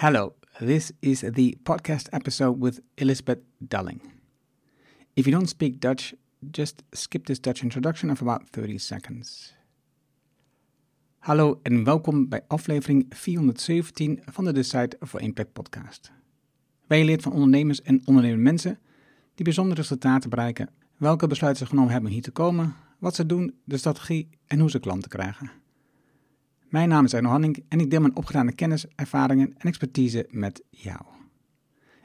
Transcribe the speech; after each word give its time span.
Hello, 0.00 0.34
this 0.60 0.92
is 1.00 1.20
the 1.20 1.56
podcast 1.62 2.08
episode 2.12 2.60
with 2.60 2.80
Elizabeth 2.94 3.38
Dalling. 3.58 4.00
If 5.14 5.26
you 5.26 5.36
don't 5.36 5.48
speak 5.48 5.80
Dutch, 5.80 6.14
just 6.50 6.82
skip 6.92 7.24
this 7.24 7.40
Dutch 7.40 7.62
introduction 7.62 8.10
of 8.10 8.20
about 8.20 8.48
30 8.50 8.78
seconds. 8.78 9.54
Hallo 11.18 11.60
en 11.62 11.84
welkom 11.84 12.28
bij 12.28 12.44
aflevering 12.46 13.06
417 13.08 14.20
van 14.24 14.44
de 14.44 14.52
Decide 14.52 14.96
for 15.00 15.20
Impact 15.20 15.52
podcast. 15.52 16.12
Wij 16.86 17.04
leert 17.04 17.22
van 17.22 17.32
ondernemers 17.32 17.82
en 17.82 18.02
ondernemende 18.04 18.42
mensen 18.42 18.78
die 19.34 19.44
bijzondere 19.44 19.80
resultaten 19.80 20.30
bereiken, 20.30 20.70
welke 20.96 21.26
besluiten 21.26 21.62
ze 21.62 21.70
genomen 21.70 21.92
hebben 21.92 22.10
hier 22.10 22.22
te 22.22 22.30
komen, 22.30 22.74
wat 22.98 23.14
ze 23.14 23.26
doen, 23.26 23.54
de 23.64 23.76
strategie 23.76 24.28
en 24.46 24.60
hoe 24.60 24.70
ze 24.70 24.78
klanten 24.78 25.10
krijgen. 25.10 25.50
Mijn 26.68 26.88
naam 26.88 27.04
is 27.04 27.14
Arno 27.14 27.28
Hanning 27.28 27.64
en 27.68 27.80
ik 27.80 27.90
deel 27.90 28.00
mijn 28.00 28.16
opgedane 28.16 28.52
kennis, 28.52 28.86
ervaringen 28.94 29.54
en 29.58 29.68
expertise 29.68 30.26
met 30.30 30.62
jou. 30.70 31.00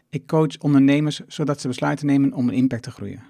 Ik 0.09 0.27
coach 0.27 0.57
ondernemers 0.57 1.21
zodat 1.27 1.61
ze 1.61 1.67
besluiten 1.67 2.05
nemen 2.05 2.33
om 2.33 2.47
een 2.47 2.55
impact 2.55 2.83
te 2.83 2.91
groeien. 2.91 3.23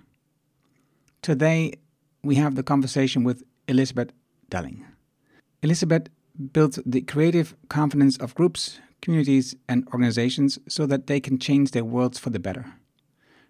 Today 1.20 1.76
we 2.20 2.40
have 2.40 2.56
the 2.56 2.64
conversation 2.64 3.26
with 3.26 3.44
Elizabeth 3.66 4.14
Dalling. 4.48 4.86
Elizabeth 5.60 6.10
built 6.32 6.82
the 6.90 7.04
creative 7.04 7.56
confidence 7.68 8.24
of 8.24 8.34
groups, 8.34 8.82
communities, 9.00 9.56
and 9.66 9.86
organizations 9.86 10.60
so 10.66 10.86
that 10.86 11.06
they 11.06 11.20
can 11.20 11.36
change 11.38 11.70
their 11.70 11.86
worlds 11.86 12.20
for 12.20 12.32
the 12.32 12.40
better. 12.40 12.66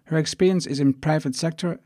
Her 0.02 0.18
experience 0.18 0.70
is 0.70 0.78
in 0.78 0.98
private 0.98 1.36
sector, 1.36 1.80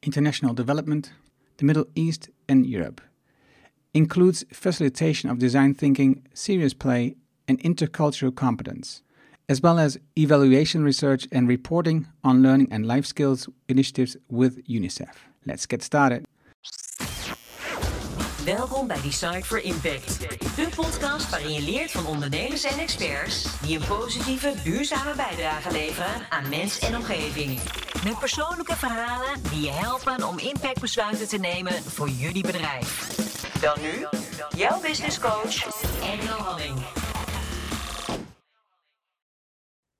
international 0.00 0.54
development, 0.54 1.12
the 1.56 1.64
Middle 1.64 1.86
East, 1.94 2.28
and 2.48 2.66
Europe 2.66 3.00
includes 3.96 4.44
facilitation 4.52 5.30
of 5.30 5.38
design 5.38 5.72
thinking, 5.72 6.22
serious 6.34 6.74
play, 6.74 7.16
and 7.48 7.58
intercultural 7.62 8.34
competence, 8.34 9.02
as 9.48 9.62
well 9.62 9.78
as 9.78 9.98
evaluation 10.18 10.84
research 10.84 11.26
and 11.32 11.48
reporting 11.48 12.06
on 12.22 12.42
learning 12.42 12.68
and 12.70 12.84
life 12.86 13.06
skills 13.06 13.48
initiatives 13.68 14.16
with 14.28 14.62
UNICEF. 14.68 15.14
Let's 15.46 15.64
get 15.64 15.82
started. 15.82 16.26
Welkom 18.46 18.86
bij 18.86 19.00
Design 19.00 19.40
for 19.40 19.62
Impact, 19.62 20.20
de 20.56 20.68
podcast 20.76 21.30
waarin 21.30 21.52
je 21.52 21.62
leert 21.62 21.90
van 21.90 22.06
ondernemers 22.06 22.64
en 22.64 22.78
experts 22.78 23.60
die 23.60 23.78
een 23.78 23.86
positieve, 23.86 24.54
duurzame 24.64 25.14
bijdrage 25.14 25.72
leveren 25.72 26.30
aan 26.30 26.48
mens 26.48 26.78
en 26.78 26.96
omgeving. 26.96 27.60
Met 28.04 28.18
persoonlijke 28.18 28.76
verhalen 28.76 29.42
die 29.50 29.60
je 29.60 29.70
helpen 29.70 30.28
om 30.28 30.38
impactbesluiten 30.38 31.28
te 31.28 31.38
nemen 31.38 31.72
voor 31.72 32.08
jullie 32.08 32.42
bedrijf. 32.42 33.16
Dan 33.60 33.76
nu, 33.80 34.06
jouw 34.56 34.80
business 34.80 35.18
coach, 35.18 35.64
Engel 36.02 36.38
Halling. 36.38 36.78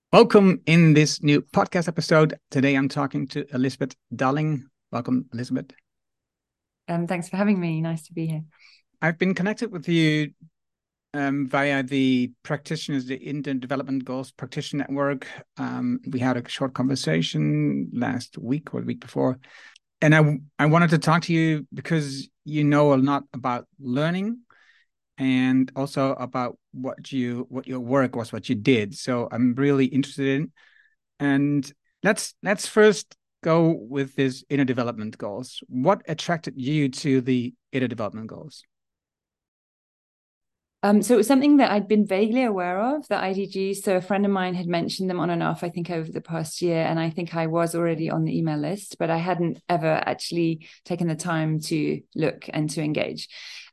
Welcome 0.09 0.61
in 0.65 0.95
this 0.95 1.19
new 1.19 1.43
podcast 1.51 1.89
episode. 1.89 2.39
Today 2.49 2.75
I'm 2.75 2.89
talking 2.89 3.29
to 3.29 3.41
Elizabeth 3.41 3.97
Darling. 4.09 4.71
Welcome, 4.89 5.25
Elizabeth. 5.31 5.86
Um, 6.89 7.07
thanks 7.07 7.29
for 7.29 7.37
having 7.37 7.59
me. 7.59 7.81
Nice 7.81 8.07
to 8.07 8.13
be 8.13 8.27
here. 8.27 8.45
I've 9.03 9.19
been 9.19 9.35
connected 9.35 9.71
with 9.71 9.89
you 9.89 10.33
um, 11.15 11.47
via 11.49 11.83
the 11.83 12.33
practitioners, 12.43 13.07
the 13.07 13.17
Inner 13.17 13.55
Development 13.55 14.05
Goals 14.05 14.31
Practitioner 14.31 14.85
Network. 14.85 15.27
Um, 15.57 16.01
we 16.09 16.19
had 16.19 16.37
a 16.37 16.49
short 16.49 16.75
conversation 16.75 17.91
last 17.93 18.39
week 18.39 18.75
or 18.75 18.81
the 18.81 18.87
week 18.87 19.01
before, 19.01 19.39
and 20.01 20.15
I 20.15 20.39
I 20.59 20.67
wanted 20.67 20.91
to 20.91 20.99
talk 20.99 21.23
to 21.23 21.33
you 21.33 21.67
because 21.73 22.29
you 22.45 22.65
know 22.65 22.95
a 22.95 22.97
lot 22.97 23.25
about 23.33 23.67
learning, 23.81 24.41
and 25.19 25.71
also 25.75 26.13
about 26.13 26.59
what 26.73 27.13
you 27.13 27.47
what 27.49 27.67
your 27.67 27.81
work 27.81 28.15
was, 28.17 28.33
what 28.33 28.49
you 28.49 28.55
did. 28.55 28.95
So 28.95 29.29
I'm 29.31 29.55
really 29.55 29.87
interested 29.87 30.41
in, 30.41 30.53
and 31.19 31.71
let's 32.03 32.35
let's 32.43 32.67
first 32.67 33.17
go 33.47 33.79
with 33.79 34.17
these 34.17 34.45
inner 34.49 34.65
development 34.65 35.17
goals. 35.17 35.63
What 35.69 36.03
attracted 36.09 36.55
you 36.57 36.89
to 36.89 37.21
the 37.21 37.55
inner 37.71 37.87
development 37.87 38.27
goals? 38.27 38.65
Um, 40.83 41.01
so 41.01 41.15
it 41.15 41.17
was 41.17 41.29
something 41.29 41.57
that 41.59 41.71
I'd 41.71 41.89
been 41.89 42.07
vaguely 42.07 42.43
aware 42.43 42.81
of, 42.81 43.07
the 43.09 43.15
IDGs. 43.15 43.79
So 43.79 43.97
a 43.97 44.01
friend 44.01 44.27
of 44.27 44.33
mine 44.33 44.55
had 44.55 44.67
mentioned 44.67 45.09
them 45.09 45.21
on 45.21 45.31
and 45.31 45.43
off, 45.43 45.65
I 45.65 45.69
think, 45.69 45.91
over 45.91 46.11
the 46.11 46.21
past 46.21 46.61
year. 46.61 46.83
And 46.85 46.99
I 46.99 47.11
think 47.11 47.35
I 47.35 47.47
was 47.47 47.75
already 47.75 48.11
on 48.11 48.25
the 48.25 48.37
email 48.37 48.59
list, 48.59 48.97
but 48.99 49.11
I 49.11 49.17
hadn't 49.17 49.63
ever 49.69 50.03
actually 50.05 50.67
taken 50.85 51.07
the 51.07 51.15
time 51.15 51.61
to 51.71 52.01
look 52.15 52.47
and 52.53 52.69
to 52.71 52.83
engage. 52.83 53.29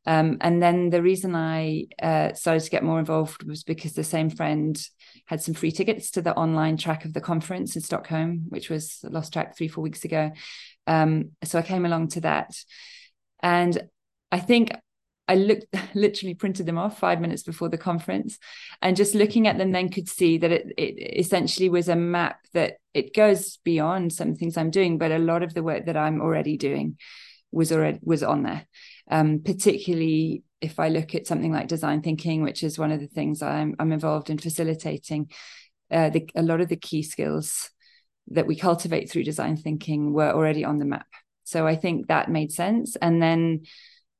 Um, 0.06 0.38
and 0.42 0.62
then 0.62 0.90
the 0.90 1.02
reason 1.02 1.36
I 1.36 1.86
uh, 2.02 2.34
started 2.34 2.64
to 2.64 2.70
get 2.70 2.84
more 2.84 3.00
involved 3.00 3.44
was 3.44 3.64
because 3.64 3.94
the 3.94 4.04
same 4.04 4.30
friend 4.30 4.80
had 5.26 5.42
some 5.42 5.54
free 5.54 5.72
tickets 5.72 6.12
to 6.12 6.22
the 6.22 6.36
online 6.36 6.78
track 6.78 7.06
of 7.06 7.14
the 7.14 7.22
conference 7.22 7.76
in 7.76 7.82
Stockholm, 7.82 8.46
which 8.50 8.70
was 8.70 9.00
lost 9.04 9.34
track 9.34 9.58
three, 9.58 9.68
four 9.68 9.84
weeks 9.84 10.04
ago. 10.04 10.32
Um, 10.88 11.32
so 11.44 11.60
I 11.60 11.62
came 11.62 11.86
along 11.86 12.10
to 12.10 12.22
that. 12.22 12.54
And 13.42 13.90
I 14.32 14.40
think 14.40 14.72
I 15.28 15.36
looked 15.36 15.66
literally 15.94 16.34
printed 16.34 16.66
them 16.66 16.78
off 16.78 17.00
five 17.00 17.22
minutes 17.22 17.44
before 17.44 17.70
the 17.70 17.78
conference 17.78 18.38
and 18.82 18.96
just 18.96 19.16
looking 19.16 19.48
at 19.48 19.58
them 19.58 19.72
then 19.72 19.90
could 19.90 20.10
see 20.10 20.38
that 20.38 20.52
it, 20.52 20.74
it 20.78 21.20
essentially 21.20 21.70
was 21.70 21.88
a 21.88 21.96
map 21.96 22.40
that 22.54 22.78
it 22.94 23.14
goes 23.14 23.58
beyond 23.64 24.14
some 24.14 24.36
things 24.36 24.58
I'm 24.58 24.72
doing, 24.72 24.98
but 24.98 25.12
a 25.12 25.20
lot 25.20 25.44
of 25.44 25.54
the 25.54 25.64
work 25.64 25.86
that 25.86 25.98
I'm 25.98 26.22
already 26.22 26.58
doing 26.58 26.98
was 27.52 27.72
already 27.72 28.00
was 28.04 28.24
on 28.24 28.44
there. 28.44 28.66
Um, 29.10 29.42
particularly 29.44 30.44
if 30.64 30.80
I 30.80 30.90
look 30.90 31.14
at 31.14 31.28
something 31.28 31.52
like 31.52 31.68
design 31.68 32.02
thinking, 32.02 32.42
which 32.42 32.64
is 32.64 32.80
one 32.80 32.92
of 32.92 33.02
the 33.02 33.08
things 33.08 33.42
I'm, 33.42 33.76
I'm 33.80 33.92
involved 33.92 34.30
in 34.30 34.38
facilitating, 34.38 35.30
uh, 35.92 36.10
the, 36.10 36.30
a 36.36 36.42
lot 36.42 36.62
of 36.62 36.70
the 36.70 36.78
key 36.78 37.04
skills 37.04 37.70
that 38.28 38.48
we 38.48 38.56
cultivate 38.56 39.12
through 39.12 39.26
design 39.26 39.58
thinking 39.58 40.14
were 40.14 40.32
already 40.32 40.64
on 40.64 40.80
the 40.80 40.86
map. 40.86 41.08
So 41.44 41.68
I 41.68 41.76
think 41.76 42.08
that 42.08 42.32
made 42.32 42.54
sense. 42.54 42.96
And 42.96 43.22
then 43.22 43.64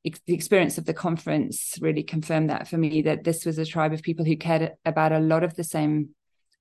the 0.04 0.34
experience 0.34 0.78
of 0.78 0.86
the 0.86 0.94
conference 0.94 1.76
really 1.80 2.04
confirmed 2.04 2.50
that 2.50 2.68
for 2.68 2.78
me 2.78 3.04
that 3.04 3.24
this 3.24 3.46
was 3.46 3.58
a 3.58 3.66
tribe 3.66 3.94
of 3.94 4.02
people 4.02 4.26
who 4.26 4.36
cared 4.36 4.74
about 4.86 5.14
a 5.14 5.20
lot 5.20 5.44
of 5.44 5.56
the 5.56 5.64
same 5.64 6.10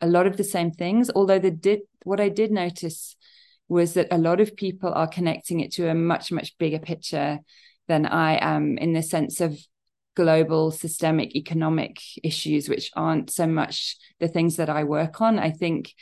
a 0.00 0.06
lot 0.06 0.26
of 0.26 0.36
the 0.36 0.44
same 0.44 0.70
things 0.70 1.10
although 1.14 1.40
the 1.40 1.50
did 1.50 1.80
what 2.04 2.20
i 2.20 2.28
did 2.28 2.52
notice 2.52 3.16
was 3.68 3.94
that 3.94 4.06
a 4.12 4.18
lot 4.18 4.40
of 4.40 4.54
people 4.54 4.92
are 4.92 5.08
connecting 5.08 5.58
it 5.58 5.72
to 5.72 5.88
a 5.88 5.94
much 5.94 6.30
much 6.30 6.56
bigger 6.58 6.78
picture 6.78 7.40
than 7.88 8.06
i 8.06 8.38
am 8.40 8.78
in 8.78 8.92
the 8.92 9.02
sense 9.02 9.40
of 9.40 9.58
global 10.14 10.70
systemic 10.70 11.34
economic 11.34 12.00
issues 12.22 12.68
which 12.68 12.90
aren't 12.94 13.30
so 13.30 13.46
much 13.46 13.96
the 14.20 14.28
things 14.28 14.56
that 14.56 14.68
i 14.68 14.84
work 14.84 15.20
on 15.20 15.38
i 15.38 15.50
think 15.50 15.92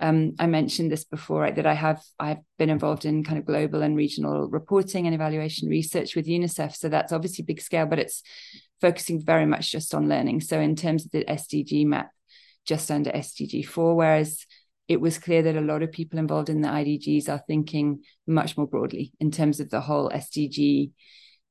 um, 0.00 0.34
I 0.38 0.46
mentioned 0.46 0.90
this 0.90 1.04
before, 1.04 1.42
right, 1.42 1.54
that 1.54 1.66
I 1.66 1.74
have 1.74 2.02
I've 2.18 2.40
been 2.58 2.68
involved 2.68 3.04
in 3.04 3.22
kind 3.22 3.38
of 3.38 3.46
global 3.46 3.82
and 3.82 3.96
regional 3.96 4.48
reporting 4.48 5.06
and 5.06 5.14
evaluation 5.14 5.68
research 5.68 6.16
with 6.16 6.26
UNICEF. 6.26 6.74
So 6.74 6.88
that's 6.88 7.12
obviously 7.12 7.44
big 7.44 7.60
scale, 7.60 7.86
but 7.86 8.00
it's 8.00 8.22
focusing 8.80 9.24
very 9.24 9.46
much 9.46 9.70
just 9.70 9.94
on 9.94 10.08
learning. 10.08 10.40
So 10.40 10.58
in 10.58 10.74
terms 10.74 11.04
of 11.04 11.12
the 11.12 11.24
SDG 11.24 11.86
map, 11.86 12.10
just 12.66 12.90
under 12.90 13.10
SDG 13.12 13.64
four, 13.66 13.94
whereas 13.94 14.46
it 14.88 15.00
was 15.00 15.18
clear 15.18 15.42
that 15.42 15.56
a 15.56 15.60
lot 15.60 15.82
of 15.82 15.92
people 15.92 16.18
involved 16.18 16.50
in 16.50 16.60
the 16.60 16.68
IDGs 16.68 17.28
are 17.28 17.42
thinking 17.46 18.02
much 18.26 18.56
more 18.56 18.66
broadly 18.66 19.12
in 19.20 19.30
terms 19.30 19.60
of 19.60 19.70
the 19.70 19.80
whole 19.80 20.10
SDG 20.10 20.90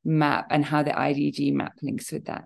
map 0.03 0.47
and 0.49 0.65
how 0.65 0.83
the 0.83 0.91
IDG 0.91 1.53
map 1.53 1.73
links 1.81 2.11
with 2.11 2.25
that. 2.25 2.45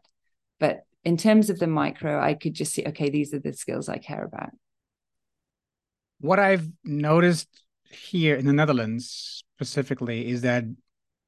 But 0.60 0.82
in 1.04 1.18
terms 1.18 1.50
of 1.50 1.60
the 1.60 1.68
micro, 1.68 2.20
I 2.20 2.34
could 2.34 2.54
just 2.54 2.74
see, 2.74 2.86
okay, 2.88 3.10
these 3.10 3.34
are 3.34 3.40
the 3.40 3.54
skills 3.54 3.90
I 3.90 3.98
care 3.98 4.24
about 4.24 4.50
what 6.20 6.40
I've 6.40 6.68
noticed 6.84 7.48
here 7.90 8.36
in 8.36 8.46
the 8.46 8.54
Netherlands 8.54 9.44
specifically 9.56 10.30
is 10.30 10.42
that 10.42 10.64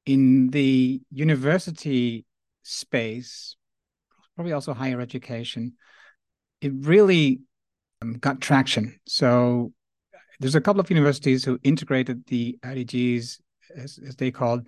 in 0.06 0.50
the 0.50 1.00
university 1.10 2.24
space, 2.62 3.56
probably 4.34 4.52
also 4.52 4.74
higher 4.74 5.00
education, 5.00 5.74
it 6.60 6.72
really 6.74 7.40
um, 8.02 8.14
got 8.14 8.40
traction. 8.40 8.98
So 9.06 9.72
there's 10.40 10.54
a 10.54 10.60
couple 10.60 10.80
of 10.80 10.90
universities 10.90 11.44
who 11.44 11.58
integrated 11.62 12.26
the 12.26 12.58
IDGs, 12.62 13.40
as, 13.76 13.98
as 14.06 14.16
they 14.16 14.30
called, 14.30 14.66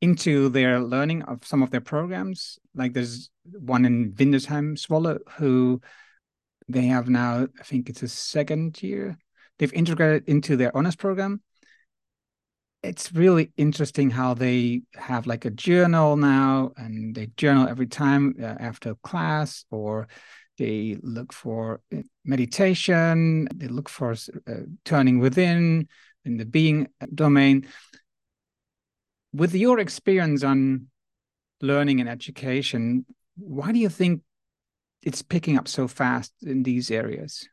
into 0.00 0.48
their 0.48 0.80
learning 0.80 1.22
of 1.22 1.44
some 1.44 1.62
of 1.62 1.70
their 1.70 1.80
programs. 1.80 2.58
Like 2.74 2.92
there's 2.92 3.30
one 3.44 3.84
in 3.84 4.12
Windesheim, 4.12 4.76
Zwolle, 4.76 5.18
who 5.36 5.80
they 6.68 6.86
have 6.86 7.08
now, 7.08 7.46
I 7.58 7.62
think 7.62 7.88
it's 7.88 8.02
a 8.02 8.08
second 8.08 8.82
year. 8.82 9.16
They've 9.58 9.72
integrated 9.72 10.28
into 10.28 10.56
their 10.56 10.76
honors 10.76 10.96
program. 10.96 11.40
It's 12.82 13.12
really 13.12 13.52
interesting 13.56 14.10
how 14.10 14.34
they 14.34 14.82
have 14.94 15.26
like 15.26 15.44
a 15.44 15.50
journal 15.50 16.16
now 16.16 16.72
and 16.76 17.14
they 17.14 17.28
journal 17.36 17.68
every 17.68 17.86
time 17.86 18.36
uh, 18.40 18.44
after 18.44 18.94
class 18.96 19.64
or 19.70 20.08
they 20.58 20.96
look 21.02 21.32
for 21.32 21.80
uh, 21.94 22.02
meditation. 22.24 23.48
They 23.54 23.68
look 23.68 23.88
for 23.88 24.12
uh, 24.12 24.52
turning 24.84 25.18
within 25.18 25.88
in 26.24 26.36
the 26.36 26.44
being 26.44 26.88
domain 27.14 27.66
with 29.36 29.54
your 29.54 29.78
experience 29.78 30.42
on 30.42 30.86
learning 31.60 32.00
and 32.00 32.08
education 32.08 33.04
why 33.36 33.72
do 33.72 33.78
you 33.78 33.88
think 33.88 34.22
it's 35.06 35.22
picking 35.22 35.56
up 35.56 35.68
so 35.68 35.86
fast 35.86 36.32
in 36.42 36.64
these 36.64 36.90
areas. 36.90 37.48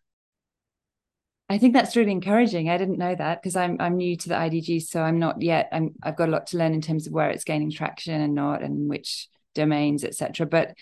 I 1.50 1.60
think 1.60 1.74
that's 1.74 1.96
really 1.96 2.12
encouraging. 2.12 2.68
I 2.68 2.78
didn't 2.80 2.98
know 2.98 3.14
that 3.14 3.42
because 3.42 3.56
I'm 3.56 3.78
I'm 3.80 3.96
new 3.96 4.18
to 4.18 4.30
the 4.30 4.36
IDG, 4.36 4.82
so 4.82 5.02
I'm 5.02 5.20
not 5.20 5.42
yet. 5.42 5.70
I'm 5.72 5.94
I've 6.02 6.16
got 6.16 6.30
a 6.30 6.32
lot 6.32 6.48
to 6.48 6.58
learn 6.58 6.74
in 6.74 6.82
terms 6.82 7.06
of 7.06 7.14
where 7.14 7.30
it's 7.30 7.44
gaining 7.44 7.70
traction 7.70 8.20
and 8.20 8.34
not, 8.34 8.64
and 8.64 8.90
which 8.90 9.28
domains, 9.54 10.04
etc. 10.04 10.48
But 10.48 10.74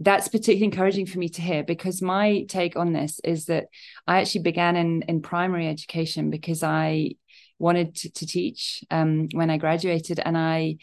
that's 0.00 0.28
particularly 0.28 0.64
encouraging 0.64 1.06
for 1.06 1.18
me 1.18 1.28
to 1.28 1.40
hear 1.40 1.62
because 1.62 2.02
my 2.02 2.44
take 2.48 2.76
on 2.76 2.92
this 2.92 3.20
is 3.22 3.46
that 3.46 3.66
I 4.06 4.20
actually 4.20 4.42
began 4.42 4.74
in 4.74 5.02
in 5.02 5.22
primary 5.22 5.68
education 5.68 6.30
because 6.30 6.64
I 6.64 7.12
wanted 7.58 7.94
to, 7.96 8.10
to 8.10 8.26
teach 8.26 8.84
um, 8.90 9.28
when 9.32 9.50
I 9.50 9.58
graduated, 9.58 10.20
and 10.20 10.36
I 10.36 10.76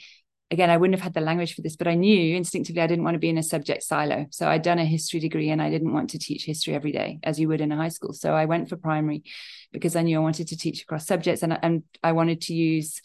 again 0.52 0.70
I 0.70 0.78
wouldn't 0.78 0.98
have 0.98 1.04
had 1.04 1.14
the 1.14 1.22
language 1.22 1.56
for 1.56 1.62
this, 1.62 1.76
but 1.76 1.88
I 1.88 1.96
knew 1.96 2.36
instinctively 2.36 2.82
I 2.82 2.88
didn't 2.88 3.04
want 3.04 3.16
to 3.16 3.20
be 3.20 3.30
in 3.30 3.38
a 3.38 3.44
subject 3.44 3.84
silo. 3.84 4.28
So 4.32 4.48
I'd 4.48 4.62
done 4.62 4.80
a 4.80 4.86
history 4.86 5.20
degree, 5.20 5.50
and 5.50 5.62
I 5.62 5.70
didn't 5.70 5.94
want 5.94 6.12
to 6.12 6.20
teach 6.20 6.46
history 6.46 6.76
every 6.76 6.92
day 6.92 7.20
as 7.24 7.40
you 7.40 7.48
would 7.48 7.62
in 7.62 7.72
a 7.72 7.78
high 7.78 7.90
school. 7.90 8.14
So 8.14 8.34
I 8.34 8.46
went 8.46 8.70
for 8.70 8.78
primary 8.78 9.24
because 9.72 9.96
I 9.96 10.02
knew 10.02 10.18
I 10.18 10.22
wanted 10.22 10.48
to 10.50 10.58
teach 10.58 10.82
across 10.82 11.06
subjects, 11.06 11.44
and 11.44 11.58
and 11.62 11.84
I 12.04 12.14
wanted 12.14 12.42
to 12.42 12.54
use 12.54 13.02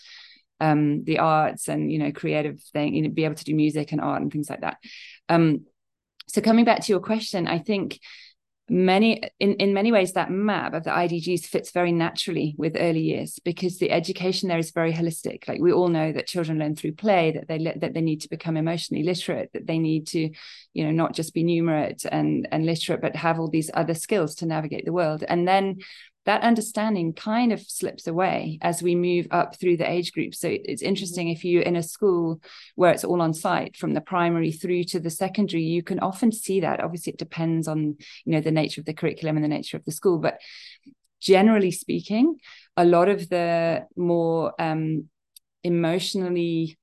um, 0.60 1.04
the 1.04 1.18
arts 1.18 1.68
and 1.68 1.90
you 1.90 1.98
know 1.98 2.12
creative 2.12 2.60
thing, 2.72 2.94
you 2.94 3.02
know, 3.02 3.10
be 3.10 3.24
able 3.24 3.36
to 3.36 3.44
do 3.44 3.54
music 3.54 3.92
and 3.92 4.00
art 4.00 4.22
and 4.22 4.32
things 4.32 4.50
like 4.50 4.62
that. 4.62 4.78
Um, 5.28 5.66
so 6.26 6.42
coming 6.42 6.64
back 6.64 6.82
to 6.82 6.92
your 6.92 7.00
question, 7.00 7.48
I 7.48 7.58
think 7.58 8.00
many 8.68 9.22
in, 9.40 9.54
in 9.54 9.72
many 9.72 9.92
ways 9.92 10.12
that 10.12 10.30
map 10.30 10.74
of 10.74 10.84
the 10.84 10.90
idgs 10.90 11.46
fits 11.46 11.70
very 11.70 11.92
naturally 11.92 12.54
with 12.58 12.76
early 12.78 13.00
years 13.00 13.38
because 13.44 13.78
the 13.78 13.90
education 13.90 14.48
there 14.48 14.58
is 14.58 14.70
very 14.70 14.92
holistic. 14.92 15.48
Like 15.48 15.60
we 15.60 15.72
all 15.72 15.88
know 15.88 16.12
that 16.12 16.26
children 16.26 16.58
learn 16.58 16.76
through 16.76 16.92
play 16.92 17.32
that 17.32 17.48
they 17.48 17.58
that 17.76 17.94
they 17.94 18.00
need 18.00 18.20
to 18.22 18.28
become 18.28 18.56
emotionally 18.56 19.02
literate 19.02 19.52
that 19.52 19.66
they 19.66 19.78
need 19.78 20.06
to 20.08 20.30
you 20.74 20.84
know 20.84 20.90
not 20.90 21.14
just 21.14 21.34
be 21.34 21.44
numerate 21.44 22.06
and 22.10 22.48
and 22.52 22.66
literate 22.66 23.00
but 23.00 23.16
have 23.16 23.40
all 23.40 23.48
these 23.48 23.70
other 23.74 23.94
skills 23.94 24.34
to 24.36 24.46
navigate 24.46 24.84
the 24.84 24.92
world. 24.92 25.24
And 25.26 25.46
then 25.46 25.78
that 26.28 26.42
understanding 26.42 27.14
kind 27.14 27.54
of 27.54 27.60
slips 27.62 28.06
away 28.06 28.58
as 28.60 28.82
we 28.82 28.94
move 28.94 29.26
up 29.30 29.58
through 29.58 29.78
the 29.78 29.90
age 29.90 30.12
group. 30.12 30.34
So 30.34 30.46
it's 30.50 30.82
interesting 30.82 31.30
if 31.30 31.42
you're 31.42 31.62
in 31.62 31.74
a 31.74 31.82
school 31.82 32.42
where 32.74 32.92
it's 32.92 33.02
all 33.02 33.22
on 33.22 33.32
site 33.32 33.78
from 33.78 33.94
the 33.94 34.02
primary 34.02 34.52
through 34.52 34.84
to 34.84 35.00
the 35.00 35.08
secondary, 35.08 35.62
you 35.62 35.82
can 35.82 36.00
often 36.00 36.30
see 36.30 36.60
that. 36.60 36.80
Obviously, 36.80 37.14
it 37.14 37.18
depends 37.18 37.66
on 37.66 37.96
you 38.26 38.32
know 38.32 38.42
the 38.42 38.50
nature 38.50 38.78
of 38.78 38.84
the 38.84 38.92
curriculum 38.92 39.36
and 39.36 39.44
the 39.44 39.48
nature 39.48 39.78
of 39.78 39.86
the 39.86 39.90
school, 39.90 40.18
but 40.18 40.38
generally 41.18 41.70
speaking, 41.70 42.36
a 42.76 42.84
lot 42.84 43.08
of 43.08 43.30
the 43.30 43.86
more 43.96 44.52
um, 44.60 45.08
emotionally 45.64 46.77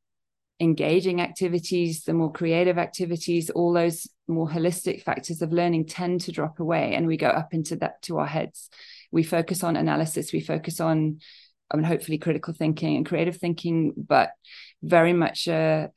engaging 0.59 1.21
activities, 1.21 2.03
the 2.03 2.13
more 2.13 2.31
creative 2.31 2.77
activities, 2.77 3.49
all 3.49 3.73
those 3.73 4.07
more 4.27 4.47
holistic 4.47 5.03
factors 5.03 5.41
of 5.41 5.51
learning 5.51 5.85
tend 5.85 6.21
to 6.21 6.31
drop 6.31 6.59
away 6.59 6.95
and 6.95 7.05
we 7.05 7.17
go 7.17 7.27
up 7.27 7.53
into 7.53 7.75
that 7.75 8.01
to 8.01 8.17
our 8.17 8.25
heads 8.25 8.69
we 9.11 9.21
focus 9.21 9.63
on 9.63 9.75
analysis 9.75 10.33
we 10.33 10.41
focus 10.41 10.79
on 10.79 11.19
I 11.71 11.77
mean, 11.77 11.85
hopefully 11.85 12.17
critical 12.17 12.53
thinking 12.53 12.95
and 12.95 13.05
creative 13.05 13.37
thinking, 13.37 13.93
but 13.97 14.31
very 14.83 15.13
much 15.13 15.47
uh, 15.47 15.87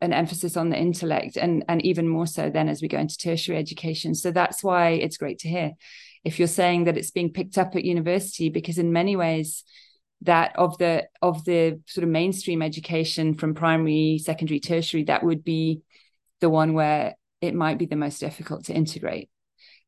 an 0.00 0.12
emphasis 0.12 0.56
on 0.56 0.70
the 0.70 0.78
intellect, 0.78 1.36
and 1.36 1.64
and 1.68 1.84
even 1.84 2.08
more 2.08 2.26
so 2.26 2.50
then 2.50 2.68
as 2.68 2.80
we 2.80 2.88
go 2.88 2.98
into 2.98 3.16
tertiary 3.16 3.58
education. 3.58 4.14
So 4.14 4.30
that's 4.30 4.64
why 4.64 4.90
it's 4.90 5.18
great 5.18 5.38
to 5.40 5.48
hear 5.48 5.72
if 6.24 6.38
you're 6.38 6.48
saying 6.48 6.84
that 6.84 6.96
it's 6.96 7.10
being 7.10 7.32
picked 7.32 7.58
up 7.58 7.76
at 7.76 7.84
university, 7.84 8.48
because 8.48 8.78
in 8.78 8.92
many 8.92 9.16
ways 9.16 9.64
that 10.22 10.56
of 10.56 10.76
the 10.78 11.06
of 11.22 11.44
the 11.44 11.80
sort 11.86 12.04
of 12.04 12.10
mainstream 12.10 12.62
education 12.62 13.34
from 13.34 13.54
primary, 13.54 14.20
secondary, 14.22 14.60
tertiary, 14.60 15.04
that 15.04 15.22
would 15.22 15.44
be 15.44 15.82
the 16.40 16.50
one 16.50 16.74
where 16.74 17.14
it 17.40 17.54
might 17.54 17.78
be 17.78 17.86
the 17.86 17.96
most 17.96 18.18
difficult 18.18 18.64
to 18.64 18.74
integrate. 18.74 19.30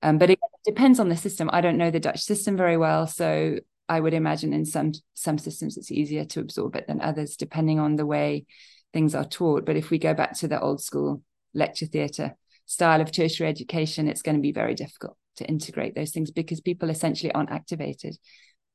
Um, 0.03 0.19
but 0.19 0.31
it 0.31 0.39
depends 0.65 1.01
on 1.01 1.09
the 1.09 1.17
system. 1.17 1.51
I 1.53 1.61
don't 1.61 1.77
know 1.77 1.91
the 1.91 2.01
Dutch 2.01 2.21
system 2.21 2.57
very 2.57 2.77
well, 2.77 3.07
so 3.07 3.59
I 3.89 4.01
would 4.01 4.15
imagine 4.15 4.53
in 4.53 4.65
some 4.65 4.93
some 5.15 5.39
systems 5.39 5.77
it's 5.77 5.91
easier 5.91 6.25
to 6.27 6.41
absorb 6.41 6.77
it 6.77 6.87
than 6.87 7.01
others, 7.01 7.37
depending 7.37 7.81
on 7.81 7.97
the 7.97 8.07
way 8.07 8.47
things 8.93 9.15
are 9.15 9.25
taught. 9.25 9.67
But 9.67 9.77
if 9.77 9.91
we 9.91 9.99
go 9.99 10.15
back 10.15 10.35
to 10.39 10.49
the 10.49 10.61
old 10.61 10.81
school 10.81 11.23
lecture 11.55 11.87
theatre 11.87 12.37
style 12.67 13.01
of 13.01 13.11
tertiary 13.11 13.49
education, 13.49 14.09
it's 14.09 14.23
going 14.23 14.37
to 14.37 14.43
be 14.43 14.53
very 14.53 14.75
difficult 14.75 15.17
to 15.37 15.45
integrate 15.45 15.95
those 15.95 16.13
things 16.13 16.31
because 16.31 16.61
people 16.61 16.89
essentially 16.89 17.33
aren't 17.33 17.51
activated. 17.51 18.17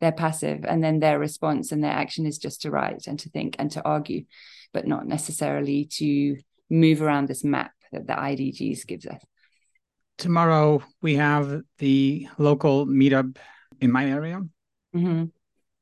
They're 0.06 0.12
passive, 0.12 0.66
and 0.66 0.84
then 0.84 1.00
their 1.00 1.18
response 1.18 1.72
and 1.72 1.84
their 1.84 1.92
action 1.92 2.28
is 2.28 2.38
just 2.38 2.62
to 2.62 2.72
write 2.72 3.08
and 3.08 3.18
to 3.20 3.30
think 3.30 3.56
and 3.58 3.72
to 3.72 3.84
argue, 3.84 4.26
but 4.72 4.88
not 4.88 5.08
necessarily 5.08 5.86
to 5.94 6.38
move 6.70 7.02
around 7.02 7.28
this 7.28 7.44
map 7.44 7.72
that 7.92 8.06
the 8.06 8.14
IDGs 8.14 8.86
gives 8.86 9.08
us 9.08 9.20
tomorrow 10.18 10.82
we 11.02 11.16
have 11.16 11.62
the 11.80 12.28
local 12.38 12.86
meetup 12.86 13.38
in 13.82 13.92
my 13.92 14.06
area. 14.06 14.42
Mm-hmm. 14.96 15.26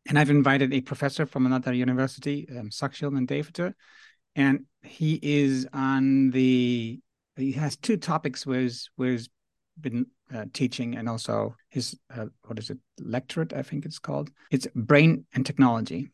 And 0.10 0.20
I've 0.20 0.30
invited 0.30 0.74
a 0.74 0.82
professor 0.82 1.26
from 1.26 1.46
another 1.46 1.74
university, 1.74 2.48
um, 2.58 2.70
Saxion 2.70 3.18
and. 3.18 3.74
And 4.36 4.66
he 4.82 5.20
is 5.22 5.68
on 5.72 6.32
the, 6.32 7.00
he 7.38 7.52
has 7.54 7.78
two 7.78 7.98
topics 7.98 8.46
where 8.46 8.62
where 8.96 9.12
he's 9.12 9.30
been 9.80 10.06
uh, 10.34 10.46
teaching 10.54 10.96
and 10.96 11.10
also 11.10 11.56
his, 11.70 11.98
uh, 12.16 12.26
what 12.46 12.60
is 12.60 12.70
it, 12.70 12.78
lectorate, 13.00 13.54
I 13.54 13.64
think 13.64 13.86
it's 13.86 14.00
called. 14.00 14.30
It's 14.52 14.68
brain 14.76 15.26
and 15.34 15.46
technology. 15.46 16.12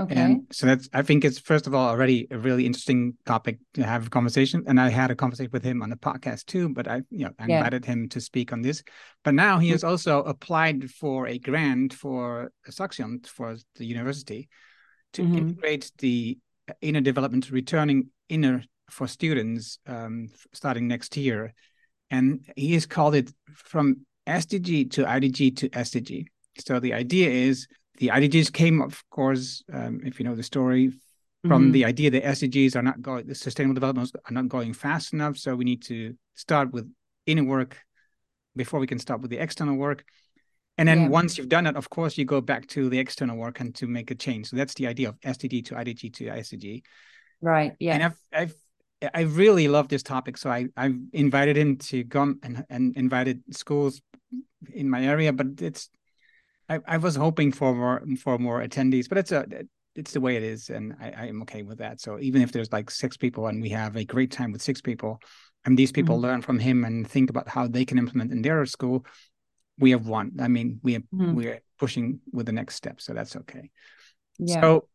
Okay. 0.00 0.16
And 0.16 0.46
so 0.50 0.66
that's 0.66 0.88
I 0.92 1.02
think 1.02 1.24
it's 1.24 1.38
first 1.38 1.68
of 1.68 1.74
all 1.74 1.88
already 1.88 2.26
a 2.32 2.36
really 2.36 2.66
interesting 2.66 3.14
topic 3.26 3.58
to 3.74 3.84
have 3.84 4.08
a 4.08 4.10
conversation. 4.10 4.64
And 4.66 4.80
I 4.80 4.88
had 4.88 5.12
a 5.12 5.14
conversation 5.14 5.52
with 5.52 5.62
him 5.62 5.82
on 5.82 5.90
the 5.90 5.96
podcast 5.96 6.46
too, 6.46 6.68
but 6.68 6.88
I 6.88 7.02
you 7.10 7.26
know 7.26 7.30
I 7.38 7.46
yeah. 7.46 7.58
invited 7.58 7.84
him 7.84 8.08
to 8.08 8.20
speak 8.20 8.52
on 8.52 8.60
this. 8.60 8.82
But 9.22 9.34
now 9.34 9.60
he 9.60 9.68
mm-hmm. 9.68 9.74
has 9.74 9.84
also 9.84 10.24
applied 10.24 10.90
for 10.90 11.28
a 11.28 11.38
grant 11.38 11.94
for 11.94 12.50
Saxion 12.68 13.24
for 13.24 13.56
the 13.76 13.84
university 13.84 14.48
to 15.12 15.22
mm-hmm. 15.22 15.38
integrate 15.38 15.92
the 15.98 16.38
inner 16.80 17.00
development 17.00 17.50
returning 17.52 18.08
inner 18.28 18.64
for 18.90 19.06
students 19.06 19.78
um, 19.86 20.28
starting 20.52 20.88
next 20.88 21.16
year. 21.16 21.54
And 22.10 22.44
he 22.56 22.74
has 22.74 22.86
called 22.86 23.14
it 23.14 23.32
from 23.54 24.06
SDG 24.26 24.90
to 24.92 25.04
IDG 25.04 25.56
to 25.58 25.68
SDG. 25.70 26.26
So 26.58 26.80
the 26.80 26.94
idea 26.94 27.28
is 27.28 27.66
the 27.98 28.08
IDGs 28.08 28.52
came, 28.52 28.80
of 28.80 29.02
course, 29.10 29.62
um, 29.72 30.00
if 30.04 30.18
you 30.18 30.24
know 30.24 30.34
the 30.34 30.42
story, 30.42 30.92
from 31.46 31.64
mm-hmm. 31.64 31.72
the 31.72 31.84
idea 31.84 32.10
that 32.10 32.24
SDGs 32.24 32.74
are 32.74 32.82
not 32.82 33.02
going, 33.02 33.26
the 33.26 33.34
sustainable 33.34 33.74
development 33.74 34.10
are 34.14 34.32
not 34.32 34.48
going 34.48 34.72
fast 34.72 35.12
enough. 35.12 35.36
So 35.36 35.54
we 35.54 35.64
need 35.64 35.82
to 35.84 36.14
start 36.34 36.72
with 36.72 36.90
inner 37.26 37.44
work 37.44 37.76
before 38.56 38.80
we 38.80 38.86
can 38.86 38.98
start 38.98 39.20
with 39.20 39.30
the 39.30 39.38
external 39.38 39.76
work. 39.76 40.04
And 40.78 40.88
then 40.88 41.02
yeah. 41.02 41.08
once 41.08 41.36
you've 41.36 41.48
done 41.48 41.66
it, 41.66 41.76
of 41.76 41.90
course, 41.90 42.16
you 42.16 42.24
go 42.24 42.40
back 42.40 42.66
to 42.68 42.88
the 42.88 42.98
external 42.98 43.36
work 43.36 43.60
and 43.60 43.74
to 43.76 43.86
make 43.86 44.10
a 44.10 44.14
change. 44.14 44.48
So 44.48 44.56
that's 44.56 44.74
the 44.74 44.86
idea 44.86 45.10
of 45.10 45.20
SDG 45.20 45.66
to 45.66 45.74
IDG 45.74 46.14
to 46.14 46.24
SDG. 46.24 46.82
Right. 47.40 47.74
Yeah. 47.78 47.94
And 47.94 48.02
I've, 48.04 48.18
I've, 48.32 48.54
I 49.14 49.22
really 49.22 49.68
love 49.68 49.88
this 49.88 50.02
topic. 50.02 50.36
So 50.36 50.50
I, 50.50 50.66
I've 50.76 50.96
invited 51.12 51.56
him 51.56 51.76
to 51.76 52.04
come 52.04 52.38
and, 52.42 52.64
and 52.70 52.96
invited 52.96 53.42
schools 53.50 54.00
in 54.72 54.88
my 54.88 55.04
area, 55.04 55.32
but 55.32 55.60
it's 55.60 55.90
I, 56.68 56.78
I 56.86 56.96
was 56.96 57.16
hoping 57.16 57.52
for 57.52 57.74
more 57.74 58.02
for 58.22 58.38
more 58.38 58.62
attendees, 58.62 59.08
but 59.08 59.18
it's 59.18 59.32
a 59.32 59.44
it's 59.94 60.12
the 60.12 60.20
way 60.20 60.36
it 60.36 60.42
is, 60.42 60.70
and 60.70 60.94
I, 61.00 61.12
I 61.16 61.26
am 61.26 61.42
okay 61.42 61.62
with 61.62 61.78
that. 61.78 62.00
So 62.00 62.18
even 62.18 62.42
if 62.42 62.50
there's 62.50 62.72
like 62.72 62.90
six 62.90 63.16
people 63.16 63.46
and 63.46 63.62
we 63.62 63.68
have 63.70 63.96
a 63.96 64.04
great 64.04 64.30
time 64.30 64.50
with 64.52 64.62
six 64.62 64.80
people, 64.80 65.20
and 65.64 65.78
these 65.78 65.92
people 65.92 66.16
mm-hmm. 66.16 66.24
learn 66.24 66.42
from 66.42 66.58
him 66.58 66.84
and 66.84 67.08
think 67.08 67.30
about 67.30 67.48
how 67.48 67.68
they 67.68 67.84
can 67.84 67.98
implement 67.98 68.32
in 68.32 68.42
their 68.42 68.64
school, 68.66 69.04
we 69.78 69.90
have 69.90 70.06
won. 70.06 70.32
I 70.40 70.48
mean, 70.48 70.80
we 70.82 70.94
have, 70.94 71.02
mm-hmm. 71.14 71.34
we're 71.34 71.60
pushing 71.78 72.20
with 72.32 72.46
the 72.46 72.52
next 72.52 72.74
step, 72.74 73.00
so 73.00 73.12
that's 73.12 73.36
okay. 73.36 73.70
Yeah. 74.38 74.60
So 74.60 74.88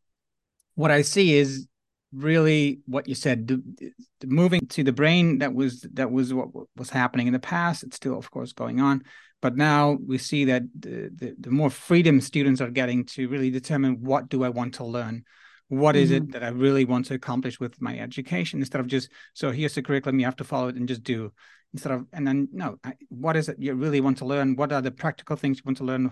what 0.76 0.92
I 0.92 1.04
see 1.04 1.36
is 1.36 1.68
really 2.12 2.80
what 2.88 3.08
you 3.08 3.16
said 3.16 3.48
the, 3.48 3.92
the 4.20 4.28
moving 4.28 4.66
to 4.68 4.84
the 4.84 4.92
brain 4.92 5.40
that 5.40 5.54
was 5.54 5.82
that 5.94 6.12
was 6.12 6.34
what 6.34 6.50
was 6.76 6.90
happening 6.90 7.28
in 7.28 7.34
the 7.34 7.40
past 7.40 7.84
it's 7.84 7.98
still 7.98 8.18
of 8.18 8.32
course 8.32 8.54
going 8.54 8.80
on. 8.80 9.04
But 9.42 9.56
now 9.56 9.98
we 10.06 10.18
see 10.18 10.46
that 10.46 10.64
the, 10.78 11.10
the, 11.16 11.36
the, 11.40 11.50
more 11.50 11.70
freedom 11.70 12.20
students 12.20 12.60
are 12.60 12.70
getting 12.70 13.06
to 13.06 13.30
really 13.30 13.50
determine 13.50 14.02
what 14.02 14.28
do 14.28 14.44
i 14.44 14.50
want 14.50 14.74
to 14.76 14.84
learn? 14.84 15.24
What 15.70 15.96
is 15.96 16.10
mm-hmm. 16.10 16.26
it 16.26 16.32
that 16.34 16.44
i 16.44 16.50
really 16.50 16.84
want 16.84 17.06
to 17.06 17.14
accomplish 17.14 17.60
with 17.60 17.82
my 17.82 17.98
education? 17.98 18.60
Instead 18.60 18.82
of 18.82 18.88
just 18.88 19.10
so 19.34 19.52
here's 19.52 19.76
the 19.76 19.82
curriculum 19.82 20.20
you 20.20 20.26
have 20.26 20.36
to 20.38 20.44
follow 20.44 20.68
it 20.68 20.76
and 20.76 20.88
just 20.88 21.04
do. 21.04 21.32
Instead 21.74 21.92
of 21.92 22.06
and 22.12 22.28
then 22.28 22.50
no 22.52 22.78
I, 22.84 22.94
what 23.10 23.36
is 23.36 23.48
it 23.50 23.58
you 23.60 23.76
really 23.76 24.02
want 24.02 24.18
to 24.18 24.26
learn? 24.26 24.56
What 24.56 24.74
are 24.74 24.82
the 24.82 24.92
practical 24.92 25.36
things 25.36 25.58
you 25.58 25.64
want 25.66 25.78
to 25.78 25.86
learn? 25.86 26.12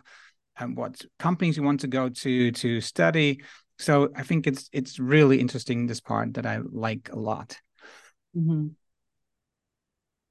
And 0.60 0.76
what 0.76 1.02
companies 1.20 1.58
you 1.58 1.64
want 1.64 1.82
to 1.82 1.88
go 1.88 2.10
to 2.10 2.52
to 2.52 2.82
study 2.82 3.42
so 3.78 4.10
i 4.16 4.24
think 4.24 4.48
it's 4.48 4.70
it's 4.74 5.00
really 5.00 5.40
interesting 5.40 5.88
this 5.88 6.02
part 6.02 6.34
that 6.34 6.46
i 6.46 6.60
like 6.72 7.10
a 7.12 7.20
lot 7.20 7.58
mm-hmm. 8.36 8.68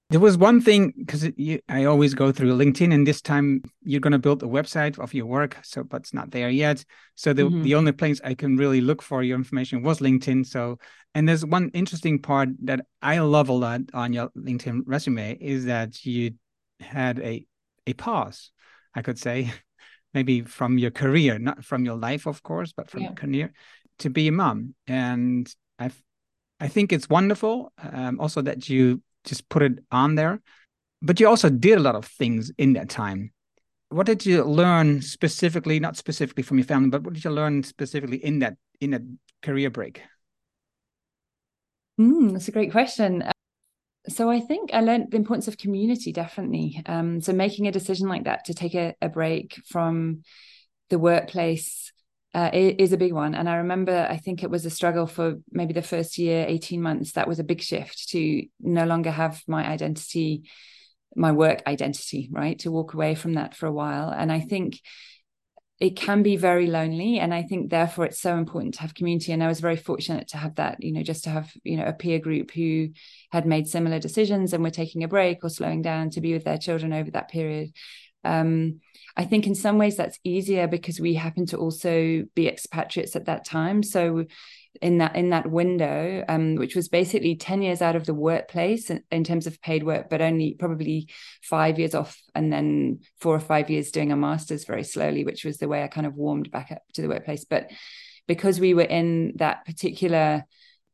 There 0.08 0.20
was 0.20 0.38
one 0.38 0.60
thing 0.60 0.94
because 0.96 1.28
I 1.68 1.84
always 1.84 2.14
go 2.14 2.30
through 2.30 2.56
LinkedIn, 2.56 2.94
and 2.94 3.04
this 3.04 3.20
time 3.20 3.62
you're 3.82 4.00
going 4.00 4.12
to 4.12 4.20
build 4.20 4.40
a 4.44 4.46
website 4.46 5.00
of 5.00 5.12
your 5.12 5.26
work, 5.26 5.58
so 5.64 5.82
but 5.82 6.02
it's 6.02 6.14
not 6.14 6.30
there 6.30 6.48
yet. 6.48 6.84
So 7.16 7.32
the 7.32 7.42
mm-hmm. 7.42 7.62
the 7.62 7.74
only 7.74 7.90
place 7.90 8.20
I 8.22 8.34
can 8.34 8.56
really 8.56 8.80
look 8.80 9.02
for 9.02 9.24
your 9.24 9.36
information 9.36 9.82
was 9.82 9.98
LinkedIn. 9.98 10.46
So 10.46 10.78
and 11.16 11.28
there's 11.28 11.44
one 11.44 11.70
interesting 11.74 12.20
part 12.20 12.50
that 12.62 12.86
I 13.02 13.18
love 13.18 13.48
a 13.48 13.52
lot 13.52 13.80
on 13.94 14.12
your 14.12 14.28
LinkedIn 14.36 14.82
resume 14.86 15.38
is 15.40 15.64
that 15.64 16.04
you 16.04 16.34
had 16.78 17.18
a 17.18 17.44
a 17.88 17.94
pause, 17.94 18.52
I 18.94 19.02
could 19.02 19.18
say, 19.18 19.52
maybe 20.14 20.42
from 20.42 20.78
your 20.78 20.90
career, 20.90 21.38
not 21.38 21.64
from 21.64 21.84
your 21.84 21.96
life, 21.96 22.26
of 22.26 22.42
course, 22.42 22.72
but 22.72 22.90
from 22.90 23.02
yeah. 23.02 23.08
your 23.08 23.14
career 23.14 23.52
to 23.98 24.10
be 24.10 24.28
a 24.28 24.32
mom, 24.32 24.74
and 24.86 25.52
I 25.78 25.90
I 26.60 26.68
think 26.68 26.92
it's 26.92 27.08
wonderful. 27.08 27.72
Um, 27.78 28.20
also 28.20 28.42
that 28.42 28.68
you 28.68 29.02
just 29.24 29.48
put 29.48 29.62
it 29.62 29.78
on 29.90 30.14
there. 30.14 30.40
But 31.02 31.20
you 31.20 31.28
also 31.28 31.50
did 31.50 31.78
a 31.78 31.82
lot 31.82 31.94
of 31.94 32.06
things 32.06 32.50
in 32.56 32.72
that 32.74 32.88
time. 32.88 33.32
What 33.90 34.06
did 34.06 34.24
you 34.24 34.42
learn 34.42 35.02
specifically, 35.02 35.78
not 35.78 35.96
specifically 35.96 36.42
from 36.42 36.58
your 36.58 36.66
family, 36.66 36.88
but 36.90 37.02
what 37.02 37.14
did 37.14 37.24
you 37.24 37.30
learn 37.30 37.62
specifically 37.62 38.24
in 38.24 38.40
that 38.40 38.56
in 38.80 38.90
that 38.90 39.02
career 39.42 39.70
break? 39.70 40.02
Mm, 42.00 42.32
that's 42.32 42.48
a 42.48 42.52
great 42.52 42.72
question. 42.72 43.22
So 44.08 44.30
I 44.30 44.40
think 44.40 44.70
I 44.72 44.80
learned 44.80 45.10
the 45.10 45.16
importance 45.16 45.48
of 45.48 45.58
community, 45.58 46.12
definitely. 46.12 46.82
Um, 46.86 47.20
so 47.20 47.32
making 47.32 47.66
a 47.66 47.72
decision 47.72 48.08
like 48.08 48.24
that 48.24 48.44
to 48.44 48.54
take 48.54 48.74
a, 48.74 48.94
a 49.02 49.08
break 49.08 49.60
from 49.66 50.22
the 50.90 50.98
workplace 50.98 51.92
uh, 52.34 52.50
is 52.52 52.92
a 52.92 52.98
big 52.98 53.12
one. 53.12 53.34
And 53.34 53.48
I 53.48 53.56
remember, 53.56 54.06
I 54.08 54.18
think 54.18 54.42
it 54.42 54.50
was 54.50 54.66
a 54.66 54.70
struggle 54.70 55.06
for 55.06 55.36
maybe 55.50 55.72
the 55.72 55.82
first 55.82 56.18
year, 56.18 56.44
18 56.46 56.82
months. 56.82 57.12
That 57.12 57.26
was 57.26 57.38
a 57.38 57.44
big 57.44 57.62
shift 57.62 58.10
to 58.10 58.44
no 58.60 58.84
longer 58.84 59.10
have 59.10 59.42
my 59.48 59.66
identity, 59.66 60.44
my 61.16 61.32
work 61.32 61.62
identity, 61.66 62.28
right? 62.30 62.58
To 62.60 62.70
walk 62.70 62.94
away 62.94 63.14
from 63.14 63.34
that 63.34 63.56
for 63.56 63.66
a 63.66 63.72
while. 63.72 64.10
And 64.10 64.30
I 64.30 64.40
think 64.40 64.80
it 65.78 65.96
can 65.96 66.22
be 66.22 66.36
very 66.36 66.66
lonely. 66.66 67.18
And 67.18 67.34
I 67.34 67.42
think 67.42 67.70
therefore 67.70 68.06
it's 68.06 68.20
so 68.20 68.36
important 68.36 68.74
to 68.74 68.80
have 68.80 68.94
community. 68.94 69.32
And 69.32 69.42
I 69.42 69.48
was 69.48 69.60
very 69.60 69.76
fortunate 69.76 70.28
to 70.28 70.38
have 70.38 70.54
that, 70.54 70.82
you 70.82 70.92
know, 70.92 71.02
just 71.02 71.24
to 71.24 71.30
have, 71.30 71.52
you 71.64 71.76
know, 71.76 71.84
a 71.84 71.92
peer 71.92 72.18
group 72.18 72.50
who 72.50 72.88
had 73.30 73.46
made 73.46 73.68
similar 73.68 73.98
decisions 73.98 74.54
and 74.54 74.62
were 74.62 74.70
taking 74.70 75.04
a 75.04 75.08
break 75.08 75.44
or 75.44 75.50
slowing 75.50 75.82
down 75.82 76.10
to 76.10 76.22
be 76.22 76.32
with 76.32 76.44
their 76.44 76.56
children 76.56 76.94
over 76.94 77.10
that 77.10 77.28
period. 77.28 77.72
Um, 78.24 78.80
I 79.18 79.24
think 79.24 79.46
in 79.46 79.54
some 79.54 79.76
ways 79.76 79.96
that's 79.96 80.18
easier 80.24 80.66
because 80.66 80.98
we 80.98 81.14
happen 81.14 81.46
to 81.46 81.58
also 81.58 82.24
be 82.34 82.48
expatriates 82.48 83.14
at 83.14 83.26
that 83.26 83.44
time. 83.44 83.82
So 83.82 84.24
in 84.82 84.98
that 84.98 85.16
in 85.16 85.30
that 85.30 85.50
window, 85.50 86.24
um, 86.28 86.56
which 86.56 86.76
was 86.76 86.88
basically 86.88 87.36
10 87.36 87.62
years 87.62 87.82
out 87.82 87.96
of 87.96 88.06
the 88.06 88.14
workplace 88.14 88.90
in, 88.90 89.02
in, 89.10 89.24
terms 89.24 89.46
of 89.46 89.60
paid 89.60 89.82
work, 89.82 90.08
but 90.08 90.22
only 90.22 90.54
probably 90.54 91.08
five 91.42 91.78
years 91.78 91.94
off 91.94 92.20
and 92.34 92.52
then 92.52 93.00
four 93.20 93.34
or 93.34 93.40
five 93.40 93.70
years 93.70 93.90
doing 93.90 94.12
a 94.12 94.16
master's 94.16 94.64
very 94.64 94.84
slowly, 94.84 95.24
which 95.24 95.44
was 95.44 95.58
the 95.58 95.68
way 95.68 95.82
I 95.82 95.88
kind 95.88 96.06
of 96.06 96.14
warmed 96.14 96.50
back 96.50 96.70
up 96.72 96.82
to 96.94 97.02
the 97.02 97.08
workplace. 97.08 97.44
But 97.44 97.70
because 98.26 98.60
we 98.60 98.74
were 98.74 98.82
in 98.82 99.34
that 99.36 99.64
particular 99.64 100.44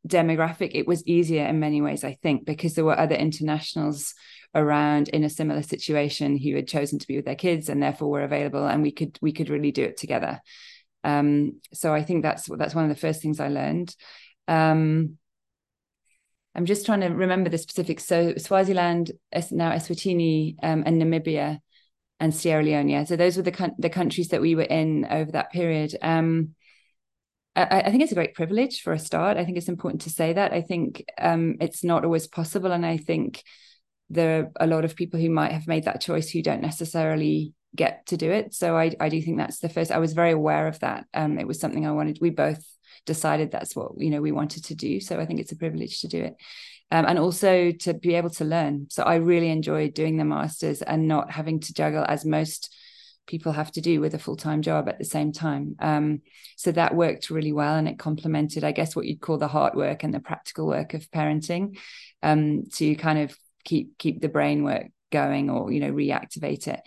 demographic, 0.06 0.72
it 0.74 0.86
was 0.86 1.06
easier 1.06 1.46
in 1.46 1.60
many 1.60 1.80
ways, 1.80 2.04
I 2.04 2.18
think, 2.22 2.44
because 2.44 2.74
there 2.74 2.84
were 2.84 2.98
other 2.98 3.14
internationals 3.14 4.14
around 4.54 5.08
in 5.08 5.24
a 5.24 5.30
similar 5.30 5.62
situation 5.62 6.36
who 6.36 6.54
had 6.54 6.68
chosen 6.68 6.98
to 6.98 7.06
be 7.06 7.16
with 7.16 7.24
their 7.24 7.34
kids 7.34 7.68
and 7.68 7.82
therefore 7.82 8.10
were 8.10 8.22
available 8.22 8.66
and 8.66 8.82
we 8.82 8.92
could 8.92 9.18
we 9.22 9.32
could 9.32 9.48
really 9.48 9.72
do 9.72 9.82
it 9.82 9.96
together 9.96 10.40
um, 11.04 11.61
so 11.73 11.92
i 11.92 12.02
think 12.02 12.23
that's 12.23 12.47
that's 12.56 12.75
one 12.75 12.85
of 12.85 12.90
the 12.90 13.00
first 13.00 13.23
things 13.23 13.40
i 13.40 13.49
learned 13.49 13.94
um, 14.49 15.16
i'm 16.54 16.66
just 16.66 16.87
trying 16.87 17.00
to 17.00 17.09
remember 17.09 17.50
the 17.50 17.59
specifics 17.59 18.04
so 18.04 18.35
swaziland 18.37 19.12
now 19.50 19.71
eswatini 19.73 20.56
um, 20.62 20.82
and 20.87 21.00
namibia 21.00 21.59
and 22.21 22.35
sierra 22.35 22.62
leone 22.62 23.06
so 23.06 23.16
those 23.16 23.37
were 23.37 23.42
the, 23.42 23.73
the 23.78 23.90
countries 23.90 24.28
that 24.28 24.40
we 24.40 24.54
were 24.54 24.62
in 24.62 25.06
over 25.11 25.32
that 25.32 25.50
period 25.52 25.97
um, 26.02 26.54
I, 27.54 27.82
I, 27.82 27.90
think 27.90 28.02
it's 28.02 28.12
a 28.12 28.16
great 28.16 28.35
privilege 28.35 28.80
for 28.80 28.92
a 28.92 28.99
start. 28.99 29.37
I 29.37 29.44
think 29.44 29.59
it's 29.59 29.68
important 29.68 30.02
to 30.02 30.11
say 30.11 30.32
that. 30.32 30.52
I 30.52 30.62
think 30.62 31.04
um, 31.21 31.56
it's 31.61 31.85
not 31.85 32.04
always 32.04 32.26
possible, 32.26 32.73
and 32.73 32.87
I 32.87 32.97
think 32.97 33.42
there 34.09 34.40
are 34.40 34.50
a 34.61 34.66
lot 34.66 34.85
of 34.85 34.97
people 34.97 35.21
who 35.21 35.30
might 35.30 35.52
have 35.52 35.66
made 35.66 35.85
that 35.85 36.00
choice 36.00 36.30
who 36.30 36.42
don't 36.42 36.62
necessarily 36.62 37.54
get 37.75 38.07
to 38.07 38.17
do 38.17 38.31
it. 38.31 38.55
So 38.55 38.76
I, 38.76 38.93
I 39.00 39.09
do 39.09 39.21
think 39.23 39.38
that's 39.38 39.59
the 39.59 39.69
first. 39.69 39.91
I 39.91 39.99
was 39.99 40.12
very 40.12 40.33
aware 40.33 40.67
of 40.69 40.79
that. 40.81 41.07
Um, 41.14 41.38
it 41.38 41.47
was 41.47 41.61
something 41.61 41.87
I 41.87 41.93
wanted. 41.93 42.19
We 42.21 42.31
both 42.31 42.64
decided 43.07 43.50
that's 43.50 43.75
what 43.75 43.93
you 43.97 44.11
know 44.11 44.21
we 44.21 44.33
wanted 44.33 44.64
to 44.64 44.75
do. 44.75 45.00
So 45.00 45.19
I 45.19 45.26
think 45.26 45.41
it's 45.41 45.52
a 45.52 45.57
privilege 45.57 46.00
to 46.00 46.09
do 46.09 46.23
it, 46.23 46.37
um, 46.91 47.07
and 47.07 47.19
also 47.19 47.73
to 47.73 47.95
be 47.95 48.14
able 48.14 48.31
to 48.31 48.45
learn. 48.45 48.87
So 48.91 49.02
I 49.02 49.17
really 49.17 49.50
enjoyed 49.50 49.95
doing 49.95 50.17
the 50.17 50.25
masters 50.25 50.83
and 50.83 51.09
not 51.09 51.31
having 51.31 51.61
to 51.61 51.75
juggle 51.75 52.05
as 52.07 52.25
most 52.25 52.75
people 53.26 53.52
have 53.52 53.71
to 53.73 53.81
do 53.81 54.00
with 54.00 54.14
a 54.14 54.19
full-time 54.19 54.62
job 54.62 54.88
at 54.88 54.99
the 54.99 55.05
same 55.05 55.31
time. 55.31 55.76
Um, 55.79 56.23
so 56.57 56.73
that 56.73 56.95
worked 56.95 57.31
really 57.31 57.52
well, 57.52 57.76
and 57.76 57.88
it 57.88 57.99
complemented, 57.99 58.64
I 58.64 58.73
guess, 58.73 58.95
what 58.95 59.07
you'd 59.07 59.21
call 59.21 59.38
the 59.38 59.49
hard 59.49 59.75
work 59.75 60.02
and 60.02 60.12
the 60.12 60.21
practical 60.21 60.67
work 60.67 60.93
of 60.95 61.11
parenting 61.11 61.79
um, 62.23 62.64
to 62.75 62.95
kind 62.97 63.19
of 63.21 63.37
keep 63.64 63.97
keep 63.97 64.21
the 64.21 64.29
brain 64.29 64.64
work 64.64 64.88
going 65.11 65.50
or 65.50 65.71
you 65.71 65.79
know 65.79 65.93
reactivate 65.93 66.67
it 66.67 66.81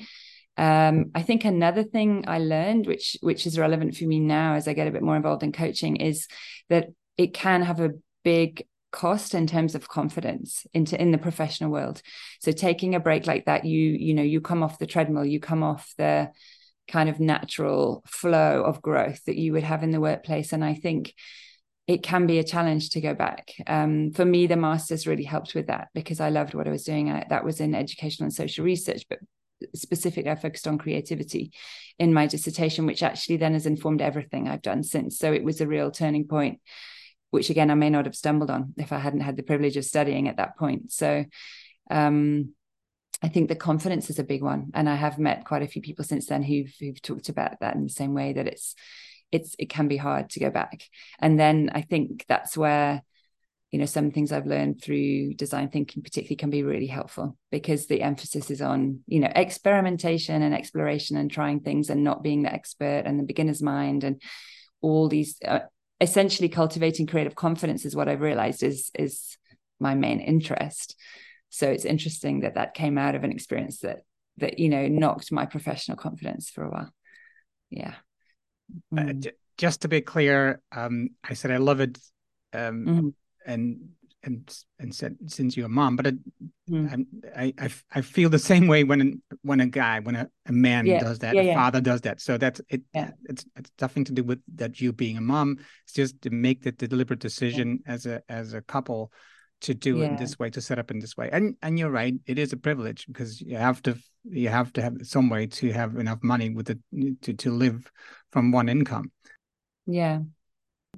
um, 0.57 1.11
I 1.13 1.21
think 1.21 1.43
another 1.43 1.83
thing 1.83 2.25
I 2.27 2.39
learned, 2.39 2.87
which 2.87 3.17
which 3.21 3.45
is 3.45 3.59
relevant 3.59 3.95
for 3.95 4.05
me 4.05 4.19
now 4.19 4.53
as 4.53 4.67
I 4.67 4.73
get 4.73 4.87
a 4.87 4.91
bit 4.91 5.03
more 5.03 5.15
involved 5.15 5.43
in 5.43 5.51
coaching, 5.51 5.97
is 5.97 6.27
that 6.69 6.89
it 7.17 7.33
can 7.33 7.61
have 7.61 7.79
a 7.81 7.91
big 8.23 8.65
cost 8.91 9.35
in 9.35 9.45
terms 9.45 9.75
of 9.75 9.89
confidence 9.89 10.65
into 10.73 10.99
in 10.99 11.11
the 11.11 11.17
professional 11.17 11.71
world. 11.71 12.01
So 12.39 12.53
taking 12.53 12.95
a 12.95 12.99
break 12.99 13.27
like 13.27 13.45
that, 13.45 13.65
you 13.65 13.91
you 13.91 14.13
know 14.13 14.23
you 14.23 14.39
come 14.39 14.63
off 14.63 14.79
the 14.79 14.87
treadmill, 14.87 15.25
you 15.25 15.39
come 15.39 15.63
off 15.63 15.93
the 15.97 16.31
kind 16.87 17.09
of 17.09 17.19
natural 17.19 18.03
flow 18.05 18.63
of 18.63 18.81
growth 18.81 19.23
that 19.25 19.35
you 19.35 19.51
would 19.53 19.63
have 19.63 19.83
in 19.83 19.91
the 19.91 19.99
workplace, 19.99 20.53
and 20.53 20.63
I 20.63 20.73
think 20.75 21.13
it 21.87 22.01
can 22.01 22.25
be 22.25 22.39
a 22.39 22.43
challenge 22.43 22.91
to 22.91 23.01
go 23.01 23.13
back. 23.13 23.51
Um, 23.67 24.11
for 24.11 24.25
me, 24.25 24.47
the 24.47 24.55
master's 24.55 25.05
really 25.05 25.23
helped 25.23 25.53
with 25.53 25.67
that 25.67 25.89
because 25.93 26.19
I 26.19 26.29
loved 26.29 26.53
what 26.53 26.67
I 26.67 26.71
was 26.71 26.83
doing. 26.83 27.11
I, 27.11 27.25
that 27.29 27.43
was 27.43 27.59
in 27.59 27.75
educational 27.75 28.25
and 28.25 28.33
social 28.33 28.65
research, 28.65 29.03
but 29.07 29.19
specifically, 29.73 30.29
I 30.29 30.35
focused 30.35 30.67
on 30.67 30.77
creativity 30.77 31.51
in 31.99 32.13
my 32.13 32.27
dissertation, 32.27 32.85
which 32.85 33.03
actually 33.03 33.37
then 33.37 33.53
has 33.53 33.65
informed 33.65 34.01
everything 34.01 34.47
I've 34.47 34.61
done 34.61 34.83
since. 34.83 35.17
So 35.17 35.33
it 35.33 35.43
was 35.43 35.61
a 35.61 35.67
real 35.67 35.91
turning 35.91 36.27
point, 36.27 36.59
which 37.31 37.49
again, 37.49 37.71
I 37.71 37.75
may 37.75 37.89
not 37.89 38.05
have 38.05 38.15
stumbled 38.15 38.51
on 38.51 38.73
if 38.77 38.91
I 38.91 38.99
hadn't 38.99 39.21
had 39.21 39.37
the 39.37 39.43
privilege 39.43 39.77
of 39.77 39.85
studying 39.85 40.27
at 40.27 40.37
that 40.37 40.57
point. 40.57 40.91
So, 40.91 41.25
um, 41.89 42.53
I 43.23 43.29
think 43.29 43.47
the 43.47 43.55
confidence 43.55 44.09
is 44.09 44.19
a 44.19 44.25
big 44.25 44.43
one, 44.43 44.71
and 44.73 44.89
I 44.89 44.95
have 44.95 45.17
met 45.17 45.45
quite 45.45 45.63
a 45.63 45.67
few 45.67 45.81
people 45.81 46.03
since 46.03 46.27
then 46.27 46.43
who've 46.43 46.73
who've 46.79 47.01
talked 47.01 47.29
about 47.29 47.59
that 47.61 47.75
in 47.75 47.83
the 47.83 47.89
same 47.89 48.13
way 48.13 48.33
that 48.33 48.47
it's 48.47 48.75
it's 49.31 49.55
it 49.57 49.69
can 49.69 49.87
be 49.87 49.97
hard 49.97 50.29
to 50.29 50.39
go 50.39 50.49
back 50.49 50.83
and 51.19 51.39
then 51.39 51.71
i 51.73 51.81
think 51.81 52.25
that's 52.27 52.55
where 52.57 53.01
you 53.75 53.79
know 53.79 53.85
some 53.85 54.09
things 54.09 54.31
i've 54.31 54.45
learned 54.45 54.81
through 54.81 55.33
design 55.33 55.67
thinking 55.67 56.01
particularly 56.01 56.37
can 56.37 56.49
be 56.49 56.63
really 56.63 56.87
helpful 56.87 57.37
because 57.51 57.87
the 57.87 58.01
emphasis 58.01 58.49
is 58.49 58.61
on 58.61 59.01
you 59.05 59.19
know 59.19 59.29
experimentation 59.35 60.41
and 60.41 60.55
exploration 60.55 61.17
and 61.17 61.29
trying 61.29 61.59
things 61.59 61.89
and 61.89 62.01
not 62.01 62.23
being 62.23 62.43
the 62.43 62.53
expert 62.53 63.03
and 63.05 63.19
the 63.19 63.25
beginner's 63.25 63.61
mind 63.61 64.05
and 64.05 64.21
all 64.79 65.09
these 65.09 65.37
uh, 65.45 65.59
essentially 65.99 66.47
cultivating 66.47 67.05
creative 67.05 67.35
confidence 67.35 67.83
is 67.83 67.97
what 67.97 68.07
i've 68.07 68.21
realized 68.21 68.63
is 68.63 68.91
is 68.97 69.37
my 69.77 69.93
main 69.93 70.21
interest 70.21 70.95
so 71.49 71.69
it's 71.69 71.83
interesting 71.83 72.39
that 72.39 72.55
that 72.55 72.75
came 72.75 72.97
out 72.97 73.13
of 73.13 73.25
an 73.25 73.31
experience 73.33 73.79
that 73.79 74.03
that 74.37 74.57
you 74.57 74.69
know 74.69 74.87
knocked 74.87 75.33
my 75.33 75.45
professional 75.45 75.97
confidence 75.97 76.49
for 76.49 76.63
a 76.63 76.69
while 76.69 76.93
yeah 77.69 77.95
uh, 78.97 79.01
mm. 79.01 79.31
just 79.59 79.81
to 79.81 79.87
be 79.87 80.01
clear, 80.01 80.59
um, 80.71 81.09
I 81.23 81.35
said 81.35 81.51
I 81.51 81.57
love 81.57 81.81
it, 81.81 81.99
um, 82.51 82.85
mm. 82.85 83.13
And 83.45 83.89
and 84.23 84.57
and 84.79 84.93
said 84.93 85.15
since 85.27 85.55
you're 85.55 85.67
a 85.67 85.69
mom, 85.69 85.95
but 85.95 86.07
it, 86.07 86.15
mm. 86.69 87.05
I, 87.37 87.53
I 87.59 87.69
I 87.93 88.01
feel 88.01 88.29
the 88.29 88.39
same 88.39 88.67
way 88.67 88.83
when 88.83 89.21
when 89.43 89.59
a 89.59 89.67
guy 89.67 89.99
when 89.99 90.15
a, 90.15 90.27
a 90.47 90.51
man 90.51 90.85
yeah. 90.85 90.99
does 90.99 91.19
that, 91.19 91.35
yeah, 91.35 91.41
a 91.41 91.45
yeah. 91.45 91.55
father 91.55 91.79
does 91.79 92.01
that. 92.01 92.19
So 92.19 92.37
that's 92.37 92.59
it. 92.69 92.81
It's 92.93 93.45
it's 93.55 93.71
nothing 93.79 94.03
to 94.05 94.11
do 94.11 94.23
with 94.23 94.41
that 94.55 94.81
you 94.81 94.91
being 94.91 95.17
a 95.17 95.21
mom. 95.21 95.57
It's 95.83 95.93
just 95.93 96.21
to 96.23 96.31
make 96.31 96.63
the, 96.63 96.71
the 96.71 96.87
deliberate 96.87 97.19
decision 97.19 97.79
as 97.85 98.05
a 98.05 98.21
as 98.27 98.53
a 98.53 98.61
couple 98.61 99.11
to 99.61 99.73
do 99.73 100.01
it 100.01 100.17
this 100.17 100.37
way 100.37 100.49
to 100.49 100.61
set 100.61 100.77
up 100.77 100.91
in 100.91 100.99
this 100.99 101.15
way 101.15 101.29
and 101.31 101.55
and 101.61 101.79
you're 101.79 101.89
right 101.89 102.13
it 102.25 102.37
is 102.37 102.51
a 102.53 102.57
privilege 102.57 103.07
because 103.07 103.41
you 103.41 103.55
have 103.55 103.81
to 103.81 103.97
you 104.23 104.49
have 104.49 104.71
to 104.73 104.81
have 104.81 104.95
some 105.03 105.29
way 105.29 105.47
to 105.47 105.71
have 105.71 105.95
enough 105.95 106.19
money 106.21 106.49
with 106.49 106.69
it 106.69 106.77
to 107.21 107.33
to 107.33 107.51
live 107.51 107.89
from 108.31 108.51
one 108.51 108.67
income 108.67 109.09
yeah 109.85 110.19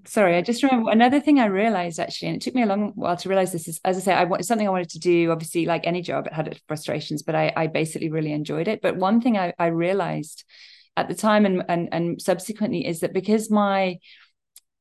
sorry 0.05 0.35
i 0.35 0.41
just 0.41 0.63
remember 0.63 0.91
another 0.91 1.19
thing 1.19 1.39
i 1.39 1.45
realized 1.45 1.99
actually 1.99 2.27
and 2.27 2.37
it 2.37 2.41
took 2.41 2.55
me 2.55 2.63
a 2.63 2.65
long 2.65 2.91
while 2.95 3.17
to 3.17 3.29
realize 3.29 3.51
this 3.51 3.67
is 3.67 3.79
as 3.85 3.97
i 3.97 3.99
say 3.99 4.13
i 4.13 4.23
want 4.23 4.45
something 4.45 4.67
i 4.67 4.71
wanted 4.71 4.89
to 4.89 4.99
do 4.99 5.31
obviously 5.31 5.65
like 5.65 5.85
any 5.87 6.01
job 6.01 6.27
it 6.27 6.33
had 6.33 6.47
its 6.47 6.61
frustrations 6.67 7.23
but 7.23 7.35
i 7.35 7.51
i 7.55 7.67
basically 7.67 8.09
really 8.09 8.31
enjoyed 8.31 8.67
it 8.67 8.81
but 8.81 8.97
one 8.97 9.21
thing 9.21 9.37
i, 9.37 9.53
I 9.59 9.67
realized 9.67 10.43
at 10.95 11.07
the 11.07 11.15
time 11.15 11.45
and, 11.45 11.63
and 11.69 11.89
and 11.91 12.21
subsequently 12.21 12.85
is 12.85 13.01
that 13.01 13.13
because 13.13 13.51
my 13.51 13.99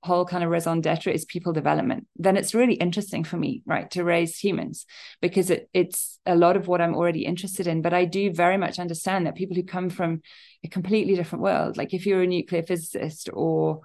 whole 0.06 0.24
kind 0.24 0.44
of 0.44 0.50
raison 0.50 0.80
d'etre 0.80 1.12
is 1.12 1.24
people 1.24 1.52
development, 1.52 2.06
then 2.16 2.36
it's 2.36 2.54
really 2.54 2.74
interesting 2.74 3.24
for 3.24 3.36
me, 3.36 3.62
right, 3.66 3.90
to 3.90 4.04
raise 4.04 4.38
humans 4.38 4.86
because 5.20 5.50
it, 5.50 5.68
it's 5.74 6.18
a 6.24 6.36
lot 6.36 6.56
of 6.56 6.68
what 6.68 6.80
I'm 6.80 6.94
already 6.94 7.24
interested 7.24 7.66
in. 7.66 7.82
But 7.82 7.92
I 7.92 8.04
do 8.04 8.32
very 8.32 8.56
much 8.56 8.78
understand 8.78 9.26
that 9.26 9.34
people 9.34 9.56
who 9.56 9.64
come 9.64 9.90
from 9.90 10.22
a 10.64 10.68
completely 10.68 11.14
different 11.16 11.42
world, 11.42 11.76
like 11.76 11.92
if 11.92 12.06
you're 12.06 12.22
a 12.22 12.26
nuclear 12.26 12.62
physicist 12.62 13.28
or 13.32 13.80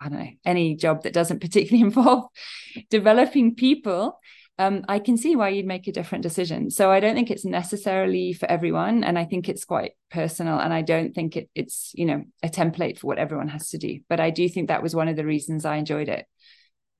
I 0.00 0.08
don't 0.08 0.18
know, 0.18 0.30
any 0.44 0.76
job 0.76 1.02
that 1.02 1.12
doesn't 1.12 1.40
particularly 1.40 1.82
involve 1.86 2.24
developing 2.90 3.54
people, 3.54 4.18
um, 4.60 4.84
I 4.88 4.98
can 4.98 5.16
see 5.16 5.36
why 5.36 5.50
you'd 5.50 5.66
make 5.66 5.86
a 5.86 5.92
different 5.92 6.22
decision. 6.22 6.70
So 6.70 6.90
I 6.90 6.98
don't 6.98 7.14
think 7.14 7.30
it's 7.30 7.44
necessarily 7.44 8.32
for 8.32 8.50
everyone, 8.50 9.04
and 9.04 9.16
I 9.16 9.24
think 9.24 9.48
it's 9.48 9.64
quite 9.64 9.92
personal. 10.10 10.58
And 10.58 10.74
I 10.74 10.82
don't 10.82 11.14
think 11.14 11.36
it, 11.36 11.48
it's 11.54 11.92
you 11.94 12.06
know 12.06 12.24
a 12.42 12.48
template 12.48 12.98
for 12.98 13.06
what 13.06 13.18
everyone 13.18 13.48
has 13.48 13.68
to 13.70 13.78
do. 13.78 14.00
But 14.08 14.18
I 14.18 14.30
do 14.30 14.48
think 14.48 14.68
that 14.68 14.82
was 14.82 14.96
one 14.96 15.06
of 15.06 15.16
the 15.16 15.24
reasons 15.24 15.64
I 15.64 15.76
enjoyed 15.76 16.08
it. 16.08 16.26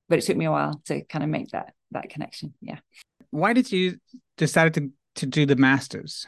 But 0.07 0.19
it 0.19 0.25
took 0.25 0.37
me 0.37 0.45
a 0.45 0.51
while 0.51 0.81
to 0.85 1.03
kind 1.05 1.23
of 1.23 1.29
make 1.29 1.49
that 1.49 1.73
that 1.91 2.09
connection. 2.09 2.53
Yeah. 2.61 2.79
Why 3.31 3.51
did 3.51 3.71
you 3.71 3.97
decide 4.37 4.73
to 4.75 4.89
to 5.15 5.25
do 5.25 5.45
the 5.45 5.57
masters? 5.57 6.25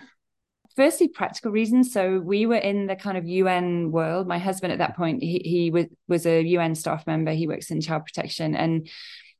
Firstly, 0.75 1.09
practical 1.09 1.51
reasons. 1.51 1.91
So 1.91 2.19
we 2.19 2.45
were 2.45 2.55
in 2.55 2.87
the 2.87 2.95
kind 2.95 3.17
of 3.17 3.27
UN 3.27 3.91
world. 3.91 4.27
My 4.27 4.37
husband 4.37 4.71
at 4.71 4.79
that 4.79 4.95
point, 4.95 5.21
he, 5.21 5.41
he 5.43 5.71
was 5.71 5.85
was 6.07 6.25
a 6.25 6.41
UN 6.41 6.75
staff 6.75 7.05
member. 7.05 7.33
He 7.33 7.47
works 7.47 7.71
in 7.71 7.81
child 7.81 8.05
protection, 8.05 8.55
and 8.55 8.89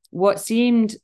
what 0.10 0.40
seemed 0.40 0.96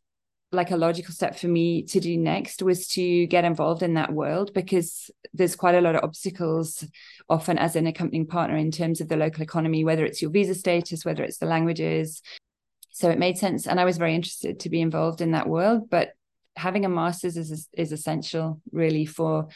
like 0.51 0.71
a 0.71 0.77
logical 0.77 1.13
step 1.13 1.37
for 1.37 1.47
me 1.47 1.83
to 1.83 1.99
do 1.99 2.17
next 2.17 2.61
was 2.61 2.87
to 2.87 3.27
get 3.27 3.43
involved 3.43 3.83
in 3.83 3.95
that 3.95 4.13
world 4.13 4.53
because 4.53 5.11
there's 5.33 5.57
quite 5.57 5.75
a 5.75 5.81
lot 5.81 5.95
of 5.95 6.03
obstacles 6.03 6.85
often 7.29 7.57
as 7.57 7.75
an 7.75 7.85
accompanying 7.85 8.25
partner 8.25 8.55
in 8.55 8.71
terms 8.71 9.01
of 9.01 9.09
the 9.09 9.17
local 9.17 9.43
economy 9.43 9.83
whether 9.83 10.05
it's 10.05 10.21
your 10.21 10.31
visa 10.31 10.55
status 10.55 11.03
whether 11.03 11.23
it's 11.23 11.39
the 11.39 11.45
languages 11.45 12.21
so 12.91 13.09
it 13.09 13.19
made 13.19 13.37
sense 13.37 13.67
and 13.67 13.77
i 13.77 13.83
was 13.83 13.97
very 13.97 14.15
interested 14.15 14.61
to 14.61 14.69
be 14.69 14.79
involved 14.79 15.19
in 15.19 15.31
that 15.31 15.49
world 15.49 15.89
but 15.89 16.13
having 16.55 16.85
a 16.85 16.89
master's 16.89 17.35
is 17.35 17.67
is 17.73 17.91
essential 17.91 18.61
really 18.71 19.05
for 19.05 19.49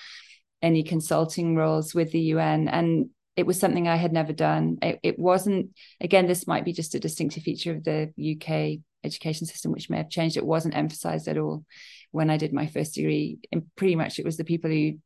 any 0.61 0.83
consulting 0.83 1.55
roles 1.55 1.93
with 1.93 2.11
the 2.11 2.19
UN 2.19 2.67
and 2.67 3.09
it 3.35 3.45
was 3.45 3.59
something 3.59 3.87
I 3.87 3.95
had 3.95 4.11
never 4.11 4.33
done. 4.33 4.77
It, 4.81 4.99
it 5.03 5.19
wasn't, 5.19 5.71
again, 5.99 6.27
this 6.27 6.47
might 6.47 6.65
be 6.65 6.73
just 6.73 6.95
a 6.95 6.99
distinctive 6.99 7.43
feature 7.43 7.71
of 7.71 7.83
the 7.83 8.11
UK 8.17 8.81
education 9.03 9.47
system, 9.47 9.71
which 9.71 9.89
may 9.89 9.97
have 9.97 10.09
changed. 10.09 10.37
It 10.37 10.45
wasn't 10.45 10.75
emphasized 10.75 11.27
at 11.27 11.37
all 11.37 11.65
when 12.11 12.29
I 12.29 12.37
did 12.37 12.53
my 12.53 12.67
first 12.67 12.95
degree. 12.95 13.39
And 13.51 13.63
pretty 13.75 13.95
much 13.95 14.19
it 14.19 14.25
was 14.25 14.37
the 14.37 14.43
people 14.43 14.69
who 14.69 14.99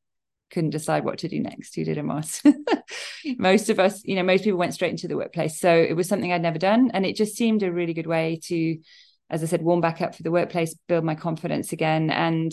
couldn't 0.51 0.71
decide 0.71 1.05
what 1.05 1.19
to 1.19 1.27
do 1.27 1.39
next 1.39 1.75
who 1.75 1.83
did 1.85 1.97
a 1.97 2.03
master. 2.03 2.53
most 3.37 3.69
of 3.69 3.79
us, 3.79 4.03
you 4.03 4.15
know, 4.15 4.23
most 4.23 4.43
people 4.43 4.59
went 4.59 4.73
straight 4.73 4.91
into 4.91 5.07
the 5.07 5.17
workplace. 5.17 5.59
So 5.59 5.73
it 5.73 5.95
was 5.95 6.07
something 6.07 6.31
I'd 6.31 6.41
never 6.41 6.59
done. 6.59 6.91
And 6.93 7.05
it 7.05 7.15
just 7.15 7.35
seemed 7.35 7.63
a 7.63 7.71
really 7.71 7.93
good 7.93 8.07
way 8.07 8.39
to, 8.45 8.77
as 9.29 9.43
I 9.43 9.45
said, 9.45 9.61
warm 9.61 9.81
back 9.81 10.01
up 10.01 10.15
for 10.15 10.23
the 10.23 10.31
workplace, 10.31 10.75
build 10.87 11.03
my 11.03 11.15
confidence 11.15 11.73
again 11.73 12.09
and 12.09 12.51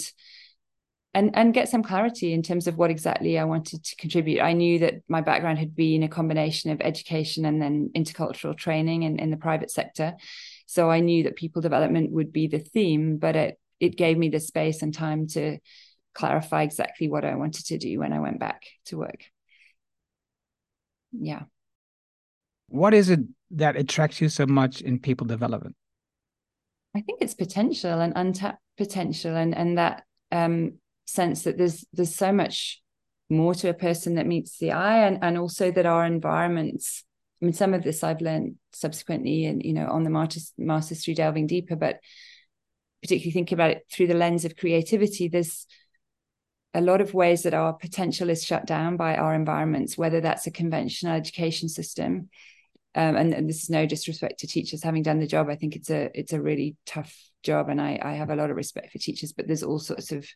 and 1.14 1.36
and 1.36 1.52
get 1.52 1.68
some 1.68 1.82
clarity 1.82 2.32
in 2.32 2.42
terms 2.42 2.66
of 2.66 2.78
what 2.78 2.90
exactly 2.90 3.38
I 3.38 3.44
wanted 3.44 3.84
to 3.84 3.96
contribute. 3.96 4.40
I 4.40 4.54
knew 4.54 4.78
that 4.80 5.02
my 5.08 5.20
background 5.20 5.58
had 5.58 5.76
been 5.76 6.02
a 6.02 6.08
combination 6.08 6.70
of 6.70 6.80
education 6.80 7.44
and 7.44 7.60
then 7.60 7.90
intercultural 7.94 8.56
training 8.56 9.02
in, 9.02 9.18
in 9.18 9.30
the 9.30 9.36
private 9.36 9.70
sector. 9.70 10.14
So 10.66 10.90
I 10.90 11.00
knew 11.00 11.24
that 11.24 11.36
people 11.36 11.60
development 11.60 12.12
would 12.12 12.32
be 12.32 12.46
the 12.46 12.58
theme, 12.58 13.18
but 13.18 13.36
it 13.36 13.58
it 13.78 13.96
gave 13.96 14.16
me 14.16 14.28
the 14.28 14.40
space 14.40 14.82
and 14.82 14.94
time 14.94 15.26
to 15.28 15.58
clarify 16.14 16.62
exactly 16.62 17.08
what 17.08 17.24
I 17.24 17.34
wanted 17.34 17.66
to 17.66 17.78
do 17.78 17.98
when 17.98 18.12
I 18.12 18.20
went 18.20 18.38
back 18.38 18.62
to 18.86 18.98
work. 18.98 19.24
Yeah. 21.12 21.42
What 22.68 22.94
is 22.94 23.10
it 23.10 23.20
that 23.50 23.76
attracts 23.76 24.20
you 24.20 24.30
so 24.30 24.46
much 24.46 24.80
in 24.80 24.98
people 24.98 25.26
development? 25.26 25.76
I 26.94 27.00
think 27.00 27.20
it's 27.20 27.34
potential 27.34 28.00
and 28.00 28.12
untapped 28.16 28.60
potential 28.78 29.36
and 29.36 29.54
and 29.54 29.76
that 29.76 30.04
um, 30.30 30.78
sense 31.06 31.42
that 31.42 31.58
there's 31.58 31.84
there's 31.92 32.14
so 32.14 32.32
much 32.32 32.80
more 33.28 33.54
to 33.54 33.68
a 33.68 33.74
person 33.74 34.16
that 34.16 34.26
meets 34.26 34.58
the 34.58 34.72
eye 34.72 35.06
and, 35.06 35.18
and 35.22 35.38
also 35.38 35.70
that 35.70 35.86
our 35.86 36.04
environments 36.04 37.04
I 37.42 37.46
mean, 37.46 37.54
some 37.54 37.74
of 37.74 37.82
this 37.82 38.04
I've 38.04 38.20
learned 38.20 38.56
subsequently 38.72 39.46
and, 39.46 39.64
you 39.64 39.72
know, 39.72 39.88
on 39.88 40.04
the 40.04 40.10
master's, 40.10 40.52
master's 40.56 41.04
through 41.04 41.16
delving 41.16 41.48
deeper, 41.48 41.74
but 41.74 41.98
particularly 43.02 43.32
thinking 43.32 43.56
about 43.56 43.72
it 43.72 43.82
through 43.90 44.06
the 44.06 44.14
lens 44.14 44.44
of 44.44 44.56
creativity, 44.56 45.26
there's 45.26 45.66
a 46.72 46.80
lot 46.80 47.00
of 47.00 47.14
ways 47.14 47.42
that 47.42 47.52
our 47.52 47.72
potential 47.72 48.30
is 48.30 48.44
shut 48.44 48.64
down 48.64 48.96
by 48.96 49.16
our 49.16 49.34
environments, 49.34 49.98
whether 49.98 50.20
that's 50.20 50.46
a 50.46 50.52
conventional 50.52 51.14
education 51.14 51.68
system. 51.68 52.30
Um, 52.94 53.16
and, 53.16 53.34
and, 53.34 53.48
this 53.48 53.64
is 53.64 53.70
no 53.70 53.86
disrespect 53.86 54.40
to 54.40 54.46
teachers 54.46 54.82
having 54.82 55.02
done 55.02 55.18
the 55.18 55.26
job. 55.26 55.48
I 55.48 55.56
think 55.56 55.74
it's 55.74 55.90
a 55.90 56.10
it's 56.14 56.34
a 56.34 56.40
really 56.40 56.76
tough 56.84 57.16
job, 57.42 57.70
and 57.70 57.80
I, 57.80 57.98
I 58.02 58.12
have 58.12 58.28
a 58.28 58.36
lot 58.36 58.50
of 58.50 58.56
respect 58.56 58.92
for 58.92 58.98
teachers. 58.98 59.32
But 59.32 59.46
there's 59.46 59.62
all 59.62 59.78
sorts 59.78 60.12
of 60.12 60.26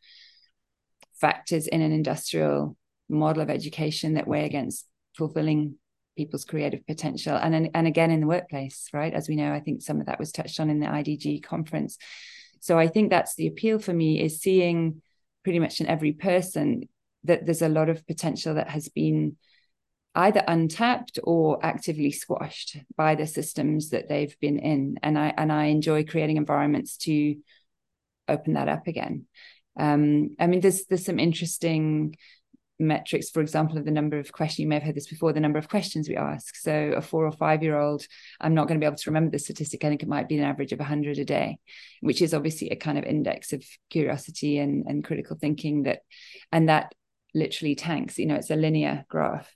factors 1.20 1.66
in 1.66 1.80
an 1.82 1.92
industrial 1.92 2.76
model 3.08 3.42
of 3.42 3.50
education 3.50 4.14
that 4.14 4.28
weigh 4.28 4.44
against 4.44 4.86
fulfilling 5.16 5.76
people's 6.16 6.44
creative 6.44 6.86
potential. 6.86 7.36
And 7.36 7.70
and 7.74 7.86
again 7.86 8.10
in 8.10 8.20
the 8.20 8.26
workplace 8.26 8.88
right? 8.92 9.12
As 9.12 9.28
we 9.28 9.36
know 9.36 9.52
i 9.52 9.60
think 9.60 9.82
some 9.82 10.00
of 10.00 10.06
that 10.06 10.18
was 10.18 10.32
touched 10.32 10.60
on 10.60 10.70
in 10.70 10.80
the 10.80 10.86
idg 10.86 11.42
conference. 11.42 11.98
So 12.60 12.78
i 12.78 12.88
think 12.88 13.10
that's 13.10 13.34
the 13.34 13.46
appeal 13.46 13.78
for 13.78 13.92
me 13.92 14.20
is 14.20 14.40
seeing 14.40 15.02
pretty 15.44 15.58
much 15.58 15.80
in 15.80 15.86
every 15.86 16.12
person 16.12 16.88
that 17.24 17.44
there's 17.44 17.62
a 17.62 17.68
lot 17.68 17.88
of 17.88 18.06
potential 18.06 18.54
that 18.54 18.70
has 18.70 18.88
been 18.88 19.36
either 20.14 20.42
untapped 20.48 21.18
or 21.22 21.64
actively 21.64 22.10
squashed 22.10 22.78
by 22.96 23.14
the 23.14 23.26
systems 23.26 23.90
that 23.90 24.08
they've 24.08 24.36
been 24.40 24.58
in. 24.58 24.98
And 25.02 25.18
i 25.18 25.32
and 25.36 25.52
i 25.52 25.66
enjoy 25.66 26.04
creating 26.04 26.38
environments 26.38 26.96
to 26.98 27.36
open 28.28 28.54
that 28.54 28.68
up 28.68 28.86
again 28.88 29.26
um, 29.78 30.34
i 30.38 30.46
mean 30.46 30.60
there's 30.60 30.86
there's 30.86 31.04
some 31.04 31.18
interesting 31.18 32.14
metrics, 32.78 33.30
for 33.30 33.40
example, 33.40 33.78
of 33.78 33.84
the 33.84 33.90
number 33.90 34.18
of 34.18 34.32
questions, 34.32 34.60
you 34.60 34.68
may 34.68 34.76
have 34.76 34.84
heard 34.84 34.94
this 34.94 35.06
before, 35.06 35.32
the 35.32 35.40
number 35.40 35.58
of 35.58 35.68
questions 35.68 36.08
we 36.08 36.16
ask. 36.16 36.56
So 36.56 36.92
a 36.96 37.00
four 37.00 37.24
or 37.24 37.32
five 37.32 37.62
year 37.62 37.78
old, 37.78 38.04
I'm 38.40 38.54
not 38.54 38.68
going 38.68 38.78
to 38.78 38.84
be 38.84 38.86
able 38.86 38.96
to 38.96 39.10
remember 39.10 39.30
the 39.30 39.38
statistic. 39.38 39.84
I 39.84 39.88
think 39.88 40.02
it 40.02 40.08
might 40.08 40.28
be 40.28 40.38
an 40.38 40.44
average 40.44 40.72
of 40.72 40.78
100 40.78 41.18
a 41.18 41.24
day, 41.24 41.58
which 42.00 42.20
is 42.20 42.34
obviously 42.34 42.70
a 42.70 42.76
kind 42.76 42.98
of 42.98 43.04
index 43.04 43.52
of 43.52 43.64
curiosity 43.90 44.58
and, 44.58 44.84
and 44.86 45.04
critical 45.04 45.36
thinking 45.40 45.84
that, 45.84 46.00
and 46.52 46.68
that 46.68 46.94
literally 47.34 47.74
tanks, 47.74 48.18
you 48.18 48.26
know, 48.26 48.34
it's 48.34 48.50
a 48.50 48.56
linear 48.56 49.04
graph 49.08 49.50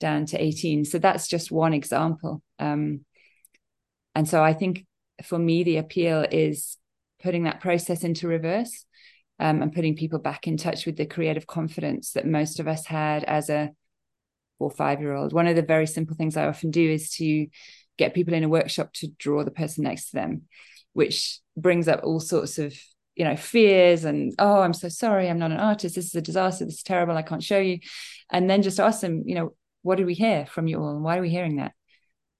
down 0.00 0.26
to 0.26 0.42
18. 0.42 0.84
So 0.84 0.98
that's 0.98 1.28
just 1.28 1.50
one 1.50 1.72
example. 1.72 2.42
Um, 2.58 3.04
and 4.14 4.28
so 4.28 4.42
I 4.42 4.52
think 4.52 4.86
for 5.22 5.38
me, 5.38 5.62
the 5.62 5.76
appeal 5.76 6.26
is 6.30 6.76
putting 7.22 7.44
that 7.44 7.60
process 7.60 8.04
into 8.04 8.28
reverse 8.28 8.84
um, 9.38 9.62
and 9.62 9.72
putting 9.72 9.96
people 9.96 10.18
back 10.18 10.46
in 10.46 10.56
touch 10.56 10.86
with 10.86 10.96
the 10.96 11.06
creative 11.06 11.46
confidence 11.46 12.12
that 12.12 12.26
most 12.26 12.60
of 12.60 12.68
us 12.68 12.86
had 12.86 13.24
as 13.24 13.50
a 13.50 13.70
four 14.58 14.70
five 14.70 15.00
year 15.00 15.12
old. 15.14 15.32
One 15.32 15.46
of 15.46 15.56
the 15.56 15.62
very 15.62 15.86
simple 15.86 16.16
things 16.16 16.36
I 16.36 16.46
often 16.46 16.70
do 16.70 16.90
is 16.90 17.10
to 17.16 17.46
get 17.98 18.14
people 18.14 18.34
in 18.34 18.44
a 18.44 18.48
workshop 18.48 18.92
to 18.94 19.08
draw 19.18 19.44
the 19.44 19.50
person 19.50 19.84
next 19.84 20.10
to 20.10 20.16
them, 20.16 20.42
which 20.92 21.40
brings 21.56 21.88
up 21.88 22.00
all 22.02 22.20
sorts 22.20 22.58
of 22.58 22.74
you 23.14 23.24
know 23.24 23.34
fears 23.34 24.04
and 24.04 24.34
oh 24.38 24.60
i'm 24.60 24.74
so 24.74 24.90
sorry 24.90 25.30
i'm 25.30 25.38
not 25.38 25.50
an 25.50 25.56
artist 25.56 25.94
this 25.94 26.04
is 26.04 26.14
a 26.14 26.20
disaster 26.20 26.66
this 26.66 26.74
is 26.74 26.82
terrible 26.82 27.16
i 27.16 27.22
can't 27.22 27.42
show 27.42 27.58
you. 27.58 27.78
And 28.30 28.50
then 28.50 28.62
just 28.62 28.78
ask 28.78 29.00
them 29.00 29.22
you 29.24 29.34
know 29.34 29.54
what 29.82 29.96
did 29.96 30.06
we 30.06 30.14
hear 30.14 30.46
from 30.46 30.66
you 30.66 30.78
all 30.78 30.90
and 30.90 31.02
why 31.02 31.16
are 31.16 31.22
we 31.22 31.30
hearing 31.30 31.56
that? 31.56 31.72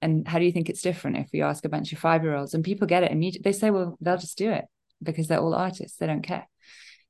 And 0.03 0.27
how 0.29 0.39
do 0.39 0.45
you 0.45 0.53
think 0.53 0.69
it's 0.69 0.83
different 0.83 1.17
if 1.17 1.29
we 1.33 1.43
ask 1.43 1.65
a 1.65 1.71
bunch 1.71 1.93
of 1.93 1.99
five 1.99 2.23
year 2.23 2.35
olds 2.35 2.55
and 2.55 2.63
people 2.63 2.87
get 2.87 3.05
it 3.05 3.13
immediately 3.13 3.51
they 3.51 3.57
say 3.57 3.71
well 3.71 3.97
they'll 4.01 4.19
just 4.19 4.37
do 4.37 4.51
it 4.51 4.67
because 5.03 5.29
they're 5.29 5.41
all 5.41 5.55
artists 5.55 5.97
they 5.97 6.07
don't 6.07 6.23
care 6.23 6.47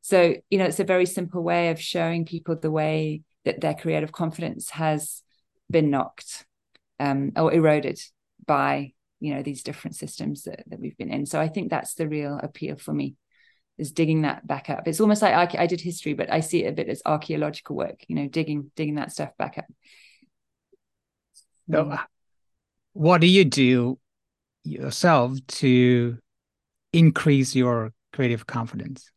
so, 0.07 0.37
you 0.51 0.59
know, 0.59 0.67
it's 0.67 0.79
a 0.79 0.85
very 0.85 1.05
simple 1.05 1.43
way 1.43 1.71
of 1.71 1.81
showing 1.81 2.27
people 2.27 2.55
the 2.55 2.71
way 2.71 3.23
that 3.45 3.61
their 3.61 3.75
creative 3.75 4.13
confidence 4.13 4.71
has 4.71 5.21
been 5.69 5.91
knocked 5.91 6.47
um, 7.01 7.33
or 7.35 7.53
eroded 7.53 7.99
by, 8.47 8.93
you 9.19 9.35
know, 9.35 9.43
these 9.43 9.65
different 9.65 9.97
systems 9.97 10.45
that, 10.45 10.63
that 10.69 10.79
we've 10.79 10.97
been 10.97 11.13
in. 11.13 11.27
So 11.27 11.41
I 11.41 11.49
think 11.49 11.71
that's 11.71 11.95
the 11.95 12.07
real 12.07 12.39
appeal 12.41 12.77
for 12.77 12.95
me 12.95 13.17
is 13.79 13.91
digging 13.91 14.23
that 14.23 14.47
back 14.47 14.71
up. 14.71 14.87
It's 14.87 15.01
almost 15.01 15.23
like 15.23 15.57
I 15.57 15.67
did 15.67 15.81
history, 15.81 16.15
but 16.15 16.33
I 16.33 16.39
see 16.39 16.63
it 16.63 16.69
a 16.69 16.73
bit 16.73 16.89
as 16.89 17.03
archaeological 17.05 17.75
work, 17.75 18.05
you 18.07 18.15
know, 18.15 18.29
digging, 18.29 18.71
digging 18.77 18.95
that 18.95 19.11
stuff 19.11 19.37
back 19.37 19.59
up. 19.59 19.67
So, 21.69 21.85
mm. 21.85 22.05
what 22.93 23.21
do 23.21 23.27
you 23.27 23.45
do 23.45 23.99
yourself 24.63 25.37
to 25.49 26.19
increase 26.93 27.57
your 27.57 27.93
creative 28.13 28.47
confidence? 28.47 29.11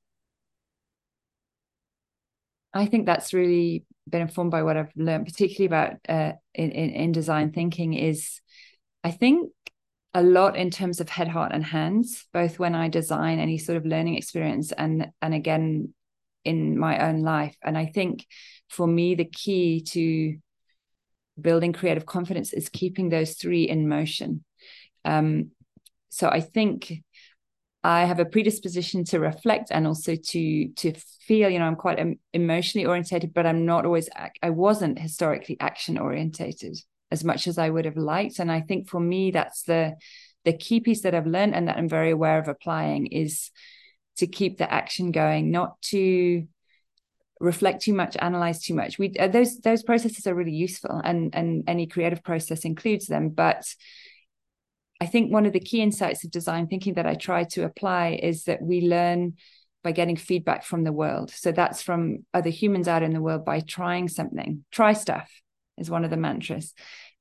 I 2.74 2.86
think 2.86 3.06
that's 3.06 3.34
really 3.34 3.86
been 4.08 4.22
informed 4.22 4.52
by 4.52 4.64
what 4.64 4.78
I've 4.78 4.92
learned, 4.96 5.26
particularly 5.26 5.66
about 5.66 5.98
uh, 6.08 6.34
in, 6.54 6.72
in, 6.72 6.90
in 6.92 7.12
design 7.12 7.52
thinking. 7.52 7.94
Is 7.94 8.42
I 9.04 9.12
think 9.12 9.52
a 10.14 10.24
lot 10.24 10.56
in 10.56 10.70
terms 10.70 11.00
of 11.00 11.10
head, 11.10 11.28
heart, 11.28 11.52
and 11.54 11.64
hands, 11.64 12.26
both 12.34 12.60
when 12.60 12.76
I 12.76 12.90
design 12.90 13.40
any 13.40 13.58
sort 13.58 13.78
of 13.78 13.86
learning 13.86 14.16
experience 14.16 14.72
and 14.72 15.12
and 15.22 15.34
again 15.34 15.94
in 16.46 16.78
my 16.78 17.08
own 17.08 17.22
life. 17.22 17.56
And 17.64 17.78
I 17.78 17.86
think 17.86 18.26
for 18.70 18.88
me, 18.88 19.16
the 19.16 19.26
key 19.26 19.82
to 19.90 20.38
building 21.40 21.74
creative 21.74 22.06
confidence 22.06 22.54
is 22.54 22.70
keeping 22.70 23.10
those 23.10 23.34
three 23.34 23.64
in 23.64 23.88
motion. 23.88 24.44
Um, 25.06 25.52
so 26.10 26.28
I 26.28 26.42
think 26.42 26.94
I 27.84 28.06
have 28.06 28.20
a 28.20 28.26
predisposition 28.26 29.06
to 29.06 29.20
reflect 29.20 29.70
and 29.72 29.88
also 29.88 30.16
to 30.16 30.68
to 30.68 30.94
feel. 31.22 31.50
You 31.50 31.60
know, 31.60 31.66
I'm 31.66 31.76
quite 31.76 32.00
emotionally 32.34 32.86
orientated, 32.86 33.34
but 33.34 33.46
I'm 33.46 33.66
not 33.66 33.86
always. 33.86 34.10
I 34.42 34.50
wasn't 34.50 35.00
historically 35.00 35.58
action 35.60 35.98
orientated 35.98 36.78
as 37.12 37.24
much 37.24 37.48
as 37.48 37.58
I 37.58 37.70
would 37.70 37.86
have 37.86 37.98
liked, 37.98 38.40
and 38.40 38.52
I 38.52 38.62
think 38.62 38.90
for 38.90 39.00
me 39.00 39.32
that's 39.32 39.64
the 39.64 39.96
the 40.46 40.54
key 40.54 40.80
piece 40.80 41.02
that 41.02 41.16
I've 41.16 41.28
learned 41.28 41.56
and 41.56 41.68
that 41.68 41.78
I'm 41.78 41.90
very 41.90 42.12
aware 42.12 42.40
of 42.40 42.48
applying 42.48 43.08
is 43.08 43.52
to 44.18 44.28
keep 44.28 44.58
the 44.58 44.72
action 44.72 45.12
going, 45.12 45.52
not 45.52 45.82
to 45.84 46.48
reflect 47.40 47.82
too 47.82 47.94
much 47.94 48.18
analyze 48.20 48.62
too 48.62 48.74
much 48.74 49.00
we 49.00 49.14
uh, 49.18 49.28
those 49.28 49.60
those 49.62 49.82
processes 49.82 50.28
are 50.28 50.36
really 50.36 50.52
useful 50.52 51.02
and 51.06 51.34
and 51.34 51.64
any 51.68 51.88
creative 51.88 52.22
process 52.22 52.66
includes 52.66 53.08
them 53.08 53.30
but 53.30 53.64
i 55.02 55.06
think 55.06 55.32
one 55.32 55.46
of 55.46 55.54
the 55.54 55.60
key 55.60 55.82
insights 55.82 56.24
of 56.24 56.32
design 56.32 56.68
thinking 56.68 56.96
that 56.96 57.06
i 57.06 57.16
try 57.16 57.44
to 57.44 57.64
apply 57.64 58.20
is 58.22 58.44
that 58.44 58.62
we 58.62 58.82
learn 58.82 59.34
by 59.84 59.92
getting 59.92 60.18
feedback 60.18 60.64
from 60.64 60.84
the 60.84 60.92
world. 60.92 61.32
So 61.32 61.52
that's 61.52 61.82
from 61.82 62.26
other 62.34 62.50
humans 62.50 62.88
out 62.88 63.04
in 63.04 63.14
the 63.14 63.22
world 63.22 63.46
by 63.46 63.62
trying 63.62 64.10
something. 64.10 64.66
Try 64.72 64.94
stuff 64.94 65.32
is 65.78 65.90
one 65.90 66.04
of 66.04 66.10
the 66.10 66.18
mantras. 66.18 66.74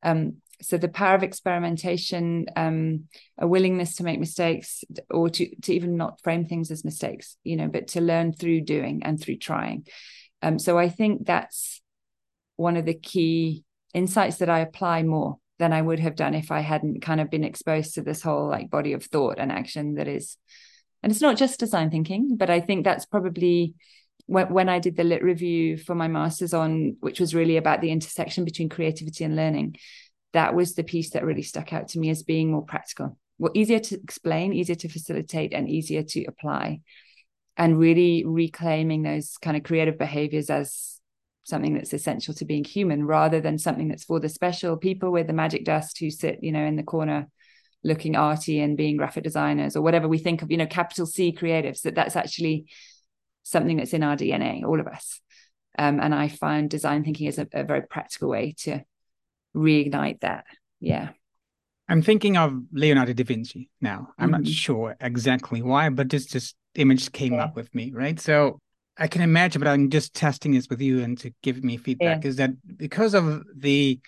Um, 0.03 0.39
so 0.61 0.77
the 0.77 0.89
power 0.89 1.15
of 1.15 1.23
experimentation 1.23 2.47
um, 2.57 3.05
a 3.39 3.47
willingness 3.47 3.97
to 3.97 4.05
make 4.05 4.19
mistakes 4.19 4.83
or 5.09 5.31
to 5.31 5.55
to 5.63 5.73
even 5.73 5.97
not 5.97 6.21
frame 6.21 6.47
things 6.47 6.73
as 6.73 6.85
mistakes 6.85 7.37
you 7.45 7.55
know 7.55 7.69
but 7.69 7.87
to 7.89 8.01
learn 8.01 8.33
through 8.33 8.63
doing 8.63 9.03
and 9.05 9.21
through 9.21 9.37
trying. 9.37 9.87
Um, 10.43 10.59
so 10.59 10.77
i 10.77 10.89
think 10.89 11.27
that's 11.27 11.81
one 12.57 12.77
of 12.77 12.85
the 12.85 12.95
key 12.95 13.65
insights 13.95 14.39
that 14.39 14.51
i 14.51 14.59
apply 14.59 15.05
more 15.05 15.39
than 15.59 15.73
i 15.73 15.81
would 15.81 16.01
have 16.01 16.17
done 16.17 16.35
if 16.35 16.51
i 16.51 16.61
hadn't 16.61 17.03
kind 17.03 17.21
of 17.21 17.31
been 17.31 17.45
exposed 17.45 17.95
to 17.95 18.03
this 18.03 18.23
whole 18.23 18.49
like 18.49 18.71
body 18.71 18.93
of 18.93 19.05
thought 19.05 19.39
and 19.39 19.53
action 19.53 19.95
that 19.95 20.09
is 20.09 20.37
and 21.03 21.13
it's 21.13 21.23
not 21.23 21.37
just 21.37 21.61
design 21.61 21.91
thinking 21.91 22.37
but 22.37 22.51
i 22.51 22.61
think 22.61 22.85
that's 22.85 23.07
probably 23.07 23.75
when, 24.27 24.53
when 24.53 24.69
i 24.69 24.79
did 24.79 24.97
the 24.97 25.05
lit 25.05 25.23
review 25.23 25.77
for 25.77 25.95
my 25.95 26.09
masters 26.09 26.55
on 26.55 26.97
which 27.01 27.21
was 27.21 27.35
really 27.35 27.57
about 27.57 27.81
the 27.81 27.91
intersection 27.91 28.45
between 28.45 28.69
creativity 28.69 29.25
and 29.25 29.37
learning 29.37 29.77
that 30.33 30.55
was 30.55 30.75
the 30.75 30.85
piece 30.85 31.11
that 31.11 31.25
really 31.25 31.43
stuck 31.43 31.73
out 31.73 31.89
to 31.89 31.99
me 31.99 32.11
as 32.11 32.23
being 32.23 32.51
more 32.51 32.65
practical. 32.65 33.17
Well 33.39 33.53
easier 33.55 33.79
to 33.79 33.95
explain 34.01 34.53
easier 34.53 34.77
to 34.77 34.89
facilitate 34.89 35.53
and 35.53 35.69
easier 35.69 36.03
to 36.03 36.25
apply. 36.25 36.81
And 37.57 37.79
really 37.79 38.25
reclaiming 38.25 39.03
those 39.03 39.37
kind 39.39 39.57
of 39.57 39.65
creative 39.65 39.99
behaviors 39.99 40.49
as 40.49 40.98
something 41.49 41.75
that's 41.75 41.93
essential 41.93 42.35
to 42.35 42.45
being 42.45 42.65
human 42.65 43.05
rather 43.05 43.41
than 43.41 43.59
something 43.59 43.89
that's 43.89 44.05
for 44.05 44.21
the 44.21 44.29
special 44.29 44.77
people 44.77 45.11
with 45.11 45.27
the 45.27 45.33
magic 45.33 45.65
dust 45.65 45.99
who 45.99 46.11
sit 46.11 46.39
you 46.43 46.53
know 46.53 46.65
in 46.65 46.77
the 46.77 46.83
corner 46.83 47.29
looking 47.85 48.17
arty 48.17 48.61
and 48.61 48.77
being 48.77 48.97
graphic 48.97 49.25
designers 49.25 49.77
or 49.77 49.83
whatever 49.83 50.09
we 50.09 50.19
think 50.19 50.43
of 50.43 50.51
you 50.51 50.57
know 50.57 50.67
capital 50.67 51.07
c 51.07 51.33
creatives 51.33 51.83
that 51.83 51.95
that's 51.95 52.17
actually 52.17 52.67
something 53.43 53.77
that's 53.77 53.93
in 53.93 54.03
our 54.03 54.17
dna 54.17 54.65
all 54.65 54.81
of 54.81 54.87
us 54.87 55.21
um, 55.79 56.01
and 56.01 56.15
i 56.15 56.29
find 56.29 56.69
design 56.69 57.05
thinking 57.05 57.29
is 57.29 57.39
a, 57.39 57.47
a 57.53 57.65
very 57.65 57.83
practical 57.83 58.29
way 58.29 58.55
to 58.59 58.83
reignite 59.59 60.21
that. 60.21 60.45
Yeah. 60.81 61.11
I'm 61.89 62.03
thinking 62.03 62.37
of 62.37 62.55
Leonardo 62.73 63.15
da 63.15 63.25
Vinci 63.25 63.71
now. 63.81 64.09
I'm 64.19 64.31
mm-hmm. 64.31 64.43
not 64.43 64.47
sure 64.47 64.97
exactly 65.01 65.63
why, 65.63 65.89
but 65.89 66.11
this 66.11 66.27
just 66.27 66.55
image 66.75 67.13
came 67.13 67.35
yeah. 67.35 67.45
up 67.45 67.57
with 67.57 67.75
me, 67.75 67.93
right? 67.93 68.21
So 68.21 68.61
I 68.99 69.07
can 69.07 69.23
imagine, 69.23 69.61
but 69.61 69.69
I'm 69.69 69.91
just 69.91 70.15
testing 70.15 70.53
this 70.53 70.69
with 70.69 70.81
you 70.81 71.03
and 71.03 71.17
to 71.19 71.33
give 71.43 71.63
me 71.63 71.77
feedback 71.77 72.25
yeah. 72.25 72.29
is 72.29 72.37
that 72.37 72.51
because 72.77 73.15
of 73.15 73.45
the 73.57 74.01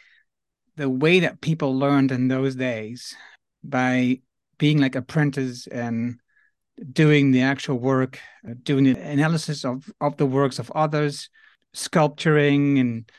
the 0.77 0.89
way 0.89 1.21
that 1.21 1.41
people 1.41 1.79
learned 1.79 2.11
in 2.11 2.29
those 2.29 2.55
days 2.55 3.15
by 3.63 4.21
being 4.59 4.79
like 4.79 4.95
apprentices 4.95 5.67
and 5.67 6.19
doing 6.93 7.31
the 7.31 7.43
actual 7.43 7.79
work, 7.79 8.19
uh, 8.49 8.55
doing 8.63 8.85
the 8.85 8.99
analysis 8.99 9.65
of 9.65 9.91
of 10.01 10.17
the 10.17 10.27
works 10.27 10.59
of 10.59 10.71
others, 10.73 11.29
sculpturing 11.73 12.79
and 12.79 13.11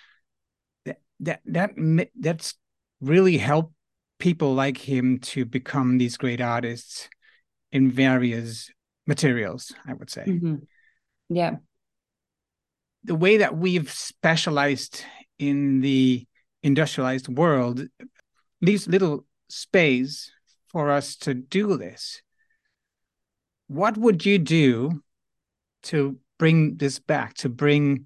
that 1.22 1.42
that 1.46 1.72
that's 2.20 2.56
really 3.00 3.38
helped 3.38 3.74
people 4.20 4.54
like 4.54 4.78
him 4.78 5.20
to 5.20 5.46
become 5.46 5.98
these 5.98 6.18
great 6.18 6.42
artists 6.42 7.10
in 7.72 7.90
various 7.90 8.70
materials 9.08 9.74
i 9.88 9.94
would 9.94 10.10
say 10.10 10.24
mm-hmm. 10.28 10.56
Yeah 11.32 11.56
the 13.04 13.16
way 13.16 13.38
that 13.38 13.58
we've 13.58 13.92
specialized 13.92 15.04
in 15.40 15.82
the 15.82 16.26
industrialized 16.62 17.28
world 17.30 17.88
leaves 18.62 18.88
little 18.88 19.26
space 19.50 20.32
for 20.68 20.92
us 20.92 21.16
to 21.16 21.34
do 21.34 21.78
this 21.78 22.22
what 23.68 23.98
would 23.98 24.26
you 24.26 24.38
do 24.38 25.02
to 25.84 26.18
bring 26.38 26.76
this 26.78 27.00
back 27.00 27.34
to 27.34 27.50
bring 27.50 28.06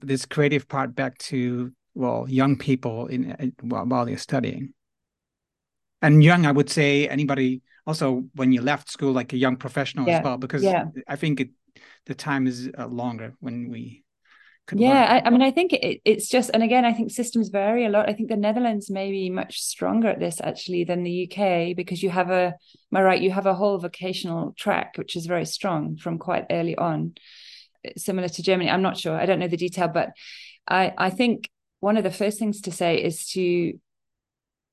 this 0.00 0.24
creative 0.24 0.66
part 0.66 0.94
back 0.94 1.16
to 1.18 1.72
well 1.94 2.26
young 2.28 2.56
people 2.56 3.06
in 3.06 3.32
uh, 3.32 3.46
while, 3.62 3.84
while 3.84 4.06
they're 4.06 4.18
studying 4.18 4.72
and 6.02 6.24
young 6.24 6.46
i 6.46 6.52
would 6.52 6.70
say 6.70 7.08
anybody 7.08 7.60
also 7.86 8.24
when 8.34 8.52
you 8.52 8.60
left 8.62 8.90
school 8.90 9.12
like 9.12 9.32
a 9.32 9.36
young 9.36 9.56
professional 9.56 10.06
yeah. 10.06 10.18
as 10.18 10.24
well 10.24 10.38
because 10.38 10.62
yeah. 10.62 10.84
i 11.08 11.16
think 11.16 11.40
it 11.40 11.50
the 12.06 12.14
time 12.14 12.46
is 12.46 12.70
uh, 12.78 12.86
longer 12.86 13.34
when 13.40 13.70
we 13.70 14.04
yeah 14.72 15.20
I, 15.24 15.26
I, 15.26 15.30
mean 15.30 15.42
i 15.42 15.50
think 15.50 15.72
it, 15.72 16.00
it's 16.04 16.28
just 16.28 16.50
and 16.54 16.62
again 16.62 16.84
i 16.84 16.92
think 16.92 17.10
systems 17.10 17.48
vary 17.48 17.84
a 17.84 17.88
lot. 17.88 18.08
I 18.08 18.12
think 18.12 18.28
the 18.28 18.36
netherlands 18.36 18.88
may 18.90 19.10
be 19.10 19.28
much 19.28 19.60
stronger 19.60 20.08
at 20.08 20.20
this 20.20 20.40
actually 20.42 20.84
than 20.84 21.02
the 21.02 21.28
uk 21.28 21.76
because 21.76 22.02
you 22.02 22.10
have 22.10 22.30
a 22.30 22.54
am 22.92 22.96
i 22.96 23.02
right? 23.02 23.20
You 23.20 23.32
have 23.32 23.46
a 23.46 23.54
whole 23.54 23.78
vocational 23.78 24.54
track 24.56 24.96
which 24.96 25.16
is 25.16 25.26
very 25.26 25.46
strong 25.46 25.96
from 25.96 26.18
quite 26.18 26.46
early 26.50 26.76
on 26.76 27.14
similar 27.96 28.28
to 28.28 28.42
germany. 28.42 28.70
I'm 28.70 28.82
not 28.82 28.96
sure. 28.96 29.18
I 29.18 29.26
don't 29.26 29.38
know 29.38 29.48
the 29.48 29.56
detail 29.56 29.88
but 29.88 30.10
i 30.68 30.92
i 30.96 31.10
think 31.10 31.50
one 31.80 31.96
of 31.96 32.04
the 32.04 32.10
first 32.10 32.38
things 32.38 32.60
to 32.62 32.70
say 32.70 33.02
is 33.02 33.26
to 33.30 33.72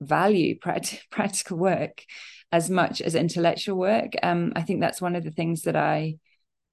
value 0.01 0.57
practical 1.11 1.57
work 1.57 2.03
as 2.51 2.69
much 2.69 3.01
as 3.01 3.15
intellectual 3.15 3.77
work. 3.77 4.13
Um, 4.23 4.53
I 4.55 4.61
think 4.61 4.79
that's 4.79 5.01
one 5.01 5.15
of 5.15 5.23
the 5.23 5.31
things 5.31 5.63
that 5.63 5.75
I 5.75 6.17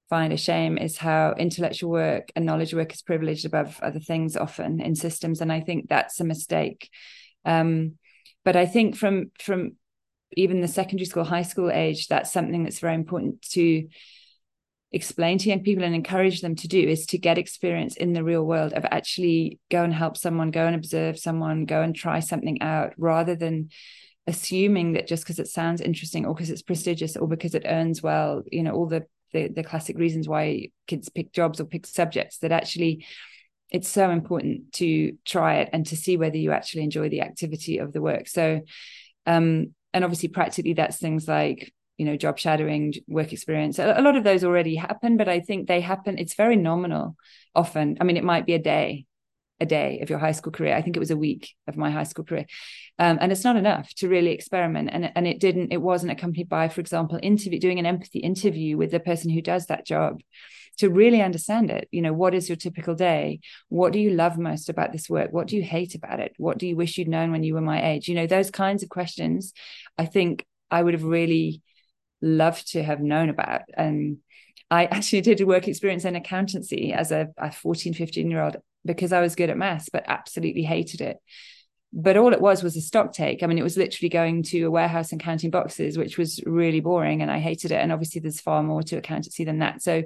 find 0.08 0.32
a 0.32 0.36
shame 0.36 0.78
is 0.78 0.98
how 0.98 1.34
intellectual 1.38 1.90
work 1.90 2.30
and 2.36 2.44
knowledge 2.44 2.74
work 2.74 2.92
is 2.92 3.02
privileged 3.02 3.44
above 3.44 3.80
other 3.82 4.00
things 4.00 4.36
often 4.36 4.80
in 4.80 4.94
systems, 4.94 5.40
and 5.40 5.52
I 5.52 5.60
think 5.60 5.88
that's 5.88 6.20
a 6.20 6.24
mistake. 6.24 6.90
Um, 7.44 7.98
but 8.44 8.56
I 8.56 8.66
think 8.66 8.96
from 8.96 9.30
from 9.40 9.72
even 10.36 10.60
the 10.60 10.68
secondary 10.68 11.06
school, 11.06 11.24
high 11.24 11.42
school 11.42 11.70
age, 11.70 12.08
that's 12.08 12.32
something 12.32 12.64
that's 12.64 12.80
very 12.80 12.94
important 12.94 13.42
to 13.52 13.88
explain 14.94 15.38
to 15.38 15.48
young 15.48 15.62
people 15.62 15.82
and 15.82 15.94
encourage 15.94 16.40
them 16.40 16.54
to 16.54 16.68
do 16.68 16.78
is 16.78 17.06
to 17.06 17.18
get 17.18 17.36
experience 17.36 17.96
in 17.96 18.12
the 18.12 18.22
real 18.22 18.44
world 18.44 18.72
of 18.74 18.84
actually 18.90 19.58
go 19.68 19.82
and 19.82 19.92
help 19.92 20.16
someone, 20.16 20.52
go 20.52 20.66
and 20.66 20.76
observe 20.76 21.18
someone, 21.18 21.64
go 21.64 21.82
and 21.82 21.96
try 21.96 22.20
something 22.20 22.62
out 22.62 22.92
rather 22.96 23.34
than 23.34 23.70
assuming 24.28 24.92
that 24.92 25.08
just 25.08 25.24
because 25.24 25.40
it 25.40 25.48
sounds 25.48 25.80
interesting 25.80 26.24
or 26.24 26.34
because 26.34 26.48
it's 26.48 26.62
prestigious 26.62 27.16
or 27.16 27.26
because 27.26 27.56
it 27.56 27.66
earns 27.66 28.02
well, 28.02 28.42
you 28.50 28.62
know, 28.62 28.70
all 28.70 28.86
the, 28.86 29.04
the 29.34 29.48
the 29.48 29.62
classic 29.62 29.98
reasons 29.98 30.26
why 30.26 30.68
kids 30.86 31.10
pick 31.10 31.32
jobs 31.32 31.60
or 31.60 31.66
pick 31.66 31.86
subjects 31.86 32.38
that 32.38 32.52
actually 32.52 33.04
it's 33.70 33.88
so 33.88 34.10
important 34.10 34.72
to 34.72 35.16
try 35.26 35.56
it 35.56 35.68
and 35.72 35.86
to 35.86 35.96
see 35.96 36.16
whether 36.16 36.36
you 36.36 36.52
actually 36.52 36.84
enjoy 36.84 37.08
the 37.08 37.20
activity 37.20 37.78
of 37.78 37.92
the 37.92 38.00
work. 38.00 38.28
So 38.28 38.62
um 39.26 39.74
and 39.92 40.04
obviously 40.04 40.28
practically 40.28 40.74
that's 40.74 40.98
things 40.98 41.28
like 41.28 41.72
you 41.96 42.04
know 42.04 42.16
job 42.16 42.38
shadowing 42.38 42.92
work 43.06 43.32
experience 43.32 43.78
a, 43.78 44.00
lot 44.00 44.16
of 44.16 44.24
those 44.24 44.44
already 44.44 44.74
happen 44.74 45.16
but 45.16 45.28
i 45.28 45.40
think 45.40 45.66
they 45.66 45.80
happen 45.80 46.18
it's 46.18 46.34
very 46.34 46.56
nominal 46.56 47.16
often 47.54 47.96
i 48.00 48.04
mean 48.04 48.16
it 48.16 48.24
might 48.24 48.46
be 48.46 48.54
a 48.54 48.58
day 48.58 49.06
a 49.60 49.66
day 49.66 50.00
of 50.00 50.10
your 50.10 50.18
high 50.18 50.32
school 50.32 50.52
career. 50.52 50.74
I 50.74 50.82
think 50.82 50.96
it 50.96 51.00
was 51.00 51.10
a 51.10 51.16
week 51.16 51.54
of 51.68 51.76
my 51.76 51.90
high 51.90 52.04
school 52.04 52.24
career. 52.24 52.46
Um, 52.98 53.18
and 53.20 53.30
it's 53.30 53.44
not 53.44 53.56
enough 53.56 53.92
to 53.96 54.08
really 54.08 54.32
experiment. 54.32 54.90
And, 54.92 55.12
and 55.14 55.26
it 55.26 55.40
didn't 55.40 55.72
it 55.72 55.80
wasn't 55.80 56.12
accompanied 56.12 56.48
by 56.48 56.68
for 56.68 56.80
example 56.80 57.18
interview 57.22 57.58
doing 57.60 57.78
an 57.78 57.86
empathy 57.86 58.20
interview 58.20 58.76
with 58.76 58.90
the 58.90 59.00
person 59.00 59.30
who 59.30 59.40
does 59.40 59.66
that 59.66 59.86
job 59.86 60.20
to 60.78 60.90
really 60.90 61.22
understand 61.22 61.70
it. 61.70 61.88
You 61.92 62.02
know 62.02 62.12
what 62.12 62.34
is 62.34 62.48
your 62.48 62.56
typical 62.56 62.94
day? 62.94 63.40
What 63.68 63.92
do 63.92 64.00
you 64.00 64.10
love 64.10 64.38
most 64.38 64.68
about 64.68 64.92
this 64.92 65.08
work? 65.08 65.32
What 65.32 65.46
do 65.46 65.56
you 65.56 65.62
hate 65.62 65.94
about 65.94 66.18
it? 66.18 66.34
What 66.36 66.58
do 66.58 66.66
you 66.66 66.74
wish 66.74 66.98
you'd 66.98 67.08
known 67.08 67.30
when 67.30 67.44
you 67.44 67.54
were 67.54 67.60
my 67.60 67.84
age? 67.92 68.08
You 68.08 68.16
know 68.16 68.26
those 68.26 68.50
kinds 68.50 68.82
of 68.82 68.88
questions 68.88 69.52
i 69.96 70.04
think 70.04 70.44
i 70.70 70.82
would 70.82 70.94
have 70.94 71.04
really 71.04 71.62
loved 72.24 72.72
to 72.72 72.82
have 72.82 73.00
known 73.00 73.28
about. 73.28 73.62
And 73.74 74.18
I 74.70 74.86
actually 74.86 75.20
did 75.20 75.40
a 75.40 75.46
work 75.46 75.68
experience 75.68 76.04
in 76.04 76.16
accountancy 76.16 76.92
as 76.92 77.12
a, 77.12 77.28
a 77.36 77.52
14, 77.52 77.94
15 77.94 78.30
year 78.30 78.42
old 78.42 78.56
because 78.84 79.12
I 79.12 79.20
was 79.20 79.34
good 79.34 79.50
at 79.50 79.56
maths, 79.56 79.88
but 79.92 80.04
absolutely 80.06 80.62
hated 80.62 81.00
it. 81.00 81.18
But 81.92 82.16
all 82.16 82.32
it 82.32 82.40
was 82.40 82.62
was 82.62 82.76
a 82.76 82.80
stock 82.80 83.12
take. 83.12 83.42
I 83.42 83.46
mean, 83.46 83.58
it 83.58 83.62
was 83.62 83.76
literally 83.76 84.08
going 84.08 84.42
to 84.44 84.64
a 84.64 84.70
warehouse 84.70 85.12
and 85.12 85.20
counting 85.20 85.50
boxes, 85.50 85.96
which 85.96 86.18
was 86.18 86.40
really 86.44 86.80
boring 86.80 87.22
and 87.22 87.30
I 87.30 87.38
hated 87.38 87.70
it. 87.70 87.76
And 87.76 87.92
obviously, 87.92 88.20
there's 88.20 88.40
far 88.40 88.64
more 88.64 88.82
to 88.82 88.96
accountancy 88.96 89.44
than 89.44 89.60
that. 89.60 89.80
So, 89.80 90.02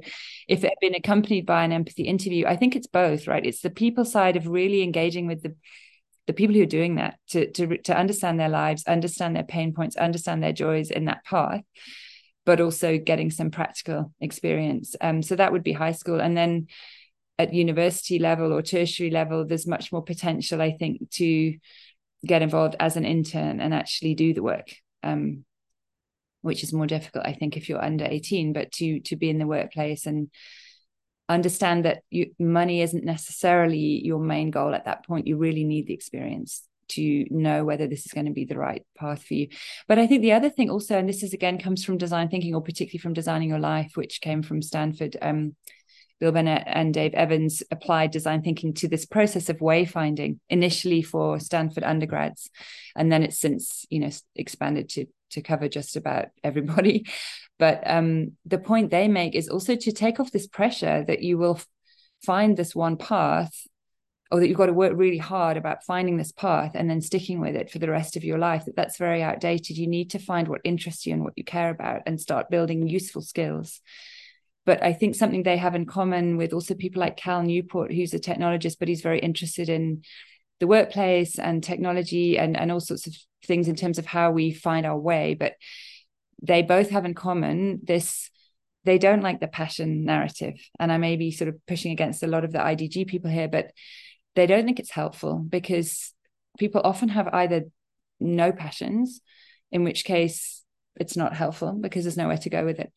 if 0.49 0.65
it 0.65 0.69
had 0.69 0.81
been 0.83 0.95
accompanied 0.95 1.47
by 1.47 1.65
an 1.65 1.73
empathy 1.73 2.03
interview, 2.03 2.47
I 2.47 2.57
think 2.57 2.77
it's 2.77 2.87
both, 2.87 3.27
right? 3.27 3.45
It's 3.45 3.63
the 3.63 3.71
people 3.71 4.05
side 4.05 4.37
of 4.37 4.47
really 4.47 4.83
engaging 4.83 5.27
with 5.27 5.43
the 5.43 5.55
the 6.29 6.35
people 6.35 6.55
who 6.55 6.63
are 6.63 6.67
doing 6.67 6.97
that 6.97 7.19
to 7.31 7.51
to 7.53 7.79
to 7.79 7.97
understand 7.97 8.39
their 8.39 8.51
lives 8.51 8.85
understand 8.87 9.35
their 9.35 9.43
pain 9.43 9.73
points 9.73 9.97
understand 9.97 10.43
their 10.43 10.53
joys 10.53 10.91
in 10.91 11.07
that 11.07 11.25
path 11.25 11.65
but 12.45 12.61
also 12.61 12.99
getting 12.99 13.31
some 13.31 13.51
practical 13.51 14.13
experience 14.21 14.95
um, 15.01 15.23
so 15.23 15.35
that 15.35 15.53
would 15.53 15.65
be 15.65 15.73
high 15.73 15.93
school 15.93 16.21
and 16.21 16.37
then 16.37 16.67
at 17.39 17.55
university 17.55 18.19
level 18.19 18.53
or 18.53 18.63
tertiary 18.63 19.11
level 19.11 19.45
there's 19.45 19.67
much 19.67 19.93
more 19.93 20.03
potential 20.03 20.61
i 20.61 20.73
think 20.73 21.11
to 21.11 21.57
get 22.27 22.43
involved 22.43 22.75
as 22.81 22.97
an 22.97 23.05
intern 23.05 23.61
and 23.61 23.73
actually 23.73 24.15
do 24.15 24.35
the 24.35 24.43
work 24.43 24.75
um, 25.03 25.45
which 26.43 26.63
is 26.63 26.73
more 26.73 26.87
difficult 26.87 27.25
i 27.27 27.33
think 27.33 27.57
if 27.57 27.69
you're 27.69 27.85
under 27.85 28.05
18 28.05 28.53
but 28.53 28.73
to 28.73 29.01
to 29.01 29.17
be 29.17 29.31
in 29.31 29.39
the 29.39 29.47
workplace 29.47 30.07
and 30.07 30.31
understand 31.29 31.85
that 31.85 32.03
you, 32.11 32.33
money 32.39 32.81
isn't 32.81 33.05
necessarily 33.05 34.01
your 34.05 34.19
main 34.19 34.51
goal 34.51 34.75
at 34.75 34.87
that 34.87 35.07
point. 35.07 35.27
You 35.27 35.37
really 35.37 35.65
need 35.65 35.87
the 35.87 35.95
experience 35.95 36.63
to 36.89 37.27
know 37.31 37.65
whether 37.65 37.87
this 37.87 38.07
is 38.07 38.13
going 38.13 38.27
to 38.27 38.33
be 38.33 38.47
the 38.47 38.57
right 38.57 38.83
path 38.97 39.23
for 39.23 39.35
you. 39.35 39.49
But 39.87 39.99
i 39.99 40.07
think 40.07 40.23
the 40.23 40.33
other 40.33 40.49
thing 40.49 40.71
also 40.71 40.99
and 40.99 41.07
this 41.07 41.23
is 41.23 41.35
again 41.35 41.59
comes 41.59 41.85
from 41.85 41.99
design 41.99 42.31
thinking 42.31 42.55
or 42.55 42.63
particularly 42.63 42.99
from 42.99 43.13
designing 43.13 43.51
your 43.51 43.59
life 43.59 43.93
which 43.95 44.23
came 44.23 44.43
from 44.43 44.63
stanford 44.63 45.17
um, 45.21 45.55
Bill 46.21 46.33
Burnett 46.33 46.65
and 46.67 46.93
Dave 46.93 47.15
Evans 47.15 47.63
applied 47.71 48.11
design 48.11 48.43
thinking 48.43 48.75
to 48.75 48.89
this 48.89 49.07
process 49.07 49.49
of 49.49 49.59
wayfinding 49.59 50.39
initially 50.49 51.03
for 51.03 51.39
Stanford 51.39 51.85
undergrads, 51.85 52.51
and 52.97 53.11
then 53.11 53.23
it's 53.23 53.39
since 53.39 53.87
you 53.91 54.01
know 54.01 54.11
expanded 54.35 54.89
to 54.91 55.07
to 55.31 55.43
cover 55.43 55.69
just 55.69 55.97
about 55.97 56.27
everybody. 56.43 57.07
But 57.59 57.83
um, 57.91 58.37
the 58.47 58.59
point 58.59 58.93
they 58.93 59.09
make 59.09 59.35
is 59.35 59.49
also 59.49 59.75
to 59.75 59.91
take 59.91 60.21
off 60.21 60.31
this 60.31 60.47
pressure 60.47 61.05
that 61.09 61.23
you 61.23 61.39
will 61.39 61.59
find 62.25 62.57
this 62.57 62.73
one 62.73 62.97
path 62.97 63.67
or 64.31 64.39
that 64.39 64.47
you've 64.47 64.57
got 64.57 64.67
to 64.67 64.73
work 64.73 64.93
really 64.95 65.19
hard 65.19 65.57
about 65.57 65.85
finding 65.85 66.19
this 66.19 66.31
path 66.31 66.73
and 66.75 66.89
then 66.89 67.01
sticking 67.01 67.41
with 67.41 67.57
it 67.57 67.69
for 67.69 67.81
the 67.81 67.91
rest 67.91 68.17
of 68.17 68.23
your 68.23 68.39
life 68.39 68.65
that 68.67 68.77
that's 68.77 68.97
very 68.97 69.25
outdated. 69.25 69.77
You 69.77 69.89
need 69.89 70.11
to 70.11 70.21
find 70.21 70.47
what 70.47 70.61
interests 70.63 71.05
you 71.05 71.15
and 71.15 71.25
what 71.25 71.33
you 71.37 71.43
care 71.43 71.71
about 71.71 72.03
and 72.07 72.21
start 72.21 72.49
building 72.49 72.87
useful 72.87 73.23
skills 73.23 73.81
but 74.69 74.83
I 74.83 74.93
think 74.93 75.15
something 75.15 75.45
they 75.45 75.57
have 75.57 75.75
in 75.75 75.87
common 75.87 76.37
with 76.37 76.53
also 76.53 76.75
people 76.75 77.01
like 77.01 77.17
Cal 77.17 77.43
Newport, 77.43 77.91
who's 77.91 78.13
a 78.13 78.19
technologist, 78.19 78.77
but 78.79 78.87
he's 78.87 79.01
very 79.01 79.19
interested 79.19 79.71
in 79.71 80.03
the 80.61 80.67
workplace 80.67 81.39
and 81.39 81.65
technology 81.65 82.37
and, 82.37 82.55
and 82.55 82.71
all 82.71 82.79
sorts 82.79 83.07
of 83.07 83.17
things 83.47 83.67
in 83.67 83.77
terms 83.77 83.99
of 83.99 84.05
how 84.05 84.31
we 84.31 84.53
find 84.53 84.85
our 84.85 84.99
way. 84.99 85.33
But 85.33 85.55
they 86.43 86.61
both 86.61 86.91
have 86.91 87.07
in 87.07 87.15
common 87.15 87.81
this 87.83 88.29
they 88.85 88.99
don't 88.99 89.23
like 89.23 89.41
the 89.41 89.49
passion 89.49 90.05
narrative. 90.05 90.57
And 90.79 90.93
I 90.93 90.99
may 90.99 91.17
be 91.17 91.31
sort 91.31 91.49
of 91.49 91.57
pushing 91.67 91.93
against 91.93 92.23
a 92.23 92.27
lot 92.27 92.45
of 92.45 92.53
the 92.53 92.59
IDG 92.59 93.07
people 93.07 93.31
here, 93.31 93.49
but 93.49 93.71
they 94.35 94.47
don't 94.47 94.67
think 94.67 94.79
it's 94.79 94.91
helpful 94.91 95.39
because 95.39 96.13
people 96.59 96.83
often 96.85 97.09
have 97.09 97.29
either 97.29 97.63
no 98.21 98.53
passions, 98.53 99.23
in 99.73 99.83
which 99.83 100.05
case 100.05 100.63
it's 100.97 101.17
not 101.17 101.35
helpful 101.35 101.73
because 101.73 102.05
there's 102.05 102.19
nowhere 102.19 102.37
to 102.37 102.51
go 102.51 102.67
with 102.67 102.81
it, 102.81 102.93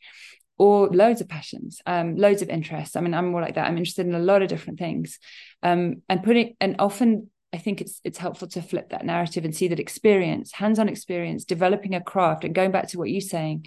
or 0.62 0.89
loads 0.89 1.21
of 1.21 1.28
passions, 1.28 1.82
um, 1.88 2.15
loads 2.17 2.43
of 2.43 2.50
interests. 2.50 2.95
I 2.95 3.02
mean, 3.02 3.15
I'm 3.15 3.32
more 3.32 3.41
like 3.41 3.56
that. 3.56 3.65
I'm 3.65 3.80
interested 3.80 4.06
in 4.06 4.13
a 4.13 4.19
lot 4.19 4.43
of 4.43 4.47
different 4.47 4.78
things, 4.78 5.17
um, 5.63 6.04
and 6.08 6.21
putting 6.21 6.56
and 6.62 6.76
often 6.78 7.32
I 7.52 7.58
think 7.58 7.82
it's 7.82 8.00
it's 8.04 8.19
helpful 8.19 8.47
to 8.50 8.62
flip 8.62 8.91
that 8.91 9.04
narrative 9.04 9.43
and 9.43 9.56
see 9.56 9.69
that 9.69 9.80
experience, 9.80 10.52
hands-on 10.52 10.88
experience, 10.88 11.45
developing 11.45 11.95
a 11.95 12.00
craft, 12.00 12.43
and 12.43 12.54
going 12.54 12.71
back 12.71 12.89
to 12.89 13.00
what 13.00 13.10
you're 13.10 13.21
saying, 13.21 13.65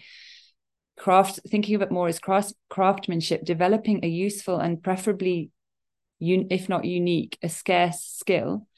craft, 0.96 1.40
thinking 1.48 1.74
of 1.74 1.82
it 1.82 1.90
more 1.90 2.06
as 2.06 2.20
craft, 2.20 2.54
craftsmanship, 2.70 3.44
developing 3.44 4.04
a 4.04 4.08
useful 4.08 4.60
and 4.60 4.80
preferably, 4.80 5.50
un, 6.20 6.46
if 6.50 6.68
not 6.68 6.84
unique, 6.84 7.36
a 7.42 7.48
scarce 7.48 8.02
skill, 8.02 8.68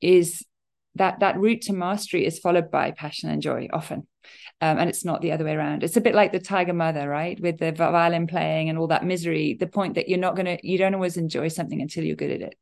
is 0.00 0.44
that 0.96 1.20
that 1.20 1.38
route 1.38 1.62
to 1.62 1.72
mastery 1.72 2.26
is 2.26 2.40
followed 2.40 2.72
by 2.72 2.90
passion 2.90 3.30
and 3.30 3.40
joy 3.40 3.68
often 3.72 4.08
um, 4.60 4.78
and 4.78 4.88
it's 4.88 5.04
not 5.04 5.20
the 5.20 5.32
other 5.32 5.44
way 5.44 5.54
around. 5.54 5.82
It's 5.82 5.96
a 5.96 6.00
bit 6.00 6.14
like 6.14 6.32
the 6.32 6.40
Tiger 6.40 6.72
Mother, 6.72 7.08
right? 7.08 7.38
With 7.40 7.58
the 7.58 7.72
violin 7.72 8.26
playing 8.26 8.68
and 8.68 8.78
all 8.78 8.88
that 8.88 9.04
misery. 9.04 9.56
The 9.58 9.66
point 9.66 9.94
that 9.94 10.08
you're 10.08 10.18
not 10.18 10.36
gonna, 10.36 10.58
you 10.62 10.78
don't 10.78 10.94
always 10.94 11.16
enjoy 11.16 11.48
something 11.48 11.80
until 11.80 12.04
you're 12.04 12.16
good 12.16 12.30
at 12.30 12.40
it. 12.42 12.54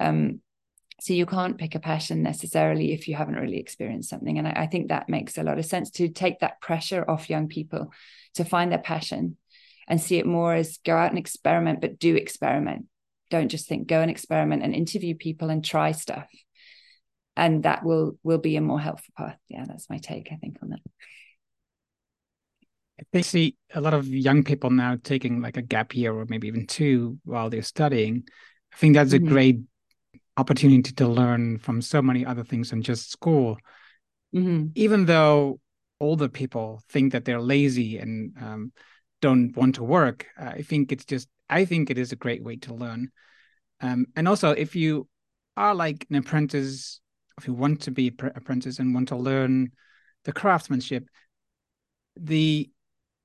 Um, 0.00 0.40
so 1.00 1.12
you 1.12 1.26
can't 1.26 1.58
pick 1.58 1.74
a 1.74 1.80
passion 1.80 2.22
necessarily 2.22 2.92
if 2.92 3.08
you 3.08 3.14
haven't 3.14 3.34
really 3.34 3.58
experienced 3.58 4.08
something. 4.08 4.38
And 4.38 4.46
I, 4.46 4.52
I 4.62 4.66
think 4.66 4.88
that 4.88 5.08
makes 5.08 5.36
a 5.36 5.42
lot 5.42 5.58
of 5.58 5.66
sense 5.66 5.90
to 5.92 6.08
take 6.08 6.40
that 6.40 6.60
pressure 6.60 7.04
off 7.08 7.30
young 7.30 7.48
people 7.48 7.92
to 8.34 8.44
find 8.44 8.70
their 8.70 8.78
passion 8.78 9.36
and 9.86 10.00
see 10.00 10.18
it 10.18 10.26
more 10.26 10.54
as 10.54 10.78
go 10.78 10.96
out 10.96 11.10
and 11.10 11.18
experiment, 11.18 11.80
but 11.80 11.98
do 11.98 12.16
experiment. 12.16 12.86
Don't 13.30 13.48
just 13.48 13.68
think 13.68 13.86
go 13.86 14.00
and 14.00 14.10
experiment 14.10 14.62
and 14.62 14.74
interview 14.74 15.14
people 15.14 15.50
and 15.50 15.64
try 15.64 15.92
stuff 15.92 16.28
and 17.36 17.62
that 17.64 17.84
will 17.84 18.16
will 18.22 18.38
be 18.38 18.56
a 18.56 18.60
more 18.60 18.80
helpful 18.80 19.12
path 19.16 19.38
yeah 19.48 19.64
that's 19.66 19.90
my 19.90 19.98
take 19.98 20.28
i 20.32 20.36
think 20.36 20.56
on 20.62 20.70
that 20.70 20.80
they 23.12 23.22
see 23.22 23.56
a 23.74 23.80
lot 23.80 23.94
of 23.94 24.06
young 24.06 24.44
people 24.44 24.70
now 24.70 24.96
taking 25.02 25.40
like 25.40 25.56
a 25.56 25.62
gap 25.62 25.94
year 25.94 26.14
or 26.14 26.26
maybe 26.28 26.48
even 26.48 26.66
two 26.66 27.18
while 27.24 27.50
they're 27.50 27.62
studying. 27.62 28.24
I 28.72 28.76
think 28.76 28.94
that's 28.94 29.12
mm-hmm. 29.12 29.26
a 29.26 29.28
great 29.28 29.60
opportunity 30.36 30.92
to 30.92 31.08
learn 31.08 31.58
from 31.58 31.80
so 31.80 32.02
many 32.02 32.24
other 32.24 32.44
things 32.44 32.70
than 32.70 32.82
just 32.82 33.10
school. 33.10 33.58
Mm-hmm. 34.34 34.68
Even 34.74 35.06
though 35.06 35.60
older 36.00 36.28
people 36.28 36.82
think 36.88 37.12
that 37.12 37.24
they're 37.24 37.40
lazy 37.40 37.98
and 37.98 38.36
um, 38.40 38.72
don't 39.20 39.56
want 39.56 39.76
to 39.76 39.84
work, 39.84 40.26
I 40.38 40.62
think 40.62 40.92
it's 40.92 41.04
just, 41.04 41.28
I 41.48 41.64
think 41.64 41.90
it 41.90 41.98
is 41.98 42.12
a 42.12 42.16
great 42.16 42.42
way 42.42 42.56
to 42.56 42.74
learn. 42.74 43.10
Um, 43.80 44.06
and 44.16 44.26
also, 44.28 44.50
if 44.50 44.76
you 44.76 45.08
are 45.56 45.74
like 45.74 46.06
an 46.10 46.16
apprentice, 46.16 47.00
if 47.38 47.46
you 47.46 47.54
want 47.54 47.82
to 47.82 47.90
be 47.90 48.08
apprentice 48.08 48.78
and 48.78 48.94
want 48.94 49.08
to 49.08 49.16
learn 49.16 49.72
the 50.24 50.32
craftsmanship, 50.32 51.08
the 52.16 52.70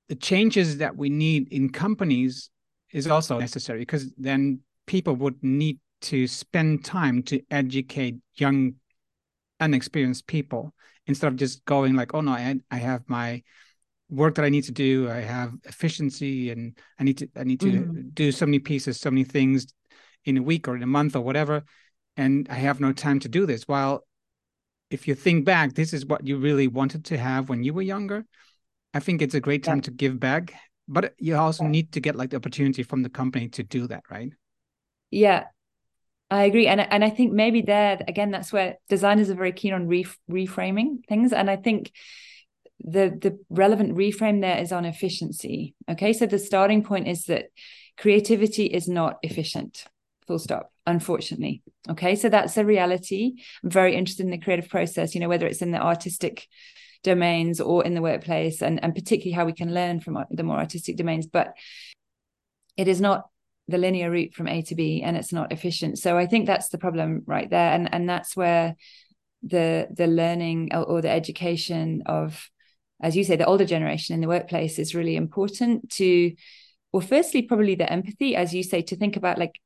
the 0.08 0.16
changes 0.16 0.78
that 0.78 0.96
we 0.96 1.08
need 1.08 1.52
in 1.52 1.70
companies 1.70 2.50
is 2.92 3.06
also 3.06 3.38
necessary 3.38 3.78
because 3.78 4.12
then 4.16 4.60
people 4.86 5.14
would 5.14 5.40
need 5.42 5.78
to 6.00 6.26
spend 6.26 6.84
time 6.84 7.22
to 7.22 7.40
educate 7.50 8.16
young 8.34 8.74
unexperienced 9.60 10.26
people 10.26 10.74
instead 11.06 11.28
of 11.28 11.36
just 11.36 11.64
going 11.64 11.94
like 11.94 12.12
oh 12.14 12.20
no 12.20 12.32
i, 12.32 12.56
I 12.70 12.76
have 12.78 13.02
my 13.06 13.42
work 14.08 14.34
that 14.34 14.44
i 14.44 14.48
need 14.48 14.64
to 14.64 14.72
do 14.72 15.08
i 15.08 15.20
have 15.20 15.52
efficiency 15.64 16.50
and 16.50 16.76
i 16.98 17.04
need 17.04 17.18
to 17.18 17.28
i 17.36 17.44
need 17.44 17.60
to 17.60 17.66
mm-hmm. 17.66 18.08
do 18.12 18.32
so 18.32 18.46
many 18.46 18.58
pieces 18.58 18.98
so 18.98 19.10
many 19.10 19.24
things 19.24 19.72
in 20.24 20.36
a 20.38 20.42
week 20.42 20.66
or 20.66 20.74
in 20.74 20.82
a 20.82 20.86
month 20.86 21.14
or 21.14 21.20
whatever 21.20 21.62
and 22.16 22.46
i 22.50 22.54
have 22.54 22.80
no 22.80 22.92
time 22.92 23.18
to 23.20 23.28
do 23.28 23.46
this 23.46 23.64
while 23.68 24.04
if 24.90 25.06
you 25.06 25.14
think 25.14 25.44
back 25.44 25.74
this 25.74 25.92
is 25.92 26.04
what 26.06 26.26
you 26.26 26.36
really 26.36 26.68
wanted 26.68 27.04
to 27.04 27.16
have 27.16 27.48
when 27.48 27.62
you 27.62 27.72
were 27.72 27.82
younger 27.82 28.24
I 28.92 29.00
think 29.00 29.22
it's 29.22 29.34
a 29.34 29.40
great 29.40 29.62
time 29.62 29.78
yeah. 29.78 29.82
to 29.82 29.90
give 29.90 30.18
back, 30.18 30.54
but 30.88 31.14
you 31.18 31.36
also 31.36 31.64
yeah. 31.64 31.70
need 31.70 31.92
to 31.92 32.00
get 32.00 32.16
like 32.16 32.30
the 32.30 32.36
opportunity 32.36 32.82
from 32.82 33.02
the 33.02 33.08
company 33.08 33.48
to 33.50 33.62
do 33.62 33.86
that, 33.86 34.02
right? 34.10 34.32
Yeah, 35.10 35.44
I 36.30 36.44
agree, 36.44 36.66
and 36.66 36.80
and 36.80 37.04
I 37.04 37.10
think 37.10 37.32
maybe 37.32 37.62
there 37.62 38.00
again, 38.06 38.30
that's 38.30 38.52
where 38.52 38.76
designers 38.88 39.30
are 39.30 39.34
very 39.34 39.52
keen 39.52 39.72
on 39.72 39.86
re- 39.86 40.06
reframing 40.30 41.04
things, 41.06 41.32
and 41.32 41.48
I 41.48 41.56
think 41.56 41.92
the 42.80 43.10
the 43.10 43.38
relevant 43.48 43.96
reframe 43.96 44.40
there 44.40 44.58
is 44.58 44.72
on 44.72 44.84
efficiency. 44.84 45.74
Okay, 45.88 46.12
so 46.12 46.26
the 46.26 46.38
starting 46.38 46.82
point 46.82 47.06
is 47.06 47.24
that 47.24 47.46
creativity 47.96 48.66
is 48.66 48.88
not 48.88 49.18
efficient. 49.22 49.84
Full 50.30 50.38
stop. 50.38 50.70
Unfortunately, 50.86 51.60
okay, 51.88 52.14
so 52.14 52.28
that's 52.28 52.56
a 52.56 52.64
reality. 52.64 53.32
I'm 53.64 53.70
very 53.70 53.96
interested 53.96 54.24
in 54.24 54.30
the 54.30 54.38
creative 54.38 54.68
process. 54.68 55.12
You 55.12 55.20
know, 55.20 55.28
whether 55.28 55.44
it's 55.44 55.60
in 55.60 55.72
the 55.72 55.82
artistic 55.82 56.46
domains 57.02 57.60
or 57.60 57.84
in 57.84 57.94
the 57.94 58.00
workplace 58.00 58.62
and, 58.62 58.80
and 58.84 58.94
particularly 58.94 59.32
how 59.32 59.44
we 59.44 59.52
can 59.52 59.74
learn 59.74 59.98
from 59.98 60.24
the 60.30 60.42
more 60.44 60.58
artistic 60.58 60.96
domains 60.96 61.26
but 61.26 61.54
it 62.76 62.88
is 62.88 63.00
not 63.00 63.28
the 63.68 63.78
linear 63.78 64.10
route 64.10 64.34
from 64.34 64.46
a 64.46 64.62
to 64.62 64.74
b 64.74 65.02
and 65.02 65.16
it's 65.16 65.32
not 65.32 65.50
efficient 65.50 65.98
so 65.98 66.18
i 66.18 66.26
think 66.26 66.46
that's 66.46 66.68
the 66.68 66.78
problem 66.78 67.22
right 67.26 67.48
there 67.50 67.72
and 67.72 67.92
and 67.92 68.08
that's 68.08 68.36
where 68.36 68.76
the 69.42 69.88
the 69.90 70.06
learning 70.06 70.68
or, 70.72 70.84
or 70.84 71.02
the 71.02 71.10
education 71.10 72.02
of 72.06 72.50
as 73.02 73.16
you 73.16 73.24
say 73.24 73.36
the 73.36 73.46
older 73.46 73.64
generation 73.64 74.14
in 74.14 74.20
the 74.20 74.28
workplace 74.28 74.78
is 74.78 74.94
really 74.94 75.16
important 75.16 75.88
to 75.88 76.34
well 76.92 77.00
firstly 77.00 77.40
probably 77.40 77.74
the 77.74 77.90
empathy 77.90 78.36
as 78.36 78.52
you 78.52 78.62
say 78.62 78.82
to 78.82 78.96
think 78.96 79.16
about 79.16 79.38
like 79.38 79.58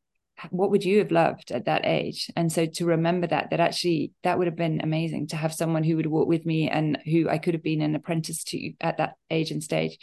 what 0.51 0.70
would 0.70 0.85
you 0.85 0.99
have 0.99 1.11
loved 1.11 1.51
at 1.53 1.66
that 1.66 1.87
age? 1.87 2.31
And 2.37 2.51
so 2.53 2.66
to 2.66 2.87
remember 2.87 3.27
that 3.27 3.51
that 3.51 3.61
actually 3.61 4.12
that 4.23 4.38
would 4.38 4.47
have 4.47 4.57
been 4.57 4.81
amazing 4.83 5.29
to 5.29 5.37
have 5.37 5.55
someone 5.55 5.85
who 5.85 5.97
would 5.97 6.07
walk 6.07 6.29
with 6.29 6.44
me 6.44 6.68
and 6.68 6.99
who 7.05 7.29
i 7.29 7.38
could 7.38 7.55
have 7.55 7.62
been 7.62 7.81
an 7.83 7.94
apprentice 7.94 8.44
to 8.44 8.73
at 8.81 8.99
that 8.99 9.14
age 9.31 9.51
and 9.51 9.62
stage. 9.62 9.99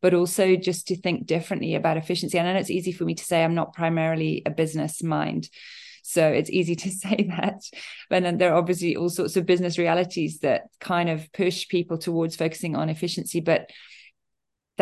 But 0.00 0.14
also 0.14 0.56
just 0.56 0.88
to 0.88 0.96
think 0.96 1.26
differently 1.26 1.74
about 1.74 1.96
efficiency. 1.96 2.38
And 2.38 2.48
i 2.48 2.52
know 2.52 2.60
it's 2.60 2.70
easy 2.70 2.92
for 2.92 3.04
me 3.04 3.14
to 3.14 3.24
say 3.24 3.42
i'm 3.42 3.54
not 3.54 3.74
primarily 3.74 4.42
a 4.46 4.50
business 4.50 5.02
mind. 5.02 5.48
So 6.02 6.28
it's 6.28 6.50
easy 6.50 6.76
to 6.84 6.90
say 6.90 7.28
that. 7.36 7.62
But 8.08 8.22
then 8.22 8.38
there 8.38 8.52
are 8.52 8.58
obviously 8.58 8.96
all 8.96 9.08
sorts 9.10 9.36
of 9.36 9.46
business 9.46 9.78
realities 9.78 10.40
that 10.40 10.64
kind 10.80 11.08
of 11.08 11.32
push 11.32 11.68
people 11.68 11.98
towards 11.98 12.36
focusing 12.36 12.76
on 12.76 12.88
efficiency. 12.88 13.40
But 13.40 13.70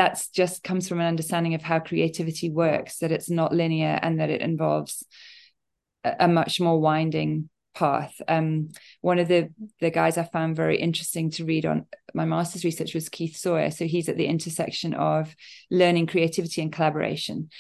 that's 0.00 0.28
just 0.30 0.64
comes 0.64 0.88
from 0.88 0.98
an 0.98 1.06
understanding 1.06 1.52
of 1.52 1.60
how 1.60 1.78
creativity 1.78 2.48
works 2.48 3.00
that 3.00 3.12
it's 3.12 3.28
not 3.28 3.54
linear 3.54 3.98
and 4.00 4.18
that 4.18 4.30
it 4.30 4.40
involves 4.40 5.04
a, 6.04 6.16
a 6.20 6.28
much 6.28 6.58
more 6.58 6.80
winding 6.80 7.50
path. 7.74 8.14
Um, 8.26 8.70
one 9.02 9.18
of 9.18 9.28
the 9.28 9.50
the 9.78 9.90
guys 9.90 10.16
I 10.16 10.24
found 10.24 10.56
very 10.56 10.78
interesting 10.78 11.30
to 11.32 11.44
read 11.44 11.66
on 11.66 11.84
my 12.14 12.24
master's 12.24 12.64
research 12.64 12.94
was 12.94 13.10
Keith 13.10 13.36
Sawyer. 13.36 13.70
So 13.70 13.84
he's 13.84 14.08
at 14.08 14.16
the 14.16 14.24
intersection 14.24 14.94
of 14.94 15.36
learning, 15.70 16.06
creativity, 16.06 16.62
and 16.62 16.72
collaboration. 16.72 17.50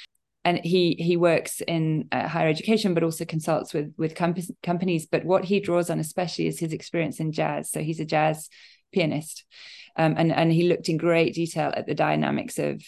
And 0.42 0.60
he 0.64 0.96
he 0.98 1.18
works 1.18 1.60
in 1.60 2.08
uh, 2.10 2.26
higher 2.26 2.48
education, 2.48 2.94
but 2.94 3.04
also 3.04 3.26
consults 3.26 3.74
with 3.74 3.92
with 3.98 4.14
comp- 4.14 4.56
companies. 4.62 5.04
But 5.04 5.26
what 5.26 5.44
he 5.44 5.60
draws 5.60 5.90
on 5.90 6.00
especially 6.00 6.46
is 6.46 6.58
his 6.58 6.72
experience 6.72 7.20
in 7.20 7.32
jazz. 7.32 7.70
So 7.70 7.80
he's 7.80 8.00
a 8.00 8.06
jazz 8.06 8.48
pianist, 8.92 9.44
um, 9.96 10.14
and 10.16 10.32
and 10.32 10.52
he 10.52 10.68
looked 10.68 10.88
in 10.88 10.96
great 10.96 11.34
detail 11.34 11.72
at 11.76 11.86
the 11.86 11.94
dynamics 11.94 12.58
of 12.58 12.82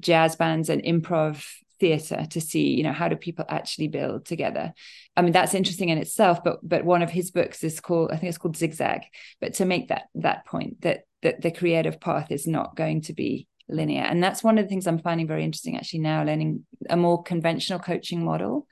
jazz 0.00 0.36
bands 0.36 0.68
and 0.68 0.82
improv 0.82 1.44
theater 1.80 2.26
to 2.30 2.40
see 2.40 2.74
you 2.74 2.82
know 2.82 2.92
how 2.92 3.08
do 3.08 3.16
people 3.16 3.44
actually 3.48 3.88
build 3.88 4.24
together. 4.24 4.72
I 5.16 5.22
mean 5.22 5.32
that's 5.32 5.54
interesting 5.54 5.88
in 5.88 5.98
itself 5.98 6.42
but 6.42 6.58
but 6.62 6.84
one 6.84 7.02
of 7.02 7.10
his 7.10 7.30
books 7.30 7.64
is 7.64 7.80
called 7.80 8.10
i 8.12 8.16
think 8.16 8.28
it's 8.28 8.38
called 8.38 8.56
zigzag. 8.56 9.02
But 9.40 9.54
to 9.54 9.64
make 9.64 9.88
that 9.88 10.04
that 10.16 10.46
point 10.46 10.80
that 10.82 11.04
that 11.22 11.42
the 11.42 11.50
creative 11.50 12.00
path 12.00 12.30
is 12.30 12.46
not 12.46 12.76
going 12.76 13.02
to 13.02 13.12
be 13.12 13.48
linear. 13.68 14.02
And 14.02 14.22
that's 14.22 14.42
one 14.42 14.58
of 14.58 14.64
the 14.64 14.68
things 14.68 14.86
i'm 14.86 14.98
finding 14.98 15.26
very 15.26 15.44
interesting 15.44 15.76
actually 15.76 16.00
now 16.00 16.24
learning 16.24 16.64
a 16.88 16.96
more 16.96 17.22
conventional 17.22 17.78
coaching 17.78 18.24
model 18.24 18.66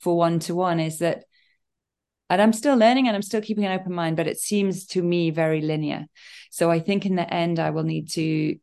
for 0.00 0.16
one 0.16 0.38
to 0.40 0.54
one 0.54 0.80
is 0.80 0.98
that 0.98 1.24
and 2.32 2.40
I'm 2.40 2.54
still 2.54 2.76
learning 2.76 3.08
and 3.08 3.14
I'm 3.14 3.22
still 3.22 3.42
keeping 3.42 3.66
an 3.66 3.78
open 3.78 3.92
mind, 3.92 4.16
but 4.16 4.26
it 4.26 4.38
seems 4.38 4.86
to 4.86 5.02
me 5.02 5.28
very 5.28 5.60
linear. 5.60 6.06
So 6.50 6.70
I 6.70 6.80
think 6.80 7.04
in 7.04 7.14
the 7.14 7.32
end, 7.32 7.58
I 7.58 7.70
will 7.70 7.82
need 7.82 8.08
to 8.12 8.56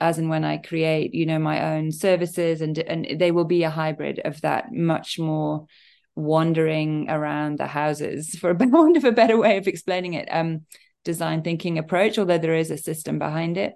as 0.00 0.18
and 0.18 0.28
when 0.28 0.42
I 0.42 0.56
create, 0.56 1.14
you 1.14 1.24
know, 1.24 1.38
my 1.38 1.76
own 1.76 1.92
services, 1.92 2.60
and 2.60 2.76
and 2.76 3.06
they 3.20 3.30
will 3.30 3.44
be 3.44 3.62
a 3.62 3.70
hybrid 3.70 4.18
of 4.24 4.40
that, 4.40 4.72
much 4.72 5.16
more 5.20 5.66
wandering 6.16 7.08
around 7.08 7.60
the 7.60 7.68
houses, 7.68 8.34
for 8.34 8.50
a 8.50 8.54
want 8.58 8.96
of 8.96 9.04
a 9.04 9.12
better 9.12 9.36
way 9.36 9.58
of 9.58 9.68
explaining 9.68 10.14
it. 10.14 10.28
Um, 10.30 10.66
design 11.04 11.42
thinking 11.42 11.78
approach, 11.78 12.18
although 12.18 12.38
there 12.38 12.56
is 12.56 12.72
a 12.72 12.78
system 12.78 13.20
behind 13.20 13.58
it, 13.58 13.74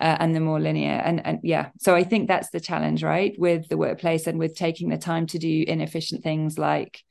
uh, 0.00 0.16
and 0.18 0.34
the 0.34 0.40
more 0.40 0.58
linear. 0.58 1.00
And 1.04 1.24
and 1.24 1.38
yeah, 1.44 1.68
so 1.78 1.94
I 1.94 2.02
think 2.02 2.26
that's 2.26 2.50
the 2.50 2.58
challenge, 2.58 3.04
right, 3.04 3.34
with 3.38 3.68
the 3.68 3.76
workplace 3.76 4.26
and 4.26 4.36
with 4.36 4.56
taking 4.56 4.88
the 4.88 4.98
time 4.98 5.26
to 5.28 5.38
do 5.38 5.64
inefficient 5.68 6.24
things 6.24 6.58
like 6.58 7.04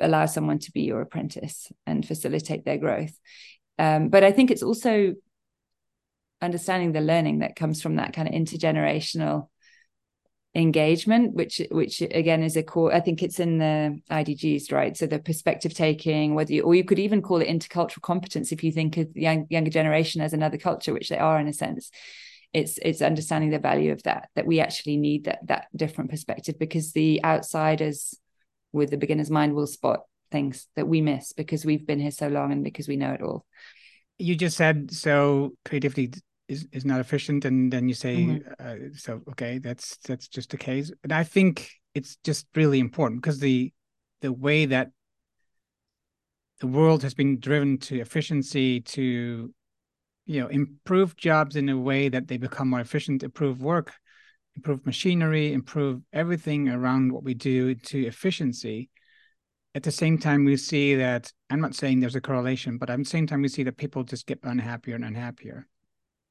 allow 0.00 0.26
someone 0.26 0.58
to 0.60 0.72
be 0.72 0.82
your 0.82 1.00
apprentice 1.00 1.70
and 1.86 2.06
facilitate 2.06 2.64
their 2.64 2.78
growth. 2.78 3.18
Um, 3.78 4.08
but 4.08 4.24
I 4.24 4.32
think 4.32 4.50
it's 4.50 4.62
also 4.62 5.14
understanding 6.40 6.92
the 6.92 7.00
learning 7.00 7.40
that 7.40 7.56
comes 7.56 7.82
from 7.82 7.96
that 7.96 8.12
kind 8.12 8.28
of 8.28 8.34
intergenerational 8.34 9.48
engagement 10.54 11.34
which 11.34 11.60
which 11.70 12.00
again 12.00 12.42
is 12.42 12.56
a 12.56 12.62
core 12.62 12.92
i 12.92 13.00
think 13.00 13.22
it's 13.22 13.38
in 13.38 13.58
the 13.58 14.00
idgs 14.10 14.72
right 14.72 14.96
so 14.96 15.06
the 15.06 15.18
perspective 15.18 15.74
taking 15.74 16.34
whether 16.34 16.52
you 16.52 16.62
or 16.62 16.74
you 16.74 16.82
could 16.82 16.98
even 16.98 17.20
call 17.20 17.42
it 17.42 17.48
intercultural 17.48 18.00
competence 18.00 18.50
if 18.50 18.64
you 18.64 18.72
think 18.72 18.96
of 18.96 19.12
the 19.12 19.20
young, 19.20 19.46
younger 19.50 19.70
generation 19.70 20.22
as 20.22 20.32
another 20.32 20.56
culture 20.56 20.92
which 20.92 21.10
they 21.10 21.18
are 21.18 21.38
in 21.38 21.48
a 21.48 21.52
sense 21.52 21.90
it's 22.54 22.78
it's 22.78 23.02
understanding 23.02 23.50
the 23.50 23.58
value 23.58 23.92
of 23.92 24.02
that 24.04 24.30
that 24.36 24.46
we 24.46 24.58
actually 24.58 24.96
need 24.96 25.24
that 25.24 25.38
that 25.46 25.66
different 25.76 26.10
perspective 26.10 26.58
because 26.58 26.92
the 26.92 27.22
outsiders 27.24 28.14
with 28.72 28.90
the 28.90 28.96
beginner's 28.96 29.30
mind 29.30 29.54
will 29.54 29.66
spot 29.66 30.00
things 30.30 30.66
that 30.76 30.86
we 30.86 31.00
miss 31.00 31.32
because 31.32 31.64
we've 31.64 31.86
been 31.86 32.00
here 32.00 32.10
so 32.10 32.28
long 32.28 32.52
and 32.52 32.64
because 32.64 32.88
we 32.88 32.96
know 32.96 33.12
it 33.12 33.22
all 33.22 33.46
you 34.18 34.34
just 34.34 34.56
said 34.56 34.90
so 34.90 35.52
creativity 35.64 36.12
is 36.48 36.66
is 36.72 36.84
not 36.84 37.00
efficient 37.00 37.44
and 37.44 37.72
then 37.72 37.88
you 37.88 37.94
say 37.94 38.16
mm-hmm. 38.16 38.50
uh, 38.58 38.88
so 38.94 39.20
okay 39.28 39.58
that's 39.58 39.96
that's 39.98 40.28
just 40.28 40.50
the 40.50 40.56
case 40.56 40.90
and 41.02 41.12
i 41.12 41.24
think 41.24 41.70
it's 41.94 42.16
just 42.24 42.46
really 42.54 42.78
important 42.78 43.22
because 43.22 43.38
the 43.38 43.72
the 44.20 44.32
way 44.32 44.66
that 44.66 44.90
the 46.60 46.66
world 46.66 47.02
has 47.02 47.14
been 47.14 47.38
driven 47.38 47.78
to 47.78 48.00
efficiency 48.00 48.80
to 48.80 49.52
you 50.26 50.40
know 50.40 50.48
improve 50.48 51.16
jobs 51.16 51.56
in 51.56 51.68
a 51.68 51.78
way 51.78 52.08
that 52.08 52.28
they 52.28 52.36
become 52.36 52.68
more 52.68 52.80
efficient 52.80 53.22
improve 53.22 53.62
work 53.62 53.94
improve 54.58 54.84
machinery 54.84 55.52
improve 55.52 56.02
everything 56.12 56.68
around 56.68 57.12
what 57.12 57.22
we 57.22 57.34
do 57.34 57.74
to 57.74 58.06
efficiency. 58.06 58.90
At 59.74 59.84
the 59.84 59.92
same 59.92 60.18
time 60.18 60.44
we 60.44 60.56
see 60.56 60.96
that 60.96 61.32
i'm 61.50 61.60
not 61.60 61.76
saying 61.76 62.00
there's 62.00 62.16
a 62.16 62.20
correlation 62.20 62.78
but 62.78 62.90
at 62.90 62.98
the 62.98 63.04
same 63.04 63.26
time 63.26 63.42
we 63.42 63.48
see 63.48 63.62
that 63.62 63.76
people 63.76 64.02
just 64.02 64.26
get 64.26 64.40
unhappier 64.42 64.96
and 64.96 65.04
unhappier. 65.04 65.68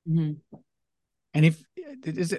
Mm-hmm. 0.09 0.57
And 1.33 1.45
if 1.45 1.63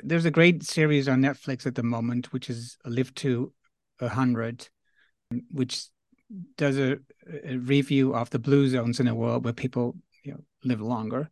there's 0.03 0.25
a, 0.25 0.31
great 0.31 0.63
series 0.63 1.09
on 1.09 1.23
Netflix 1.23 1.67
at 1.67 1.75
the 1.75 1.83
moment, 1.83 2.33
which 2.33 2.51
is 2.51 2.77
Live 2.85 3.15
to 3.17 3.53
a 4.01 4.09
Hundred, 4.09 4.69
which 5.51 5.87
does 6.57 6.79
a, 6.79 6.99
a, 7.45 7.57
review 7.57 8.15
of 8.15 8.31
the 8.31 8.39
blue 8.39 8.69
zones 8.69 9.01
in 9.01 9.09
a 9.09 9.15
world 9.15 9.45
where 9.45 9.53
people 9.53 9.97
you 10.25 10.33
know, 10.33 10.41
live 10.65 10.81
longer, 10.81 11.31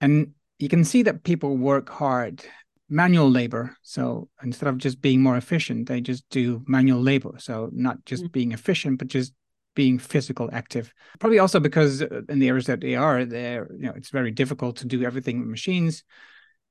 and 0.00 0.32
you 0.58 0.68
can 0.68 0.84
see 0.84 1.02
that 1.02 1.24
people 1.24 1.56
work 1.56 1.88
hard, 1.88 2.44
manual 2.88 3.30
labor. 3.30 3.76
So 3.82 4.28
instead 4.42 4.68
of 4.68 4.78
just 4.78 5.00
being 5.00 5.22
more 5.22 5.36
efficient, 5.36 5.88
they 5.88 6.00
just 6.00 6.28
do 6.30 6.62
manual 6.66 7.00
labor. 7.00 7.34
So 7.38 7.70
not 7.72 8.04
just 8.04 8.24
mm-hmm. 8.24 8.32
being 8.32 8.52
efficient, 8.52 8.98
but 8.98 9.08
just 9.08 9.32
being 9.74 9.98
physical 9.98 10.48
active. 10.52 10.92
Probably 11.18 11.38
also 11.38 11.60
because 11.60 12.02
uh, 12.02 12.22
in 12.28 12.38
the 12.38 12.48
areas 12.48 12.66
that 12.66 12.80
they 12.80 12.94
are, 12.94 13.24
there, 13.24 13.68
you 13.72 13.86
know, 13.86 13.92
it's 13.96 14.10
very 14.10 14.30
difficult 14.30 14.76
to 14.76 14.86
do 14.86 15.02
everything 15.02 15.40
with 15.40 15.48
machines. 15.48 16.04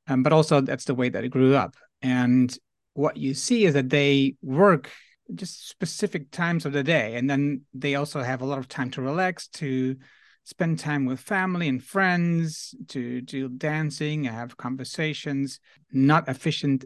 Um, 0.07 0.23
but 0.23 0.33
also 0.33 0.61
that's 0.61 0.85
the 0.85 0.95
way 0.95 1.09
that 1.09 1.23
it 1.23 1.29
grew 1.29 1.55
up. 1.55 1.75
And 2.01 2.55
what 2.93 3.17
you 3.17 3.33
see 3.33 3.65
is 3.65 3.73
that 3.73 3.89
they 3.89 4.35
work 4.41 4.91
just 5.33 5.67
specific 5.67 6.31
times 6.31 6.65
of 6.65 6.73
the 6.73 6.83
day, 6.83 7.15
and 7.15 7.29
then 7.29 7.61
they 7.73 7.95
also 7.95 8.21
have 8.21 8.41
a 8.41 8.45
lot 8.45 8.59
of 8.59 8.67
time 8.67 8.91
to 8.91 9.01
relax, 9.01 9.47
to 9.47 9.95
spend 10.43 10.79
time 10.79 11.05
with 11.05 11.19
family 11.19 11.67
and 11.67 11.83
friends, 11.83 12.75
to 12.89 13.21
do 13.21 13.49
dancing, 13.49 14.25
have 14.25 14.57
conversations. 14.57 15.59
Not 15.91 16.27
efficient 16.27 16.85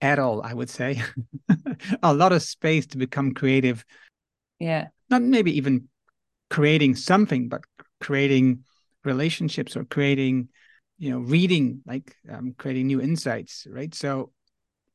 at 0.00 0.18
all, 0.18 0.42
I 0.42 0.54
would 0.54 0.70
say. 0.70 1.00
a 2.02 2.14
lot 2.14 2.32
of 2.32 2.42
space 2.42 2.86
to 2.86 2.98
become 2.98 3.34
creative 3.34 3.84
yeah 4.62 4.86
not 5.10 5.22
maybe 5.22 5.56
even 5.56 5.88
creating 6.48 6.94
something 6.94 7.48
but 7.48 7.62
creating 8.00 8.62
relationships 9.04 9.76
or 9.76 9.84
creating 9.84 10.48
you 10.98 11.10
know 11.10 11.18
reading 11.18 11.82
like 11.84 12.14
um, 12.30 12.54
creating 12.56 12.86
new 12.86 13.00
insights 13.00 13.66
right 13.68 13.92
so 13.92 14.30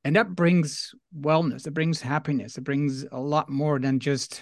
and 0.06 0.16
that 0.16 0.34
brings 0.34 0.96
wellness 1.20 1.68
it 1.68 1.74
brings 1.74 2.00
happiness 2.00 2.58
it 2.58 2.64
brings 2.64 3.04
a 3.12 3.20
lot 3.20 3.50
more 3.50 3.78
than 3.78 4.00
just 4.00 4.42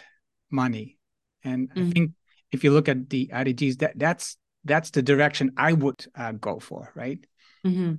money 0.52 0.98
and 1.44 1.70
mm-hmm. 1.70 1.90
i 1.90 1.92
think 1.92 2.12
if 2.56 2.64
you 2.64 2.72
look 2.72 2.90
at 2.90 3.10
the 3.10 3.30
idgs 3.34 3.78
that 3.78 3.94
that's 3.96 4.38
that's 4.64 4.90
the 4.92 5.02
direction 5.02 5.52
i 5.58 5.72
would 5.72 6.06
uh, 6.16 6.32
go 6.32 6.60
for 6.60 6.92
right 6.96 7.26
mm-hmm. 7.66 7.94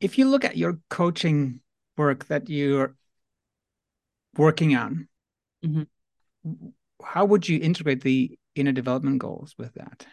if 0.00 0.18
you 0.18 0.28
look 0.28 0.44
at 0.44 0.56
your 0.56 0.78
coaching 0.88 1.60
work 1.96 2.26
that 2.26 2.48
you're 2.48 2.94
working 4.38 4.76
on, 4.76 5.08
mm-hmm. 5.64 5.82
how 7.04 7.24
would 7.24 7.48
you 7.48 7.58
integrate 7.60 8.02
the 8.02 8.38
inner 8.54 8.72
development 8.72 9.18
goals 9.18 9.54
with 9.58 9.74
that? 9.74 10.06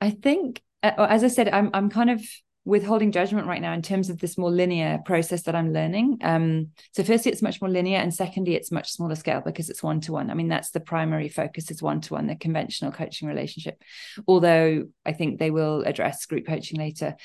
I 0.00 0.10
think, 0.10 0.62
uh, 0.82 1.06
as 1.08 1.24
I 1.24 1.28
said, 1.28 1.48
I'm 1.48 1.70
I'm 1.74 1.90
kind 1.90 2.10
of 2.10 2.22
withholding 2.64 3.12
judgment 3.12 3.46
right 3.46 3.62
now 3.62 3.72
in 3.72 3.80
terms 3.80 4.10
of 4.10 4.18
this 4.18 4.36
more 4.36 4.50
linear 4.50 5.00
process 5.04 5.42
that 5.42 5.54
I'm 5.54 5.72
learning. 5.72 6.18
Um, 6.22 6.68
so 6.92 7.02
firstly, 7.02 7.32
it's 7.32 7.42
much 7.42 7.60
more 7.60 7.70
linear, 7.70 7.98
and 7.98 8.12
secondly, 8.12 8.54
it's 8.54 8.70
much 8.70 8.92
smaller 8.92 9.14
scale 9.14 9.40
because 9.44 9.70
it's 9.70 9.82
one 9.82 10.00
to 10.02 10.12
one. 10.12 10.30
I 10.30 10.34
mean, 10.34 10.48
that's 10.48 10.70
the 10.70 10.80
primary 10.80 11.28
focus 11.28 11.70
is 11.70 11.82
one 11.82 12.00
to 12.02 12.14
one, 12.14 12.26
the 12.26 12.36
conventional 12.36 12.92
coaching 12.92 13.28
relationship. 13.28 13.82
Although 14.26 14.88
I 15.06 15.12
think 15.12 15.38
they 15.38 15.50
will 15.50 15.82
address 15.82 16.26
group 16.26 16.46
coaching 16.46 16.78
later. 16.78 17.16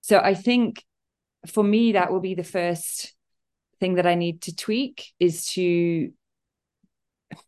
So 0.00 0.18
I 0.18 0.34
think 0.34 0.82
for 1.46 1.62
me, 1.62 1.92
that 1.92 2.10
will 2.10 2.20
be 2.20 2.34
the 2.34 2.44
first 2.44 3.14
thing 3.78 3.94
that 3.94 4.06
I 4.06 4.16
need 4.16 4.42
to 4.42 4.56
tweak 4.56 5.12
is 5.20 5.46
to 5.52 6.10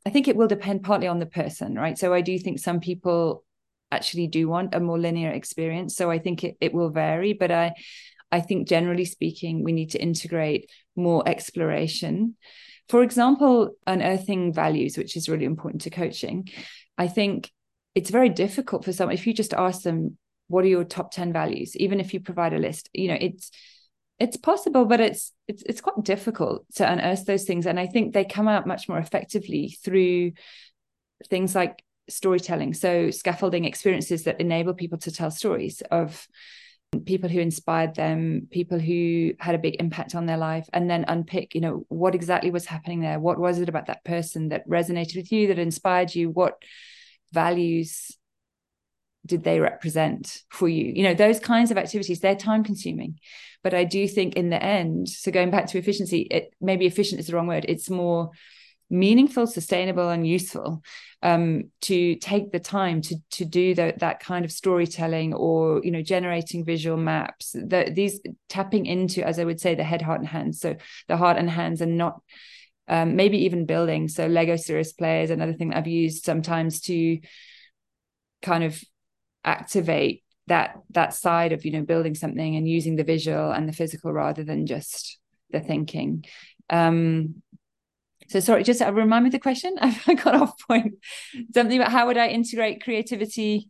I 0.06 0.10
think 0.10 0.28
it 0.28 0.36
will 0.36 0.46
depend 0.46 0.82
partly 0.82 1.08
on 1.08 1.18
the 1.18 1.26
person, 1.26 1.74
right? 1.74 1.98
So 1.98 2.12
I 2.12 2.20
do 2.20 2.38
think 2.38 2.58
some 2.58 2.80
people 2.80 3.44
actually 3.92 4.26
do 4.26 4.48
want 4.48 4.74
a 4.74 4.80
more 4.80 4.98
linear 4.98 5.30
experience. 5.30 5.96
So 5.96 6.10
I 6.10 6.18
think 6.18 6.44
it, 6.44 6.56
it 6.60 6.72
will 6.72 6.90
vary, 6.90 7.32
but 7.32 7.50
I 7.50 7.74
I 8.32 8.40
think 8.40 8.68
generally 8.68 9.04
speaking, 9.04 9.64
we 9.64 9.72
need 9.72 9.90
to 9.90 10.00
integrate 10.00 10.70
more 10.94 11.28
exploration. 11.28 12.36
For 12.88 13.02
example, 13.02 13.72
unearthing 13.86 14.52
values, 14.52 14.96
which 14.96 15.16
is 15.16 15.28
really 15.28 15.44
important 15.44 15.82
to 15.82 15.90
coaching. 15.90 16.48
I 16.96 17.08
think 17.08 17.50
it's 17.94 18.10
very 18.10 18.28
difficult 18.28 18.84
for 18.84 18.92
some 18.92 19.10
if 19.10 19.26
you 19.26 19.34
just 19.34 19.54
ask 19.54 19.82
them, 19.82 20.16
what 20.46 20.64
are 20.64 20.68
your 20.68 20.84
top 20.84 21.12
10 21.12 21.32
values? 21.32 21.76
Even 21.76 21.98
if 22.00 22.14
you 22.14 22.20
provide 22.20 22.52
a 22.52 22.58
list, 22.58 22.88
you 22.92 23.08
know, 23.08 23.18
it's 23.20 23.50
it's 24.20 24.36
possible 24.36 24.84
but 24.84 25.00
it's 25.00 25.32
it's 25.48 25.62
it's 25.62 25.80
quite 25.80 26.04
difficult 26.04 26.64
to 26.74 26.88
unearth 26.88 27.24
those 27.24 27.44
things 27.44 27.66
and 27.66 27.80
i 27.80 27.86
think 27.86 28.12
they 28.12 28.24
come 28.24 28.46
out 28.46 28.66
much 28.66 28.86
more 28.86 28.98
effectively 28.98 29.76
through 29.82 30.30
things 31.30 31.54
like 31.54 31.82
storytelling 32.10 32.74
so 32.74 33.10
scaffolding 33.10 33.64
experiences 33.64 34.24
that 34.24 34.40
enable 34.40 34.74
people 34.74 34.98
to 34.98 35.10
tell 35.10 35.30
stories 35.30 35.82
of 35.90 36.26
people 37.06 37.28
who 37.28 37.38
inspired 37.38 37.94
them, 37.94 38.48
people 38.50 38.78
who 38.78 39.32
had 39.38 39.54
a 39.54 39.58
big 39.58 39.76
impact 39.78 40.14
on 40.14 40.26
their 40.26 40.36
life, 40.36 40.68
and 40.72 40.90
then 40.90 41.04
unpick, 41.06 41.54
you 41.54 41.60
know, 41.60 41.84
what 41.88 42.14
exactly 42.14 42.50
was 42.50 42.66
happening 42.66 43.00
there. 43.00 43.20
What 43.20 43.38
was 43.38 43.60
it 43.60 43.68
about 43.68 43.86
that 43.86 44.04
person 44.04 44.48
that 44.48 44.68
resonated 44.68 45.16
with 45.16 45.30
you, 45.30 45.48
that 45.48 45.58
inspired 45.58 46.14
you? 46.14 46.30
What 46.30 46.60
values 47.32 48.16
did 49.24 49.44
they 49.44 49.60
represent 49.60 50.42
for 50.50 50.68
you? 50.68 50.92
You 50.92 51.04
know, 51.04 51.14
those 51.14 51.38
kinds 51.38 51.70
of 51.70 51.78
activities, 51.78 52.20
they're 52.20 52.34
time 52.34 52.64
consuming. 52.64 53.20
But 53.62 53.74
I 53.74 53.84
do 53.84 54.08
think 54.08 54.34
in 54.34 54.50
the 54.50 54.60
end, 54.60 55.08
so 55.08 55.30
going 55.30 55.50
back 55.50 55.66
to 55.68 55.78
efficiency, 55.78 56.22
it 56.22 56.54
maybe 56.60 56.86
efficient 56.86 57.20
is 57.20 57.28
the 57.28 57.36
wrong 57.36 57.46
word. 57.46 57.66
It's 57.68 57.90
more 57.90 58.30
meaningful, 58.90 59.46
sustainable, 59.46 60.10
and 60.10 60.26
useful 60.26 60.82
um, 61.22 61.70
to 61.82 62.16
take 62.16 62.50
the 62.50 62.58
time 62.60 63.00
to 63.02 63.16
to 63.32 63.44
do 63.44 63.74
the, 63.74 63.94
that 63.98 64.20
kind 64.20 64.44
of 64.44 64.52
storytelling 64.52 65.32
or 65.32 65.80
you 65.84 65.90
know 65.90 66.02
generating 66.02 66.64
visual 66.64 66.96
maps. 66.96 67.54
That 67.54 67.94
these 67.94 68.20
tapping 68.48 68.86
into, 68.86 69.24
as 69.26 69.38
I 69.38 69.44
would 69.44 69.60
say, 69.60 69.74
the 69.74 69.84
head, 69.84 70.02
heart, 70.02 70.20
and 70.20 70.28
hands. 70.28 70.60
So 70.60 70.76
the 71.08 71.16
heart 71.16 71.38
and 71.38 71.48
hands, 71.48 71.80
and 71.80 71.96
not 71.96 72.20
um, 72.88 73.16
maybe 73.16 73.38
even 73.44 73.66
building. 73.66 74.08
So 74.08 74.26
Lego 74.26 74.56
Serious 74.56 74.92
Play 74.92 75.22
is 75.22 75.30
another 75.30 75.54
thing 75.54 75.72
I've 75.72 75.86
used 75.86 76.24
sometimes 76.24 76.80
to 76.82 77.20
kind 78.42 78.64
of 78.64 78.82
activate 79.44 80.24
that 80.46 80.76
that 80.90 81.14
side 81.14 81.52
of 81.52 81.64
you 81.64 81.70
know 81.70 81.82
building 81.82 82.14
something 82.14 82.56
and 82.56 82.68
using 82.68 82.96
the 82.96 83.04
visual 83.04 83.52
and 83.52 83.68
the 83.68 83.72
physical 83.72 84.12
rather 84.12 84.42
than 84.42 84.66
just 84.66 85.18
the 85.50 85.60
thinking 85.60 86.24
um 86.68 87.42
so 88.30 88.40
sorry 88.40 88.62
just 88.62 88.80
uh, 88.80 88.92
remind 88.92 89.24
me 89.24 89.30
the 89.30 89.38
question 89.38 89.76
i 89.80 90.14
got 90.14 90.34
off 90.34 90.54
point 90.66 90.94
something 91.54 91.78
about 91.78 91.92
how 91.92 92.06
would 92.06 92.16
i 92.16 92.28
integrate 92.28 92.82
creativity 92.82 93.68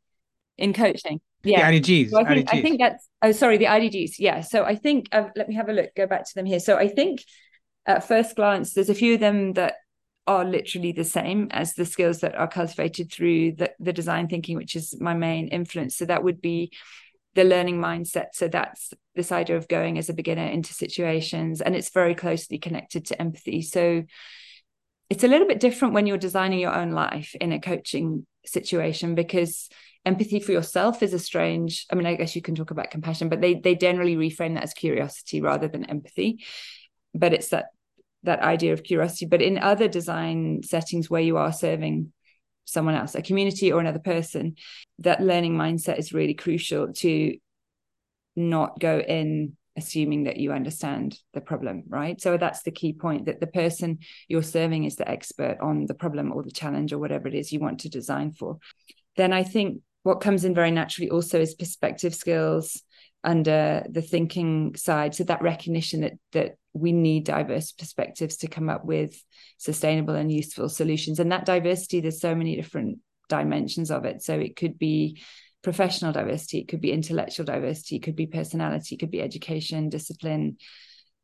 in 0.57 0.73
coaching 0.73 1.21
yeah 1.43 1.71
the 1.71 1.81
idgs, 1.81 2.11
so 2.11 2.21
I, 2.21 2.35
think, 2.35 2.49
IDGs. 2.49 2.59
I 2.59 2.63
think 2.63 2.81
that's 2.81 3.09
oh 3.23 3.33
sorry 3.33 3.57
the 3.57 3.65
idgs 3.67 4.13
yeah 4.19 4.41
so 4.41 4.65
i 4.65 4.75
think 4.75 5.09
uh, 5.13 5.29
let 5.37 5.49
me 5.49 5.55
have 5.55 5.69
a 5.69 5.73
look 5.73 5.95
go 5.97 6.07
back 6.07 6.27
to 6.27 6.35
them 6.35 6.47
here 6.47 6.61
so 6.61 6.77
i 6.77 6.89
think 6.89 7.25
at 7.87 8.07
first 8.07 8.37
glance 8.37 8.75
there's 8.75 8.91
a 8.91 8.95
few 8.95 9.15
of 9.15 9.21
them 9.21 9.55
that 9.55 9.75
are 10.27 10.45
literally 10.45 10.93
the 10.93 11.05
same 11.05 11.49
as 11.51 11.75
the 11.75 11.85
skills 11.85 12.21
that 12.21 12.37
are 12.37 12.47
cultivated 12.47 13.11
through 13.11 13.51
the, 13.53 13.73
the 13.81 13.93
design 13.93 14.29
thinking, 14.29 14.57
which 14.57 14.77
is 14.77 14.95
my 15.01 15.13
main 15.13 15.49
influence. 15.49 15.97
So 15.97 16.05
that 16.05 16.23
would 16.23 16.41
be 16.41 16.71
the 17.35 17.43
learning 17.43 17.81
mindset. 17.81 18.27
So 18.35 18.47
that's 18.47 18.93
this 19.17 19.33
idea 19.33 19.57
of 19.57 19.67
going 19.67 19.99
as 19.99 20.09
a 20.09 20.15
beginner 20.15 20.47
into 20.47 20.73
situations, 20.73 21.61
and 21.61 21.75
it's 21.75 21.91
very 21.91 22.15
closely 22.15 22.59
connected 22.59 23.07
to 23.07 23.21
empathy. 23.21 23.63
So 23.63 24.05
it's 25.11 25.25
a 25.25 25.29
little 25.29 25.47
bit 25.47 25.61
different 25.61 25.93
when 25.93 26.07
you're 26.07 26.17
designing 26.17 26.61
your 26.61 26.75
own 26.75 26.93
life 26.93 27.35
in 27.41 27.53
a 27.53 27.61
coaching 27.61 28.27
situation 28.47 29.15
because 29.15 29.69
empathy 30.07 30.41
for 30.41 30.53
yourself 30.53 31.03
is 31.03 31.13
a 31.13 31.19
strange 31.19 31.85
i 31.93 31.95
mean 31.95 32.07
i 32.07 32.15
guess 32.15 32.35
you 32.35 32.41
can 32.41 32.55
talk 32.55 32.71
about 32.71 32.91
compassion 32.91 33.29
but 33.29 33.43
they 33.43 33.55
they 33.55 33.75
generally 33.75 34.17
reframe 34.17 34.55
that 34.55 34.63
as 34.63 34.73
curiosity 34.73 35.43
rather 35.43 35.69
than 35.69 35.85
empathy. 35.85 36.43
But 37.15 37.35
it's 37.35 37.49
that 37.49 37.67
that 38.23 38.41
idea 38.41 38.73
of 38.73 38.83
curiosity. 38.83 39.27
But 39.27 39.43
in 39.43 39.59
other 39.59 39.89
design 39.89 40.63
settings 40.63 41.09
where 41.09 41.23
you 41.23 41.37
are 41.39 41.53
serving 41.53 42.13
someone 42.65 42.95
else 42.95 43.15
a 43.15 43.23
community 43.23 43.73
or 43.73 43.81
another 43.81 43.99
person 43.99 44.55
that 45.01 45.21
learning 45.21 45.57
mindset 45.57 45.99
is 45.99 46.13
really 46.13 46.35
crucial 46.35 46.93
to 46.93 47.37
not 48.37 48.79
go 48.79 49.01
in 49.01 49.57
assuming 49.77 50.25
that 50.25 50.37
you 50.37 50.53
understand 50.53 51.19
the 51.33 51.41
problem 51.41 51.85
right? 51.89 52.21
So 52.21 52.37
that's 52.37 52.63
the 52.63 52.71
key 52.71 52.93
point 52.93 53.27
that 53.27 53.41
the 53.41 53.47
person 53.47 53.99
you're 54.29 54.43
serving 54.43 54.85
is 54.85 54.97
the 54.97 55.09
expert 55.09 55.59
on 55.61 55.87
the 55.87 55.95
problem 55.95 56.33
or 56.33 56.43
the 56.43 56.51
challenge 56.51 56.93
or 56.93 56.99
whatever 56.99 57.29
it 57.29 57.35
is 57.35 57.53
you 57.53 57.61
want 57.61 57.81
to 57.81 57.89
design 57.89 58.33
for. 58.33 58.59
Then 59.17 59.33
i 59.33 59.43
think 59.43 59.83
what 60.03 60.21
comes 60.21 60.45
in 60.45 60.55
very 60.55 60.71
naturally 60.71 61.11
also 61.11 61.41
is 61.41 61.55
perspective 61.55 62.15
skills 62.15 62.83
under 63.23 63.85
the 63.91 64.03
thinking 64.03 64.75
side. 64.77 65.15
So 65.15 65.25
that 65.25 65.43
recognition 65.43 66.01
that 66.01 66.15
that 66.33 66.57
we 66.73 66.93
need 66.93 67.25
diverse 67.25 67.73
perspectives 67.73 68.37
to 68.39 68.49
come 68.49 68.69
up 68.69 68.85
with 68.85 69.23
sustainable 69.59 70.15
and 70.15 70.33
useful 70.33 70.69
solutions. 70.69 71.19
And 71.21 71.33
that 71.33 71.45
diversity 71.45 72.01
there's 72.01 72.21
so 72.21 72.35
many 72.35 72.57
different 72.57 72.99
dimensions 73.29 73.91
of 73.91 74.05
it. 74.05 74.23
So 74.23 74.39
it 74.39 74.57
could 74.57 74.79
be 74.79 75.21
professional 75.63 76.13
diversity 76.13 76.59
it 76.61 76.69
could 76.69 76.81
be 76.81 76.93
intellectual 76.93 77.45
diversity 77.45 77.97
it 77.97 78.03
could 78.03 78.17
be 78.17 78.27
personality 78.27 78.95
it 78.95 78.99
could 78.99 79.11
be 79.11 79.21
education 79.21 79.89
discipline 79.89 80.57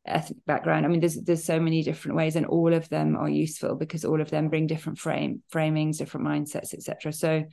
ethnic 0.07 0.45
background. 0.45 0.85
I 0.85 0.89
mean 0.89 0.99
there's 0.99 1.15
there's 1.15 1.43
so 1.43 1.59
many 1.59 1.83
different 1.83 2.17
ways 2.17 2.35
and 2.35 2.45
all 2.45 2.73
of 2.73 2.89
them 2.89 3.15
are 3.15 3.29
useful 3.29 3.75
because 3.75 4.05
all 4.05 4.21
of 4.21 4.29
them 4.29 4.49
bring 4.49 4.67
different 4.67 4.99
frame 4.99 5.43
framings 5.53 5.97
different 5.97 6.25
mindsets 6.25 6.73
etc 6.73 7.11
so 7.11 7.43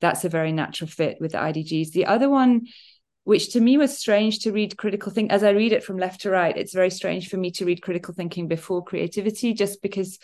that's 0.00 0.24
a 0.24 0.28
very 0.28 0.52
natural 0.52 0.88
fit 0.88 1.18
with 1.20 1.32
the 1.32 1.38
idgs 1.38 1.92
the 1.92 2.06
other 2.06 2.28
one 2.28 2.66
which 3.22 3.52
to 3.52 3.60
me 3.60 3.78
was 3.78 3.96
strange 3.96 4.40
to 4.40 4.52
read 4.52 4.76
critical 4.76 5.12
think 5.12 5.32
as 5.32 5.44
i 5.44 5.50
read 5.50 5.72
it 5.72 5.84
from 5.84 5.96
left 5.96 6.22
to 6.22 6.30
right 6.30 6.56
it's 6.56 6.74
very 6.74 6.90
strange 6.90 7.28
for 7.28 7.36
me 7.36 7.50
to 7.50 7.64
read 7.64 7.82
critical 7.82 8.12
thinking 8.12 8.48
before 8.48 8.84
creativity 8.84 9.54
just 9.54 9.80
because 9.80 10.18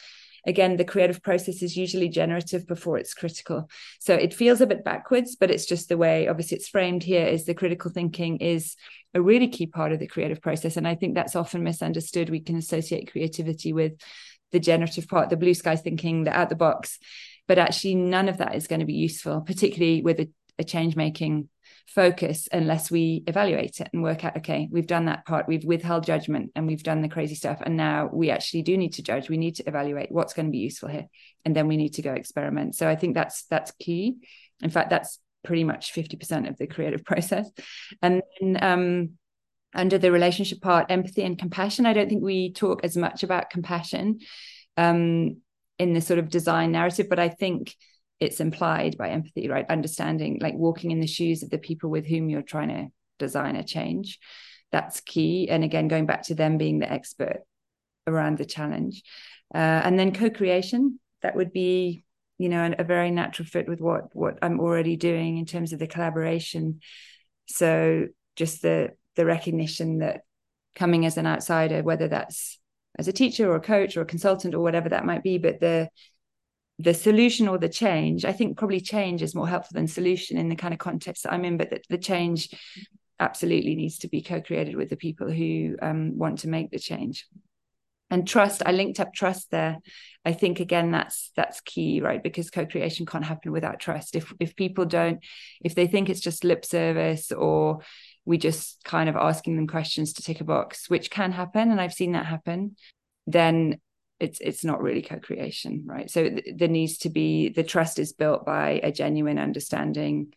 again 0.47 0.77
the 0.77 0.85
creative 0.85 1.23
process 1.23 1.63
is 1.63 1.77
usually 1.77 2.09
generative 2.09 2.67
before 2.67 2.99
it's 2.99 3.15
critical. 3.15 3.69
So 3.99 4.15
it 4.15 4.35
feels 4.35 4.61
a 4.61 4.67
bit 4.67 4.85
backwards 4.85 5.37
but 5.37 5.51
it's 5.51 5.67
just 5.67 5.89
the 5.89 5.97
way 5.99 6.29
obviously 6.29 6.57
it's 6.57 6.69
framed 6.69 7.03
here 7.03 7.27
is 7.27 7.45
the 7.45 7.55
critical 7.55 7.91
thinking 7.91 8.39
is 8.39 8.77
a 9.15 9.21
really 9.21 9.49
key 9.49 9.67
part 9.67 9.93
of 9.93 9.99
the 9.99 10.07
creative 10.07 10.41
process. 10.41 10.77
And 10.77 10.87
i 10.87 10.95
think 10.95 11.15
that's 11.15 11.37
often 11.37 11.63
misunderstood. 11.63 12.31
We 12.31 12.41
can 12.41 12.57
associate 12.57 13.11
creativity 13.11 13.73
with 13.73 13.93
the 14.53 14.61
generative 14.61 15.09
part 15.09 15.31
the 15.31 15.37
blue 15.37 15.55
sky 15.55 15.77
thinking 15.77 16.25
the 16.25 16.37
out 16.37 16.49
the 16.49 16.57
box 16.57 16.99
but 17.47 17.59
actually 17.59 17.95
none 17.95 18.29
of 18.29 18.39
that 18.39 18.55
is 18.55 18.67
going 18.67 18.81
to 18.81 18.87
be 18.87 18.95
useful 18.95 19.41
particularly 19.41 20.03
with 20.03 20.21
a, 20.21 20.29
a 20.59 20.65
change 20.65 20.97
making 20.97 21.49
focus 21.95 22.49
unless 22.53 22.91
we 22.91 23.25
evaluate 23.27 23.81
it 23.81 23.89
and 23.93 24.03
work 24.03 24.25
out 24.25 24.37
okay 24.37 24.69
we've 24.71 24.87
done 24.87 25.07
that 25.07 25.27
part 25.27 25.49
we've 25.49 25.65
withheld 25.65 26.05
judgment 26.05 26.53
and 26.55 26.67
we've 26.67 26.83
done 26.83 27.01
the 27.01 27.09
crazy 27.09 27.35
stuff. 27.35 27.61
And 27.65 27.77
now 27.77 28.09
we 28.13 28.31
actually 28.31 28.63
do 28.63 28.77
need 28.77 28.95
to 28.95 29.03
judge. 29.03 29.29
We 29.29 29.37
need 29.37 29.57
to 29.57 29.69
evaluate 29.69 30.11
what's 30.11 30.35
going 30.35 30.47
to 30.47 30.53
be 30.53 30.59
useful 30.59 30.89
here. 30.89 31.07
And 31.45 31.55
then 31.55 31.69
we 31.69 31.77
need 31.77 31.95
to 31.95 32.03
go 32.03 32.13
experiment. 32.13 32.75
So 32.75 32.89
i 32.89 32.97
think 32.97 33.15
that's 33.15 33.45
that's 33.45 33.73
key. 33.73 34.17
In 34.63 34.71
fact 34.71 34.91
that's 34.91 35.19
pretty 35.43 35.65
much 35.65 35.95
50% 35.95 36.49
of 36.51 36.59
the 36.59 36.67
creative 36.67 37.05
process. 37.11 37.51
And 38.03 38.23
then 38.41 38.63
um, 38.63 39.11
under 39.75 39.97
the 39.97 40.13
relationship 40.13 40.61
part 40.61 40.91
empathy 40.91 41.23
and 41.23 41.39
compassion 41.39 41.87
i 41.87 41.93
don't 41.93 42.09
think 42.09 42.25
we 42.25 42.53
talk 42.53 42.83
as 42.83 42.97
much 42.97 43.23
about 43.23 43.51
compassion 43.51 44.19
um, 44.77 45.37
in 45.79 45.93
the 45.93 46.01
sort 46.01 46.19
of 46.19 46.29
design 46.29 46.73
narrative 46.73 47.07
but 47.09 47.21
i 47.21 47.29
think 47.29 47.77
it's 48.21 48.41
implied 48.41 48.97
by 48.99 49.09
empathy, 49.09 49.49
right? 49.49 49.65
Understanding, 49.69 50.39
like 50.41 50.55
walking 50.55 50.91
in 50.91 51.01
the 51.01 51.07
shoes 51.07 51.43
of 51.43 51.51
the 51.51 51.59
people 51.59 51.91
with 51.91 52.07
whom 52.07 52.29
you're 52.29 52.43
trying 52.43 52.69
to 52.69 52.89
design 53.19 53.57
a 53.57 53.65
change. 53.65 54.19
That's 54.71 55.01
key. 55.01 55.49
And 55.49 55.65
again, 55.65 55.89
going 55.89 56.07
back 56.07 56.23
to 56.25 56.35
them 56.35 56.59
being 56.59 56.79
the 56.79 56.93
expert 56.93 57.39
around 58.07 58.39
the 58.39 58.45
challenge. 58.45 59.03
Uh, 59.55 59.59
and 59.59 59.99
then 59.99 60.13
co-creation, 60.13 61.01
that 61.23 61.35
would 61.35 61.53
be, 61.53 62.05
you 62.39 62.49
know, 62.49 62.73
a 62.79 62.85
very 62.85 63.11
natural 63.11 63.47
fit 63.47 63.69
with 63.69 63.81
what 63.81 64.15
what 64.15 64.39
I'm 64.43 64.61
already 64.61 64.97
doing 64.97 65.39
in 65.39 65.47
terms 65.47 65.73
of 65.73 65.79
the 65.79 65.87
collaboration. 65.87 66.81
So 67.47 68.07
just 68.37 68.63
the 68.63 68.91
the 69.17 69.25
recognition 69.25 69.99
that 69.99 70.21
coming 70.75 71.05
as 71.05 71.17
an 71.17 71.27
outsider, 71.27 71.83
whether 71.83 72.09
that's 72.09 72.59
as 72.99 73.09
a 73.09 73.13
teacher 73.13 73.51
or 73.51 73.57
a 73.57 73.61
coach 73.61 73.97
or 73.97 74.03
a 74.03 74.07
consultant 74.07 74.55
or 74.55 74.61
whatever 74.61 74.91
that 74.91 75.05
might 75.05 75.23
be, 75.23 75.39
but 75.39 75.61
the 75.61 75.89
the 76.83 76.95
solution 76.95 77.49
or 77.49 77.59
the 77.59 77.69
change 77.69 78.25
i 78.25 78.33
think 78.33 78.57
probably 78.57 78.81
change 78.81 79.23
is 79.23 79.35
more 79.35 79.49
helpful 79.49 79.75
than 79.75 79.87
solution 79.87 80.39
in 80.39 80.49
the 80.49 80.57
kind 80.57 80.73
of 80.73 80.79
context 80.79 81.25
that 81.25 81.33
i'm 81.33 81.45
in 81.45 81.57
but 81.57 81.71
the, 81.71 81.81
the 81.89 81.99
change 81.99 82.49
absolutely 83.21 83.77
needs 83.77 83.99
to 83.99 84.09
be 84.09 84.23
co-created 84.23 84.75
with 84.75 84.89
the 84.89 84.97
people 84.97 85.31
who 85.31 85.77
um, 85.83 86.19
want 86.19 86.41
to 86.41 86.49
make 86.49 86.71
the 86.71 86.79
change. 86.79 87.27
And 88.13 88.27
trust 88.27 88.63
i 88.67 88.73
linked 88.73 88.99
up 88.99 89.15
trust 89.15 89.53
there. 89.53 89.79
I 90.25 90.33
think 90.33 90.59
again 90.59 90.91
that's 90.91 91.31
that's 91.37 91.61
key 91.61 92.01
right? 92.01 92.21
Because 92.21 92.51
co-creation 92.51 93.07
can't 93.07 93.25
happen 93.25 93.53
without 93.53 93.79
trust. 93.79 94.17
If 94.17 94.33
if 94.41 94.57
people 94.57 94.85
don't 94.85 95.21
if 95.63 95.77
they 95.77 95.87
think 95.87 96.09
it's 96.09 96.19
just 96.19 96.43
lip 96.43 96.65
service 96.65 97.31
or 97.31 97.83
we 98.25 98.37
just 98.37 98.83
kind 98.85 99.09
of 99.09 99.15
asking 99.15 99.55
them 99.55 99.69
questions 99.69 100.15
to 100.15 100.23
tick 100.23 100.41
a 100.41 100.45
box 100.45 100.91
which 100.91 101.11
can 101.11 101.33
happen 101.33 101.71
and 101.71 101.81
i've 101.81 101.93
seen 101.93 102.13
that 102.13 102.27
happen 102.27 102.77
then 103.27 103.81
it's 104.21 104.39
it's 104.41 104.65
not 104.65 104.83
really 104.83 105.03
co-creation 105.03 105.85
right? 105.87 106.11
So 106.11 106.29
th- 106.29 106.55
there 106.57 106.69
needs 106.69 106.99
to 106.99 107.11
be 107.11 107.49
the 107.49 107.65
trust 107.65 107.99
is 107.99 108.13
built 108.13 108.45
by 108.45 108.81
a 108.83 108.93
genuine 108.93 109.39
understanding 109.39 110.35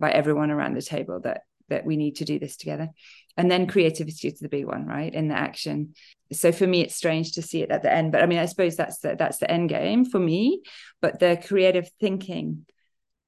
by 0.00 0.10
everyone 0.10 0.50
around 0.50 0.74
the 0.74 0.82
table 0.82 1.20
that 1.20 1.42
that 1.68 1.84
we 1.84 1.96
need 1.96 2.16
to 2.16 2.24
do 2.24 2.38
this 2.38 2.56
together. 2.56 2.88
And 3.36 3.50
then 3.50 3.66
creativity 3.66 4.28
is 4.28 4.38
the 4.38 4.48
big 4.48 4.66
one 4.66 4.86
right 4.86 5.12
in 5.12 5.28
the 5.28 5.34
action. 5.34 5.94
So 6.32 6.50
for 6.50 6.66
me 6.66 6.80
it's 6.80 6.94
strange 6.94 7.32
to 7.32 7.42
see 7.42 7.62
it 7.62 7.70
at 7.70 7.82
the 7.82 7.92
end 7.92 8.10
but 8.12 8.22
i 8.22 8.26
mean 8.26 8.38
i 8.38 8.46
suppose 8.46 8.76
that's 8.76 8.98
the, 8.98 9.14
that's 9.16 9.38
the 9.38 9.50
end 9.50 9.68
game 9.68 10.04
for 10.04 10.18
me. 10.18 10.62
But 11.00 11.20
the 11.20 11.40
creative 11.46 11.90
thinking 12.00 12.64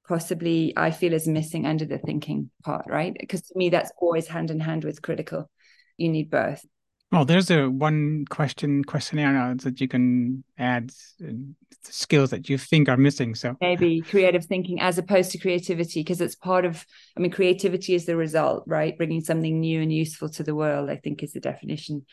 possibly 0.07 0.73
i 0.75 0.89
feel 0.89 1.13
is 1.13 1.27
missing 1.27 1.67
under 1.67 1.85
the 1.85 1.99
thinking 1.99 2.49
part 2.63 2.85
right? 2.87 3.15
Because 3.17 3.43
to 3.43 3.53
me 3.55 3.69
that's 3.69 3.91
always 3.97 4.27
hand 4.27 4.49
in 4.49 4.59
hand 4.59 4.83
with 4.83 5.03
critical. 5.03 5.49
You 5.97 6.09
need 6.09 6.31
both 6.31 6.65
Well, 7.11 7.25
there's 7.25 7.49
a 7.49 7.67
one 7.67 8.25
question 8.29 8.83
questionnaire 8.83 9.55
that 9.55 9.81
you 9.81 9.87
can 9.87 10.43
add 10.59 10.91
uh, 11.23 11.31
skills 11.81 12.29
that 12.29 12.49
you 12.49 12.57
think 12.59 12.87
are 12.87 12.97
missing. 12.97 13.33
So 13.33 13.57
maybe 13.59 14.01
creative 14.01 14.45
thinking 14.45 14.79
as 14.79 14.99
opposed 14.99 15.31
to 15.31 15.39
creativity, 15.39 16.01
because 16.01 16.21
it's 16.21 16.35
part 16.35 16.65
of, 16.65 16.85
I 17.17 17.21
mean, 17.21 17.31
creativity 17.31 17.95
is 17.95 18.05
the 18.05 18.15
result, 18.15 18.63
right? 18.67 18.95
Bringing 18.95 19.21
something 19.21 19.59
new 19.59 19.81
and 19.81 19.91
useful 19.91 20.29
to 20.29 20.43
the 20.43 20.53
world, 20.53 20.89
I 20.89 20.97
think 20.97 21.23
is 21.23 21.33
the 21.33 21.39
definition 21.39 22.05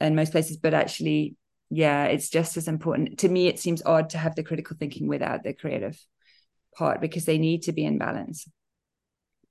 in 0.00 0.14
most 0.14 0.30
places. 0.30 0.56
But 0.56 0.74
actually, 0.74 1.34
yeah, 1.70 2.04
it's 2.04 2.30
just 2.30 2.56
as 2.56 2.68
important. 2.68 3.18
To 3.20 3.28
me, 3.28 3.48
it 3.48 3.58
seems 3.58 3.82
odd 3.84 4.10
to 4.10 4.18
have 4.18 4.36
the 4.36 4.44
critical 4.44 4.76
thinking 4.78 5.08
without 5.08 5.42
the 5.42 5.52
creative 5.52 5.98
part 6.76 7.00
because 7.00 7.24
they 7.24 7.38
need 7.38 7.62
to 7.64 7.72
be 7.72 7.84
in 7.84 7.98
balance 7.98 8.46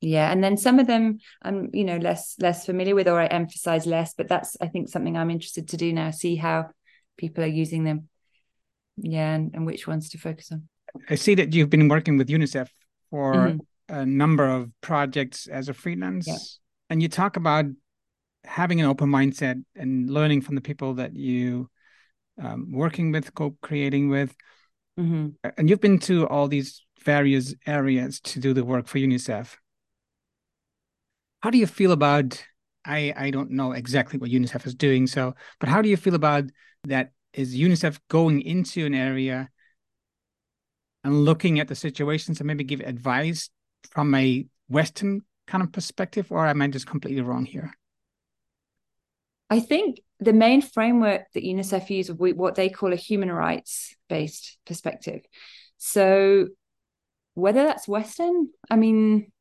yeah 0.02 0.32
and 0.32 0.44
then 0.44 0.58
some 0.58 0.80
of 0.80 0.88
them 0.88 1.20
i'm 1.44 1.70
you 1.74 1.84
know 1.84 1.98
less 1.98 2.36
less 2.40 2.66
familiar 2.66 2.96
with 2.96 3.08
or 3.08 3.20
i 3.20 3.28
emphasize 3.28 3.86
less 3.86 4.14
but 4.16 4.28
that's 4.28 4.58
i 4.60 4.68
think 4.68 4.90
something 4.90 5.16
i'm 5.16 5.30
interested 5.30 5.70
to 5.70 5.78
do 5.78 5.94
now 5.94 6.12
see 6.12 6.36
how 6.36 6.68
people 7.18 7.44
are 7.44 7.48
using 7.48 7.84
them 7.84 8.10
yeah 8.98 9.34
and, 9.34 9.52
and 9.54 9.66
which 9.66 9.88
ones 9.88 10.10
to 10.10 10.18
focus 10.18 10.52
on 10.52 10.68
i 11.10 11.16
see 11.16 11.36
that 11.36 11.54
you've 11.54 11.70
been 11.70 11.88
working 11.88 12.18
with 12.18 12.28
unicef 12.30 12.68
for 13.10 13.34
mm-hmm. 13.34 13.96
a 13.96 14.06
number 14.06 14.50
of 14.50 14.72
projects 14.82 15.48
as 15.48 15.70
a 15.70 15.74
freelance 15.74 16.28
yeah. 16.28 16.38
and 16.90 17.02
you 17.02 17.08
talk 17.08 17.38
about 17.38 17.66
having 18.44 18.82
an 18.82 18.88
open 18.88 19.08
mindset 19.08 19.64
and 19.76 20.10
learning 20.10 20.42
from 20.42 20.56
the 20.56 20.62
people 20.62 20.96
that 20.96 21.16
you 21.16 21.70
um, 22.42 22.72
working 22.72 23.12
with 23.12 23.36
co-creating 23.36 24.10
with 24.10 24.36
mm-hmm. 25.00 25.28
and 25.58 25.70
you've 25.70 25.82
been 25.82 26.00
to 26.00 26.28
all 26.28 26.48
these 26.48 26.84
various 27.04 27.54
areas 27.68 28.20
to 28.20 28.40
do 28.40 28.54
the 28.54 28.66
work 28.66 28.88
for 28.88 28.98
unicef 28.98 29.58
how 31.42 31.50
do 31.50 31.58
you 31.58 31.68
feel 31.68 31.92
about? 31.92 32.44
I 32.86 33.14
I 33.16 33.32
don't 33.32 33.52
know 33.52 33.74
exactly 33.74 34.18
what 34.20 34.32
UNICEF 34.32 34.66
is 34.66 34.76
doing, 34.76 35.08
so 35.08 35.36
but 35.60 35.70
how 35.70 35.82
do 35.82 35.90
you 35.90 35.98
feel 35.98 36.16
about 36.16 36.46
that? 36.86 37.12
Is 37.34 37.56
UNICEF 37.56 38.00
going 38.10 38.42
into 38.42 38.86
an 38.86 38.94
area 38.94 39.50
and 41.04 41.26
looking 41.26 41.60
at 41.60 41.68
the 41.68 41.76
situations 41.76 42.40
and 42.40 42.48
maybe 42.48 42.64
give 42.64 42.82
advice 42.82 43.50
from 43.92 44.14
a 44.16 44.46
Western 44.68 45.22
kind 45.48 45.64
of 45.64 45.72
perspective, 45.72 46.32
or 46.32 46.46
am 46.46 46.62
I 46.62 46.68
just 46.68 46.88
completely 46.88 47.22
wrong 47.22 47.46
here? 47.46 47.74
I 49.50 49.60
think 49.60 50.00
the 50.20 50.34
main 50.34 50.62
framework 50.62 51.24
that 51.34 51.44
UNICEF 51.44 51.90
uses 51.90 52.16
what 52.16 52.56
they 52.56 52.70
call 52.70 52.94
a 52.94 52.98
human 52.98 53.32
rights 53.32 53.96
based 54.08 54.58
perspective. 54.66 55.22
So 55.78 56.48
whether 57.34 57.64
that's 57.64 57.88
Western, 57.88 58.50
I 58.70 58.76
mean, 58.76 59.32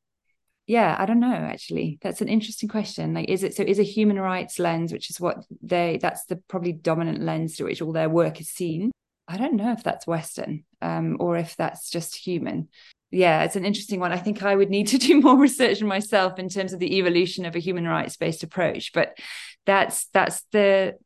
yeah 0.71 0.95
i 1.01 1.05
don't 1.05 1.19
know 1.19 1.35
actually. 1.35 1.99
That's 2.01 2.21
an 2.21 2.29
interesting 2.29 2.69
question. 2.69 3.15
Like 3.15 3.29
is 3.29 3.43
it 3.43 3.55
so 3.55 3.65
is 3.65 3.81
a 3.81 3.95
human 3.97 4.21
rights 4.21 4.59
lens 4.61 4.93
which 4.93 5.11
is 5.11 5.21
what 5.21 5.45
they 5.61 5.99
that's 6.01 6.25
the 6.27 6.37
probably 6.37 6.73
dominant 6.73 7.21
lens 7.23 7.57
to 7.57 7.65
which 7.65 7.83
all 7.83 7.93
their 7.93 8.09
work 8.09 8.41
is 8.41 8.49
seen. 8.49 8.93
I 9.27 9.37
don't 9.37 9.55
know 9.55 9.73
if 9.73 9.83
that's 9.83 10.07
western 10.07 10.65
um, 10.81 11.17
or 11.19 11.37
if 11.37 11.57
that's 11.57 11.91
just 11.91 12.15
human. 12.15 12.69
Yeah 13.11 13.43
it's 13.43 13.57
an 13.57 13.65
interesting 13.65 13.99
one. 13.99 14.13
I 14.13 14.19
think 14.19 14.45
i 14.45 14.55
would 14.55 14.71
need 14.71 14.87
to 14.89 14.99
do 14.99 15.21
more 15.27 15.37
research 15.37 15.83
myself 15.83 16.39
in 16.39 16.49
terms 16.49 16.73
of 16.73 16.79
the 16.79 16.97
evolution 16.99 17.45
of 17.47 17.57
a 17.57 17.65
human 17.67 17.87
rights 17.87 18.17
based 18.17 18.45
approach 18.45 18.93
but 18.93 19.19
that's 19.67 20.07
that's 20.13 20.43
the 20.53 20.97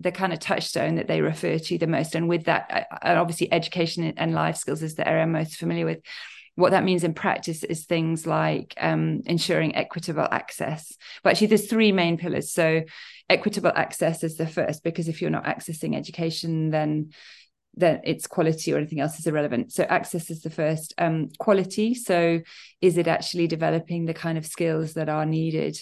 the 0.00 0.12
kind 0.12 0.32
of 0.34 0.38
touchstone 0.38 0.96
that 0.96 1.08
they 1.08 1.22
refer 1.22 1.56
to 1.58 1.78
the 1.78 1.86
most. 1.86 2.14
And 2.14 2.28
with 2.28 2.44
that 2.44 2.88
obviously 3.02 3.50
education 3.50 4.12
and 4.16 4.34
life 4.34 4.56
skills 4.56 4.82
is 4.82 4.96
the 4.96 5.08
area 5.08 5.22
i'm 5.22 5.32
most 5.32 5.56
familiar 5.56 5.86
with 5.86 6.00
what 6.56 6.70
that 6.70 6.84
means 6.84 7.04
in 7.04 7.14
practice 7.14 7.64
is 7.64 7.84
things 7.84 8.26
like 8.26 8.74
um, 8.78 9.22
ensuring 9.26 9.74
equitable 9.74 10.28
access. 10.30 10.96
But 11.22 11.30
actually, 11.30 11.48
there's 11.48 11.68
three 11.68 11.92
main 11.92 12.16
pillars. 12.16 12.52
So, 12.52 12.82
equitable 13.28 13.72
access 13.74 14.22
is 14.22 14.36
the 14.36 14.46
first, 14.46 14.84
because 14.84 15.08
if 15.08 15.20
you're 15.20 15.30
not 15.30 15.44
accessing 15.44 15.96
education, 15.96 16.70
then 16.70 17.10
then 17.76 18.00
its 18.04 18.26
quality 18.26 18.72
or 18.72 18.78
anything 18.78 19.00
else 19.00 19.18
is 19.18 19.26
irrelevant. 19.26 19.72
So 19.72 19.82
access 19.84 20.30
is 20.30 20.42
the 20.42 20.50
first. 20.50 20.94
Um, 20.98 21.30
quality. 21.38 21.94
So 21.94 22.40
is 22.80 22.98
it 22.98 23.08
actually 23.08 23.48
developing 23.48 24.04
the 24.04 24.14
kind 24.14 24.38
of 24.38 24.46
skills 24.46 24.94
that 24.94 25.08
are 25.08 25.26
needed 25.26 25.76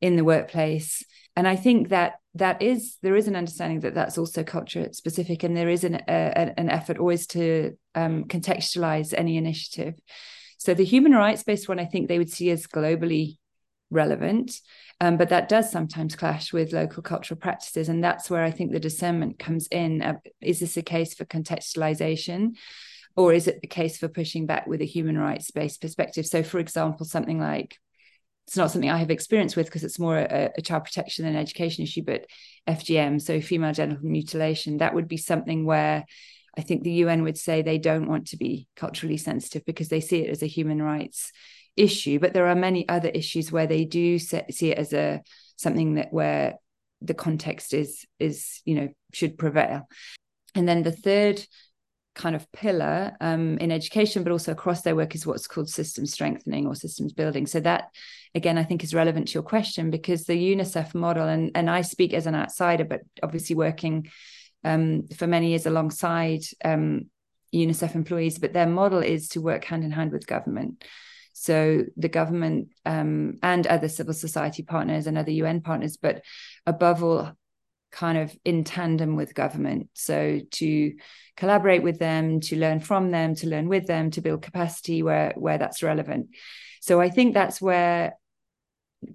in 0.00 0.16
the 0.16 0.24
workplace? 0.24 1.02
And 1.34 1.48
I 1.48 1.56
think 1.56 1.88
that 1.88 2.14
that 2.34 2.62
is 2.62 2.96
there 3.02 3.16
is 3.16 3.28
an 3.28 3.36
understanding 3.36 3.80
that 3.80 3.94
that's 3.94 4.16
also 4.16 4.42
culture 4.42 4.88
specific 4.92 5.42
and 5.42 5.56
there 5.56 5.68
is 5.68 5.84
an, 5.84 5.96
a, 6.08 6.52
an 6.58 6.70
effort 6.70 6.98
always 6.98 7.26
to 7.28 7.76
um, 7.94 8.24
contextualize 8.24 9.12
any 9.16 9.36
initiative. 9.36 9.94
So 10.58 10.74
the 10.74 10.84
human 10.84 11.12
rights 11.12 11.42
based 11.42 11.68
one 11.68 11.80
i 11.80 11.84
think 11.84 12.08
they 12.08 12.18
would 12.18 12.30
see 12.30 12.50
as 12.50 12.66
globally 12.66 13.38
relevant 13.90 14.60
um, 15.00 15.16
but 15.16 15.28
that 15.28 15.48
does 15.48 15.70
sometimes 15.70 16.14
clash 16.14 16.52
with 16.52 16.72
local 16.72 17.02
cultural 17.02 17.38
practices 17.38 17.88
and 17.88 18.02
that's 18.02 18.30
where 18.30 18.44
i 18.44 18.50
think 18.50 18.72
the 18.72 18.80
discernment 18.80 19.38
comes 19.38 19.66
in. 19.68 20.00
Uh, 20.00 20.14
is 20.40 20.60
this 20.60 20.76
a 20.76 20.82
case 20.82 21.14
for 21.14 21.24
contextualization 21.26 22.56
or 23.16 23.34
is 23.34 23.46
it 23.46 23.60
the 23.60 23.66
case 23.66 23.98
for 23.98 24.08
pushing 24.08 24.46
back 24.46 24.66
with 24.66 24.80
a 24.80 24.86
human 24.86 25.18
rights 25.18 25.50
based 25.50 25.82
perspective? 25.82 26.24
So 26.24 26.42
for 26.42 26.58
example 26.58 27.04
something 27.04 27.38
like 27.38 27.76
it's 28.46 28.56
not 28.56 28.70
something 28.70 28.90
I 28.90 28.98
have 28.98 29.10
experience 29.10 29.56
with 29.56 29.66
because 29.66 29.84
it's 29.84 29.98
more 29.98 30.18
a, 30.18 30.50
a, 30.56 30.62
child 30.62 30.84
protection 30.84 31.26
and 31.26 31.36
education 31.36 31.84
issue, 31.84 32.02
but 32.04 32.26
FGM, 32.68 33.20
so 33.22 33.40
female 33.40 33.72
genital 33.72 34.04
mutilation, 34.04 34.78
that 34.78 34.94
would 34.94 35.08
be 35.08 35.16
something 35.16 35.64
where 35.64 36.04
I 36.56 36.60
think 36.60 36.82
the 36.82 36.92
UN 36.92 37.22
would 37.22 37.38
say 37.38 37.62
they 37.62 37.78
don't 37.78 38.08
want 38.08 38.28
to 38.28 38.36
be 38.36 38.68
culturally 38.76 39.16
sensitive 39.16 39.64
because 39.64 39.88
they 39.88 40.00
see 40.00 40.22
it 40.22 40.30
as 40.30 40.42
a 40.42 40.46
human 40.46 40.82
rights 40.82 41.32
issue. 41.76 42.18
But 42.18 42.34
there 42.34 42.48
are 42.48 42.54
many 42.54 42.88
other 42.88 43.08
issues 43.08 43.50
where 43.50 43.66
they 43.66 43.84
do 43.84 44.18
see 44.18 44.70
it 44.70 44.78
as 44.78 44.92
a 44.92 45.22
something 45.56 45.94
that 45.94 46.12
where 46.12 46.56
the 47.00 47.14
context 47.14 47.74
is 47.74 48.04
is 48.18 48.60
you 48.64 48.74
know 48.74 48.88
should 49.12 49.38
prevail. 49.38 49.88
And 50.54 50.68
then 50.68 50.82
the 50.82 50.92
third 50.92 51.42
kind 52.14 52.36
of 52.36 52.50
pillar 52.52 53.16
um, 53.20 53.58
in 53.58 53.72
education, 53.72 54.22
but 54.22 54.32
also 54.32 54.52
across 54.52 54.82
their 54.82 54.96
work 54.96 55.14
is 55.14 55.26
what's 55.26 55.46
called 55.46 55.68
system 55.68 56.06
strengthening 56.06 56.66
or 56.66 56.74
systems 56.74 57.12
building. 57.12 57.46
So 57.46 57.60
that, 57.60 57.88
again, 58.34 58.58
I 58.58 58.64
think 58.64 58.84
is 58.84 58.94
relevant 58.94 59.28
to 59.28 59.34
your 59.34 59.42
question 59.42 59.90
because 59.90 60.24
the 60.24 60.34
UNICEF 60.34 60.94
model, 60.94 61.26
and 61.26 61.50
and 61.54 61.70
I 61.70 61.82
speak 61.82 62.12
as 62.12 62.26
an 62.26 62.34
outsider, 62.34 62.84
but 62.84 63.00
obviously 63.22 63.56
working 63.56 64.10
um, 64.64 65.08
for 65.08 65.26
many 65.26 65.50
years 65.50 65.66
alongside 65.66 66.42
um, 66.64 67.06
UNICEF 67.54 67.94
employees, 67.94 68.38
but 68.38 68.52
their 68.52 68.66
model 68.66 69.00
is 69.00 69.28
to 69.28 69.40
work 69.40 69.64
hand 69.64 69.84
in 69.84 69.90
hand 69.90 70.12
with 70.12 70.26
government. 70.26 70.84
So 71.32 71.84
the 71.96 72.08
government 72.08 72.68
um, 72.84 73.38
and 73.42 73.66
other 73.66 73.88
civil 73.88 74.14
society 74.14 74.62
partners 74.62 75.06
and 75.06 75.16
other 75.16 75.30
UN 75.30 75.62
partners, 75.62 75.96
but 75.96 76.22
above 76.66 77.02
all, 77.02 77.32
kind 77.92 78.18
of 78.18 78.34
in 78.44 78.64
tandem 78.64 79.16
with 79.16 79.34
government. 79.34 79.90
So 79.94 80.40
to 80.52 80.92
collaborate 81.36 81.82
with 81.82 81.98
them, 81.98 82.40
to 82.40 82.56
learn 82.56 82.80
from 82.80 83.10
them, 83.10 83.34
to 83.36 83.48
learn 83.48 83.68
with 83.68 83.86
them, 83.86 84.10
to 84.12 84.20
build 84.20 84.42
capacity 84.42 85.02
where 85.02 85.32
where 85.36 85.58
that's 85.58 85.82
relevant. 85.82 86.28
So 86.80 87.00
I 87.00 87.10
think 87.10 87.34
that's 87.34 87.60
where 87.60 88.14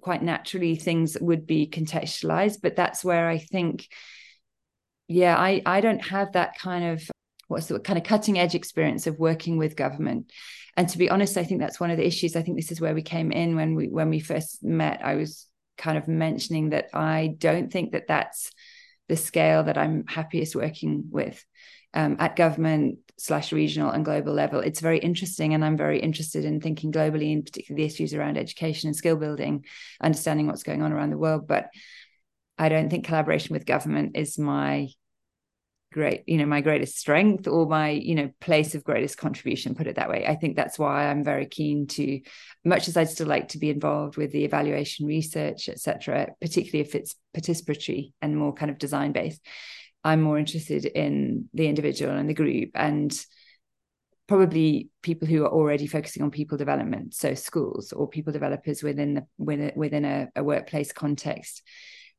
quite 0.00 0.22
naturally 0.22 0.76
things 0.76 1.16
would 1.20 1.46
be 1.46 1.66
contextualized, 1.66 2.58
but 2.62 2.76
that's 2.76 3.04
where 3.04 3.28
I 3.28 3.38
think, 3.38 3.88
yeah, 5.08 5.36
I 5.36 5.62
I 5.66 5.80
don't 5.80 6.04
have 6.06 6.32
that 6.32 6.58
kind 6.58 6.84
of 6.84 7.10
what's 7.48 7.66
the 7.66 7.80
kind 7.80 7.98
of 7.98 8.04
cutting 8.04 8.38
edge 8.38 8.54
experience 8.54 9.06
of 9.06 9.18
working 9.18 9.56
with 9.56 9.74
government 9.74 10.30
and 10.76 10.88
to 10.88 10.98
be 10.98 11.10
honest 11.10 11.36
i 11.36 11.44
think 11.44 11.60
that's 11.60 11.80
one 11.80 11.90
of 11.90 11.96
the 11.96 12.06
issues 12.06 12.36
i 12.36 12.42
think 12.42 12.56
this 12.56 12.70
is 12.70 12.80
where 12.80 12.94
we 12.94 13.02
came 13.02 13.32
in 13.32 13.56
when 13.56 13.74
we 13.74 13.88
when 13.88 14.10
we 14.10 14.20
first 14.20 14.62
met 14.62 15.00
i 15.02 15.14
was 15.14 15.46
kind 15.78 15.96
of 15.96 16.08
mentioning 16.08 16.70
that 16.70 16.90
I 16.92 17.34
don't 17.38 17.72
think 17.72 17.92
that 17.92 18.08
that's 18.08 18.50
the 19.08 19.16
scale 19.16 19.64
that 19.64 19.78
I'm 19.78 20.06
happiest 20.06 20.54
working 20.54 21.04
with 21.10 21.42
um, 21.94 22.16
at 22.18 22.36
government 22.36 22.98
slash 23.16 23.52
regional 23.52 23.90
and 23.90 24.04
global 24.04 24.32
level. 24.32 24.60
It's 24.60 24.80
very 24.80 24.98
interesting, 24.98 25.54
and 25.54 25.64
I'm 25.64 25.76
very 25.76 25.98
interested 25.98 26.44
in 26.44 26.60
thinking 26.60 26.92
globally, 26.92 27.32
in 27.32 27.42
particular 27.42 27.76
the 27.76 27.84
issues 27.84 28.14
around 28.14 28.36
education 28.36 28.88
and 28.88 28.96
skill 28.96 29.16
building, 29.16 29.64
understanding 30.00 30.46
what's 30.46 30.62
going 30.62 30.82
on 30.82 30.92
around 30.92 31.10
the 31.10 31.18
world. 31.18 31.48
But 31.48 31.68
I 32.58 32.68
don't 32.68 32.90
think 32.90 33.06
collaboration 33.06 33.54
with 33.54 33.66
government 33.66 34.16
is 34.16 34.38
my 34.38 34.88
great 35.90 36.22
you 36.26 36.36
know 36.36 36.44
my 36.44 36.60
greatest 36.60 36.98
strength 36.98 37.48
or 37.48 37.66
my 37.66 37.90
you 37.90 38.14
know 38.14 38.30
place 38.40 38.74
of 38.74 38.84
greatest 38.84 39.16
contribution 39.16 39.74
put 39.74 39.86
it 39.86 39.96
that 39.96 40.10
way. 40.10 40.26
I 40.26 40.34
think 40.34 40.54
that's 40.54 40.78
why 40.78 41.08
i'm 41.08 41.24
very 41.24 41.46
keen 41.46 41.86
to 41.88 42.20
much 42.64 42.88
as 42.88 42.96
i'd 42.96 43.08
still 43.08 43.26
like 43.26 43.48
to 43.48 43.58
be 43.58 43.70
involved 43.70 44.16
with 44.16 44.30
the 44.30 44.44
evaluation 44.44 45.06
research 45.06 45.68
etc 45.68 46.28
particularly 46.40 46.86
if 46.86 46.94
it's 46.94 47.16
participatory 47.34 48.12
and 48.20 48.36
more 48.36 48.52
kind 48.52 48.70
of 48.70 48.78
design 48.78 49.12
based 49.12 49.40
i'm 50.04 50.20
more 50.20 50.38
interested 50.38 50.84
in 50.84 51.48
the 51.54 51.68
individual 51.68 52.16
and 52.16 52.28
the 52.28 52.34
group 52.34 52.70
and 52.74 53.24
probably 54.26 54.90
people 55.02 55.26
who 55.26 55.42
are 55.44 55.50
already 55.50 55.86
focusing 55.86 56.22
on 56.22 56.30
people 56.30 56.58
development 56.58 57.14
so 57.14 57.32
schools 57.32 57.92
or 57.92 58.06
people 58.06 58.32
developers 58.32 58.82
within 58.82 59.14
the 59.14 59.26
within, 59.38 59.72
within 59.74 60.04
a, 60.04 60.28
a 60.36 60.44
workplace 60.44 60.92
context 60.92 61.62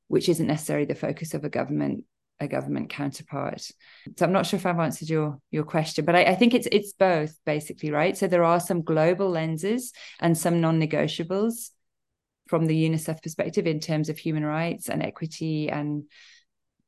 which 0.08 0.28
isn't 0.28 0.48
necessarily 0.48 0.88
the 0.88 0.96
focus 0.96 1.36
of 1.36 1.44
a 1.44 1.50
government 1.50 2.04
a 2.40 2.48
government 2.48 2.90
counterpart. 2.90 3.70
So 4.18 4.26
I'm 4.26 4.32
not 4.32 4.46
sure 4.46 4.58
if 4.58 4.66
I've 4.66 4.80
answered 4.80 5.10
your 5.10 5.40
your 5.52 5.64
question, 5.64 6.06
but 6.06 6.16
I, 6.16 6.24
I, 6.24 6.36
think 6.36 6.54
it's 6.54 6.68
it's 6.72 6.94
both 6.94 7.38
basically, 7.46 7.92
right? 7.92 8.18
So 8.18 8.28
there 8.28 8.44
are 8.44 8.60
some 8.60 8.82
global 8.82 9.30
lenses 9.30 9.92
and 10.20 10.38
some 10.38 10.62
non-negotiables 10.62 11.72
from 12.48 12.66
the 12.66 12.90
UNICEF 12.90 13.22
perspective 13.22 13.68
in 13.68 13.80
terms 13.80 14.10
of 14.10 14.18
human 14.18 14.46
rights 14.46 14.90
and 14.90 15.04
equity 15.04 15.70
and 15.70 16.06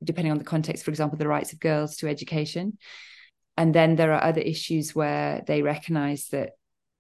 depending 0.04 0.32
on 0.32 0.40
the 0.40 0.44
context, 0.44 0.84
for 0.84 0.92
example, 0.92 1.18
the 1.18 1.28
rights 1.28 1.54
of 1.54 1.60
girls 1.60 1.98
to 1.98 2.08
education. 2.08 2.78
And 3.58 3.76
then 3.76 3.96
there 3.96 4.14
are 4.14 4.24
other 4.24 4.42
issues 4.42 4.96
where 4.96 5.44
they 5.46 5.62
recognize 5.62 6.30
that 6.30 6.52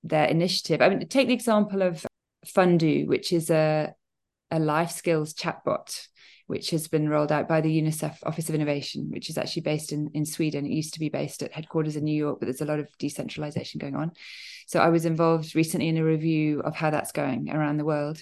their 0.04 0.26
initiative, 0.26 0.82
I 0.82 0.90
mean, 0.90 1.08
take 1.08 1.28
the 1.28 1.34
example 1.34 1.82
of 1.82 2.06
Fundu, 2.46 3.08
which 3.08 3.34
is 3.34 3.50
a, 3.50 3.94
a 4.52 4.60
life 4.60 4.92
skills 4.92 5.34
chatbot, 5.34 6.08
which 6.52 6.72
has 6.72 6.90
been 6.90 7.08
rolled 7.08 7.32
out 7.32 7.48
by 7.48 7.62
the 7.62 7.82
UNICEF 7.82 8.18
Office 8.24 8.50
of 8.50 8.56
Innovation, 8.56 9.10
which 9.10 9.30
is 9.30 9.38
actually 9.38 9.62
based 9.62 9.94
in, 9.94 10.12
in 10.14 10.26
Sweden. 10.26 10.66
It 10.66 10.74
used 10.74 10.94
to 10.96 11.00
be 11.00 11.08
based 11.08 11.42
at 11.42 11.54
headquarters 11.54 11.96
in 11.96 12.04
New 12.04 12.14
York, 12.14 12.40
but 12.42 12.48
there's 12.48 12.60
a 12.60 12.66
lot 12.66 12.82
of 12.82 12.90
decentralization 12.98 13.80
going 13.80 13.96
on. 13.96 14.12
So 14.68 14.82
I 14.82 14.90
was 14.90 15.06
involved 15.06 15.56
recently 15.56 15.88
in 15.88 15.96
a 15.96 16.04
review 16.04 16.60
of 16.60 16.76
how 16.76 16.90
that's 16.90 17.14
going 17.14 17.50
around 17.50 17.78
the 17.78 17.86
world 17.86 18.22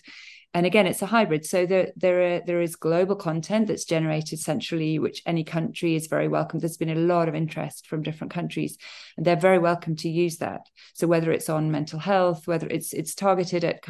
and 0.53 0.65
again 0.65 0.87
it's 0.87 1.03
a 1.03 1.05
hybrid 1.05 1.45
so 1.45 1.67
there 1.67 1.91
there 1.95 2.37
are, 2.37 2.41
there 2.43 2.61
is 2.61 2.75
global 2.75 3.15
content 3.15 3.67
that's 3.67 3.85
generated 3.85 4.39
centrally 4.39 4.97
which 4.97 5.21
any 5.27 5.43
country 5.43 5.95
is 5.95 6.07
very 6.07 6.27
welcome 6.27 6.59
there's 6.59 6.75
been 6.75 6.89
a 6.89 6.95
lot 6.95 7.29
of 7.29 7.35
interest 7.35 7.85
from 7.85 8.01
different 8.01 8.33
countries 8.33 8.75
and 9.15 9.27
they're 9.27 9.35
very 9.35 9.59
welcome 9.59 9.95
to 9.95 10.09
use 10.09 10.37
that 10.37 10.61
so 10.95 11.05
whether 11.05 11.31
it's 11.31 11.49
on 11.49 11.69
mental 11.69 11.99
health 11.99 12.47
whether 12.47 12.67
it's 12.67 12.93
it's 12.93 13.13
targeted 13.13 13.63
at 13.63 13.83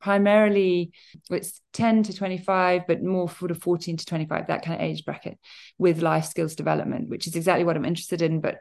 primarily 0.00 0.92
it's 1.30 1.60
10 1.72 2.02
to 2.04 2.12
25 2.12 2.86
but 2.86 3.02
more 3.02 3.28
sort 3.28 3.50
of 3.50 3.62
14 3.62 3.96
to 3.96 4.04
25 4.06 4.46
that 4.48 4.64
kind 4.64 4.80
of 4.80 4.86
age 4.86 5.04
bracket 5.04 5.38
with 5.78 6.02
life 6.02 6.26
skills 6.26 6.54
development 6.54 7.08
which 7.08 7.26
is 7.26 7.36
exactly 7.36 7.64
what 7.64 7.76
i'm 7.76 7.84
interested 7.84 8.20
in 8.20 8.40
but 8.40 8.60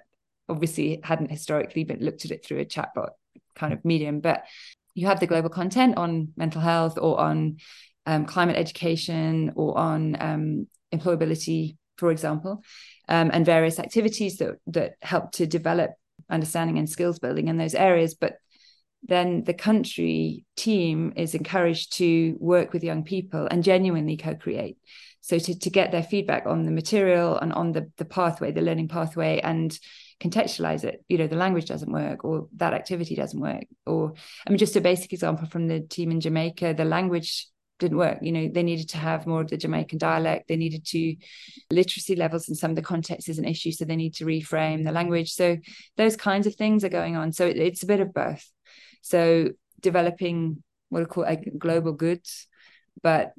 obviously 0.49 0.99
hadn't 1.03 1.31
historically 1.31 1.83
been 1.83 1.99
looked 1.99 2.25
at 2.25 2.31
it 2.31 2.45
through 2.45 2.59
a 2.59 2.65
chatbot 2.65 3.09
kind 3.55 3.73
of 3.73 3.83
medium 3.83 4.19
but 4.19 4.43
you 4.95 5.07
have 5.07 5.19
the 5.19 5.27
global 5.27 5.49
content 5.49 5.97
on 5.97 6.29
mental 6.37 6.61
health 6.61 6.97
or 6.97 7.19
on 7.19 7.57
um, 8.05 8.25
climate 8.25 8.57
education 8.57 9.53
or 9.55 9.77
on 9.77 10.17
um, 10.19 10.67
employability, 10.93 11.77
for 11.97 12.11
example, 12.11 12.63
um, 13.07 13.31
and 13.33 13.45
various 13.45 13.79
activities 13.79 14.37
that 14.37 14.55
that 14.67 14.93
help 15.01 15.31
to 15.33 15.45
develop 15.45 15.91
understanding 16.29 16.77
and 16.77 16.89
skills 16.89 17.19
building 17.19 17.47
in 17.47 17.57
those 17.57 17.75
areas. 17.75 18.13
But 18.13 18.37
then 19.05 19.43
the 19.43 19.53
country 19.53 20.45
team 20.55 21.13
is 21.15 21.35
encouraged 21.35 21.93
to 21.97 22.35
work 22.39 22.73
with 22.73 22.83
young 22.83 23.03
people 23.03 23.47
and 23.49 23.63
genuinely 23.63 24.17
co-create. 24.17 24.77
So 25.21 25.39
to, 25.39 25.57
to 25.59 25.69
get 25.69 25.91
their 25.91 26.03
feedback 26.03 26.45
on 26.45 26.63
the 26.63 26.71
material 26.71 27.37
and 27.37 27.53
on 27.53 27.71
the, 27.71 27.89
the 27.97 28.05
pathway, 28.05 28.51
the 28.51 28.61
learning 28.61 28.89
pathway, 28.89 29.39
and 29.39 29.77
contextualize 30.21 30.85
it 30.85 31.03
you 31.09 31.17
know 31.17 31.27
the 31.27 31.35
language 31.35 31.65
doesn't 31.65 31.91
work 31.91 32.23
or 32.23 32.47
that 32.55 32.73
activity 32.73 33.13
doesn't 33.13 33.41
work 33.41 33.65
or 33.85 34.13
i 34.47 34.49
mean 34.49 34.59
just 34.59 34.75
a 34.77 34.79
basic 34.79 35.11
example 35.11 35.45
from 35.47 35.67
the 35.67 35.81
team 35.81 36.11
in 36.11 36.21
jamaica 36.21 36.73
the 36.73 36.85
language 36.85 37.47
didn't 37.83 37.97
work. 37.97 38.19
You 38.21 38.31
know 38.31 38.49
they 38.51 38.63
needed 38.63 38.89
to 38.89 38.97
have 38.97 39.27
more 39.27 39.41
of 39.41 39.49
the 39.49 39.57
jamaican 39.57 39.97
dialect. 39.97 40.47
They 40.47 40.55
needed 40.55 40.85
to 40.87 41.15
literacy 41.69 42.15
levels 42.15 42.49
in 42.49 42.55
some 42.55 42.71
of 42.71 42.75
the 42.75 42.81
contexts 42.81 43.29
is 43.29 43.39
an 43.39 43.45
issue 43.45 43.71
so 43.71 43.85
they 43.85 43.95
need 43.95 44.15
to 44.15 44.25
reframe 44.25 44.83
the 44.83 44.91
language. 44.91 45.31
So 45.33 45.57
those 45.97 46.15
kinds 46.15 46.47
of 46.47 46.55
things 46.55 46.83
are 46.83 46.89
going 46.89 47.15
on. 47.15 47.33
So 47.33 47.45
it, 47.45 47.57
it's 47.57 47.83
a 47.83 47.87
bit 47.87 47.99
of 47.99 48.13
both 48.13 48.49
so 49.03 49.51
developing 49.79 50.63
what 50.89 51.03
are 51.03 51.05
called 51.05 51.27
like 51.27 51.51
global 51.59 51.91
goods 51.91 52.47
but 53.01 53.33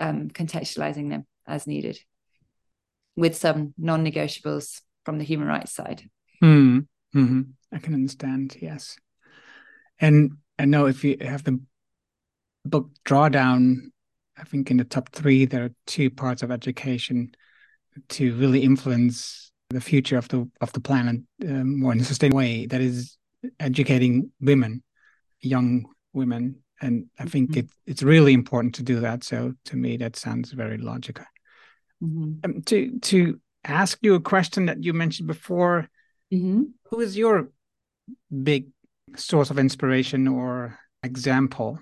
um, 0.00 0.28
contextualizing 0.28 1.10
them 1.10 1.26
as 1.46 1.66
needed 1.66 1.98
with 3.16 3.36
some 3.36 3.74
non-negotiables 3.76 4.80
from 5.04 5.18
the 5.18 5.24
human 5.24 5.48
rights 5.48 5.72
side. 5.72 6.08
Mm, 6.42 6.86
hmm 7.12 7.40
I 7.72 7.78
can 7.78 7.94
understand. 7.94 8.56
Yes, 8.60 8.96
and 10.00 10.38
I 10.58 10.64
know 10.64 10.86
if 10.86 11.02
you 11.02 11.16
have 11.20 11.44
the 11.44 11.60
book 12.64 12.90
Drawdown, 13.04 13.90
I 14.36 14.44
think 14.44 14.70
in 14.70 14.76
the 14.76 14.84
top 14.84 15.10
three 15.10 15.44
there 15.44 15.64
are 15.64 15.74
two 15.86 16.10
parts 16.10 16.42
of 16.42 16.50
education 16.50 17.32
to 18.10 18.34
really 18.36 18.62
influence 18.62 19.50
the 19.70 19.80
future 19.80 20.16
of 20.16 20.28
the 20.28 20.48
of 20.60 20.72
the 20.72 20.80
planet 20.80 21.20
um, 21.42 21.80
more 21.80 21.92
in 21.92 22.00
a 22.00 22.04
sustainable 22.04 22.38
way. 22.38 22.66
That 22.66 22.80
is 22.80 23.18
educating 23.58 24.30
women, 24.40 24.82
young 25.40 25.86
women, 26.12 26.62
and 26.80 27.06
I 27.18 27.24
think 27.24 27.50
mm-hmm. 27.50 27.60
it, 27.60 27.70
it's 27.86 28.02
really 28.02 28.32
important 28.32 28.74
to 28.76 28.82
do 28.82 29.00
that. 29.00 29.24
So 29.24 29.54
to 29.66 29.76
me, 29.76 29.96
that 29.98 30.16
sounds 30.16 30.52
very 30.52 30.78
logical. 30.78 31.24
Mm-hmm. 32.02 32.32
Um, 32.44 32.62
to 32.62 32.98
to 33.00 33.40
ask 33.64 33.98
you 34.02 34.14
a 34.14 34.20
question 34.20 34.66
that 34.66 34.82
you 34.82 34.92
mentioned 34.92 35.26
before 35.26 35.88
Mm-hmm. 36.32 36.62
Who 36.90 37.00
is 37.00 37.16
your 37.16 37.50
big 38.42 38.68
source 39.16 39.50
of 39.50 39.58
inspiration 39.58 40.28
or 40.28 40.78
example? 41.02 41.78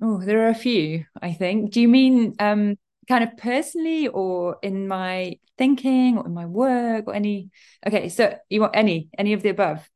Oh, 0.00 0.20
there 0.20 0.46
are 0.46 0.50
a 0.50 0.54
few, 0.54 1.04
I 1.20 1.32
think. 1.32 1.70
Do 1.70 1.80
you 1.80 1.88
mean 1.88 2.34
um, 2.38 2.76
kind 3.08 3.24
of 3.24 3.36
personally 3.36 4.08
or 4.08 4.58
in 4.62 4.88
my 4.88 5.38
thinking 5.56 6.18
or 6.18 6.26
in 6.26 6.34
my 6.34 6.46
work 6.46 7.06
or 7.06 7.14
any? 7.14 7.50
Okay, 7.86 8.08
so 8.08 8.36
you 8.50 8.60
want 8.60 8.76
any, 8.76 9.08
any 9.16 9.32
of 9.32 9.42
the 9.42 9.50
above? 9.50 9.88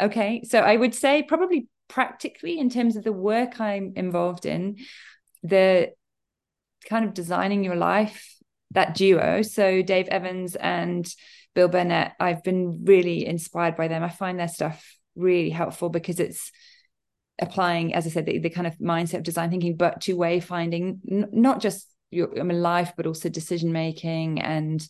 Okay, 0.00 0.42
so 0.44 0.60
I 0.60 0.76
would 0.76 0.94
say 0.94 1.22
probably 1.22 1.68
practically 1.88 2.58
in 2.58 2.70
terms 2.70 2.96
of 2.96 3.04
the 3.04 3.12
work 3.12 3.60
I'm 3.60 3.92
involved 3.96 4.46
in, 4.46 4.76
the 5.42 5.92
kind 6.88 7.04
of 7.04 7.14
designing 7.14 7.64
your 7.64 7.76
life, 7.76 8.34
that 8.70 8.94
duo. 8.94 9.42
So 9.42 9.82
Dave 9.82 10.08
Evans 10.08 10.56
and 10.56 11.12
Bill 11.54 11.68
Burnett, 11.68 12.14
I've 12.20 12.42
been 12.42 12.84
really 12.84 13.26
inspired 13.26 13.76
by 13.76 13.88
them. 13.88 14.02
I 14.02 14.08
find 14.08 14.38
their 14.38 14.48
stuff 14.48 14.96
really 15.16 15.50
helpful 15.50 15.88
because 15.88 16.20
it's 16.20 16.52
applying, 17.40 17.94
as 17.94 18.06
I 18.06 18.10
said, 18.10 18.26
the, 18.26 18.38
the 18.38 18.50
kind 18.50 18.66
of 18.66 18.78
mindset 18.78 19.18
of 19.18 19.22
design 19.24 19.50
thinking, 19.50 19.76
but 19.76 20.02
to 20.02 20.16
wayfinding, 20.16 21.00
n- 21.10 21.28
not 21.32 21.60
just 21.60 21.86
your 22.10 22.38
I 22.38 22.42
mean, 22.42 22.62
life, 22.62 22.92
but 22.96 23.06
also 23.06 23.28
decision 23.28 23.72
making 23.72 24.40
and 24.40 24.86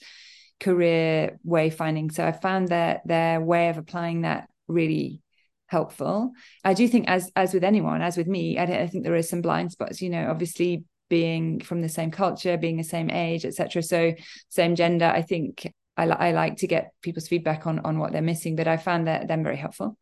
career 0.59 1.39
wayfinding. 1.47 2.13
So 2.13 2.25
I 2.27 2.33
found 2.33 2.69
that 2.69 3.01
their 3.07 3.41
way 3.41 3.71
of 3.71 3.79
applying 3.79 4.23
that 4.23 4.50
really 4.71 5.23
helpful. 5.67 6.33
I 6.65 6.75
do 6.75 6.89
think, 6.89 7.09
as 7.09 7.31
as 7.37 7.55
with 7.55 7.65
anyone, 7.65 8.03
as 8.03 8.17
with 8.17 8.27
me, 8.27 8.59
I, 8.59 8.65
I 8.65 8.87
think 8.87 9.05
there 9.05 9.17
is 9.17 9.29
some 9.29 9.43
blind 9.43 9.73
spots. 9.73 10.03
You 10.03 10.11
know, 10.11 10.31
obviously 10.31 10.85
being 11.09 11.61
from 11.61 11.83
the 11.83 11.89
same 11.89 12.11
culture, 12.11 12.57
being 12.57 12.77
the 12.77 12.85
same 12.85 13.11
age, 13.11 13.45
etc. 13.45 13.83
So 13.83 14.15
same 14.49 14.75
gender. 14.77 15.07
I 15.07 15.23
think 15.23 15.73
I, 15.97 16.05
I 16.07 16.33
like 16.33 16.59
to 16.59 16.67
get 16.67 16.93
people's 17.03 17.29
feedback 17.29 17.67
on 17.67 17.81
on 17.81 17.99
what 17.99 18.13
they're 18.13 18.23
missing, 18.23 18.57
but 18.57 18.69
I 18.69 18.77
found 18.77 19.07
that 19.07 19.29
them 19.29 19.43
very 19.43 19.57
helpful. 19.57 19.97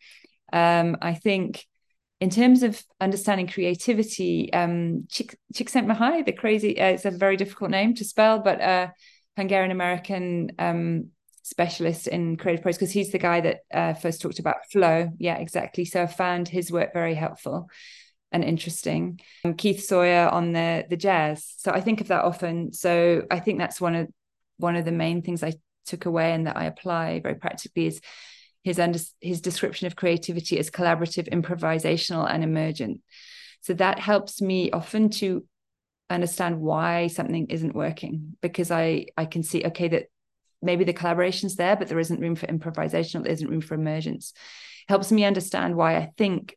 Um, 0.53 0.97
I 1.03 1.15
think 1.15 1.67
in 2.21 2.31
terms 2.31 2.63
of 2.63 2.83
understanding 3.01 3.47
creativity, 3.47 4.53
um, 4.53 5.07
Csikszentmihalyi, 5.55 6.27
the 6.27 6.33
crazy, 6.33 6.81
uh, 6.81 6.87
it's 6.87 7.05
a 7.05 7.11
very 7.11 7.37
difficult 7.37 7.71
name 7.71 7.95
to 7.95 8.05
spell, 8.05 8.41
but 8.41 8.61
uh, 8.61 8.89
Hungarian 9.37 9.71
American 9.71 10.51
um, 10.59 11.11
specialist 11.49 12.07
in 12.07 12.37
creative 12.37 12.63
process, 12.63 12.79
because 12.79 12.93
he's 12.93 13.13
the 13.13 13.19
guy 13.19 13.41
that 13.41 13.59
uh, 13.73 13.95
first 13.95 14.21
talked 14.21 14.39
about 14.39 14.57
flow. 14.71 15.11
Yeah, 15.19 15.37
exactly. 15.37 15.85
So 15.85 16.03
I 16.03 16.07
found 16.07 16.49
his 16.49 16.71
work 16.71 16.93
very 16.93 17.15
helpful 17.15 17.69
and 18.33 18.45
interesting. 18.45 19.21
Keith 19.57 19.85
Sawyer 19.85 20.29
on 20.29 20.53
the 20.53 20.85
the 20.89 20.97
jazz. 20.97 21.55
So 21.59 21.73
I 21.73 21.81
think 21.81 22.01
of 22.01 22.09
that 22.09 22.25
often. 22.25 22.73
So 22.73 23.23
I 23.31 23.41
think 23.41 23.59
that's 23.59 23.81
one 23.81 23.95
of 23.95 24.09
one 24.59 24.77
of 24.77 24.85
the 24.85 24.93
main 24.93 25.23
things 25.23 25.43
I 25.43 25.55
took 25.87 26.07
away 26.07 26.33
and 26.33 26.47
that 26.47 26.57
I 26.57 26.65
apply 26.65 27.21
very 27.21 27.37
practically 27.37 27.87
is 27.87 28.01
his 28.63 28.79
under, 28.79 28.99
his 29.21 29.41
description 29.41 29.87
of 29.87 29.97
creativity 29.97 30.59
as 30.59 30.71
collaborative, 30.71 31.33
improvisational, 31.33 32.31
and 32.31 32.45
emergent. 32.45 33.01
So 33.63 33.73
that 33.75 33.99
helps 33.99 34.43
me 34.43 34.71
often 34.71 35.11
to 35.11 35.47
understand 36.11 36.61
why 36.61 37.07
something 37.07 37.47
isn't 37.47 37.75
working 37.75 38.37
because 38.41 38.71
I 38.71 39.07
I 39.17 39.27
can 39.27 39.43
see 39.43 39.65
okay 39.65 39.89
that 39.89 40.07
maybe 40.63 40.85
the 40.85 40.93
collaboration's 40.93 41.57
there, 41.57 41.77
but 41.77 41.89
there 41.89 41.99
isn't 41.99 42.21
room 42.21 42.35
for 42.35 42.47
improvisation, 42.47 43.21
or 43.21 43.25
there 43.25 43.33
isn't 43.33 43.49
room 43.49 43.61
for 43.61 43.75
emergence. 43.75 44.33
Helps 44.89 45.13
me 45.13 45.25
understand 45.25 45.77
why 45.77 45.97
I 45.97 46.11
think 46.17 46.57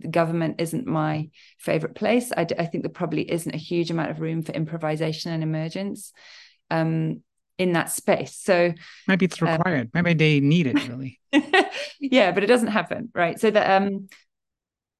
the 0.00 0.08
government 0.08 0.60
isn't 0.60 0.86
my 0.86 1.30
favorite 1.58 1.94
place. 1.94 2.32
I, 2.36 2.46
I 2.58 2.66
think 2.66 2.84
there 2.84 2.90
probably 2.90 3.30
isn't 3.30 3.54
a 3.54 3.58
huge 3.58 3.90
amount 3.90 4.10
of 4.10 4.20
room 4.20 4.42
for 4.42 4.52
improvisation 4.52 5.32
and 5.32 5.42
emergence. 5.42 6.12
Um, 6.70 7.22
in 7.58 7.72
that 7.72 7.90
space. 7.90 8.36
So 8.36 8.72
maybe 9.08 9.26
it's 9.26 9.42
um, 9.42 9.48
required. 9.48 9.86
Um, 9.86 9.90
maybe 9.92 10.14
they 10.14 10.40
need 10.40 10.68
it 10.68 10.88
really. 10.88 11.18
yeah, 12.00 12.30
but 12.30 12.44
it 12.44 12.46
doesn't 12.46 12.68
happen, 12.68 13.10
right? 13.14 13.38
So 13.38 13.50
that 13.50 13.82
um 13.82 14.08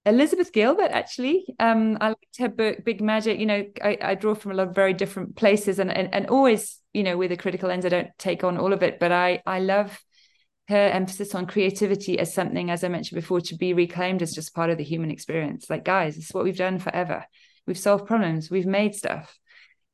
Elizabeth 0.04 0.52
Gilbert, 0.52 0.90
actually, 0.90 1.44
um, 1.58 1.98
I 2.00 2.08
liked 2.08 2.38
her 2.38 2.48
book 2.48 2.84
Big 2.84 3.02
Magic. 3.02 3.38
You 3.38 3.46
know, 3.46 3.66
I, 3.82 3.98
I 4.00 4.14
draw 4.14 4.34
from 4.34 4.52
a 4.52 4.54
lot 4.54 4.68
of 4.68 4.74
very 4.74 4.94
different 4.94 5.36
places, 5.36 5.78
and, 5.78 5.90
and 5.90 6.12
and 6.14 6.26
always, 6.28 6.78
you 6.98 7.04
know, 7.04 7.16
with 7.16 7.30
a 7.30 7.36
critical 7.36 7.68
lens, 7.68 7.86
I 7.86 7.90
don't 7.90 8.10
take 8.18 8.42
on 8.42 8.58
all 8.58 8.72
of 8.72 8.82
it, 8.82 8.98
but 8.98 9.12
I 9.12 9.40
I 9.46 9.60
love 9.60 10.02
her 10.68 10.76
emphasis 10.76 11.32
on 11.34 11.46
creativity 11.46 12.18
as 12.18 12.34
something, 12.34 12.70
as 12.70 12.82
I 12.82 12.88
mentioned 12.88 13.20
before, 13.20 13.40
to 13.42 13.56
be 13.56 13.72
reclaimed 13.72 14.20
as 14.20 14.34
just 14.34 14.54
part 14.54 14.68
of 14.68 14.78
the 14.78 14.84
human 14.84 15.12
experience. 15.12 15.70
Like, 15.70 15.84
guys, 15.84 16.18
it's 16.18 16.34
what 16.34 16.42
we've 16.42 16.56
done 16.56 16.80
forever. 16.80 17.24
We've 17.66 17.78
solved 17.78 18.06
problems. 18.06 18.50
We've 18.50 18.66
made 18.66 18.96
stuff 18.96 19.38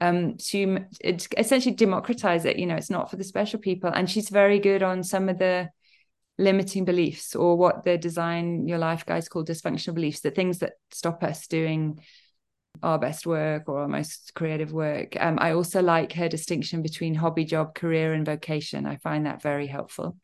um, 0.01 0.37
to 0.49 0.87
essentially 1.37 1.75
democratize 1.75 2.47
it. 2.47 2.59
You 2.59 2.67
know, 2.67 2.77
it's 2.77 2.91
not 2.91 3.11
for 3.11 3.17
the 3.17 3.23
special 3.25 3.61
people. 3.61 3.91
And 3.91 4.11
she's 4.11 4.31
very 4.31 4.59
good 4.59 4.83
on 4.83 5.05
some 5.05 5.29
of 5.29 5.39
the 5.39 5.69
limiting 6.39 6.87
beliefs 6.87 7.37
or 7.37 7.57
what 7.57 7.85
the 7.85 7.99
design 7.99 8.67
your 8.67 8.79
life 8.79 9.07
guys 9.07 9.29
call 9.29 9.45
dysfunctional 9.45 9.95
beliefs, 9.95 10.21
the 10.21 10.33
things 10.33 10.59
that 10.59 10.73
stop 10.91 11.23
us 11.23 11.47
doing 11.47 12.01
our 12.83 12.99
best 12.99 13.27
work 13.27 13.69
or 13.69 13.81
our 13.81 13.89
most 13.89 14.33
creative 14.35 14.73
work. 14.73 15.17
Um, 15.19 15.39
I 15.41 15.53
also 15.53 15.83
like 15.83 16.13
her 16.15 16.29
distinction 16.29 16.83
between 16.83 17.15
hobby, 17.15 17.45
job, 17.45 17.75
career, 17.75 18.13
and 18.13 18.27
vocation. 18.27 18.87
I 18.87 18.97
find 18.97 19.27
that 19.27 19.43
very 19.43 19.67
helpful. 19.67 20.17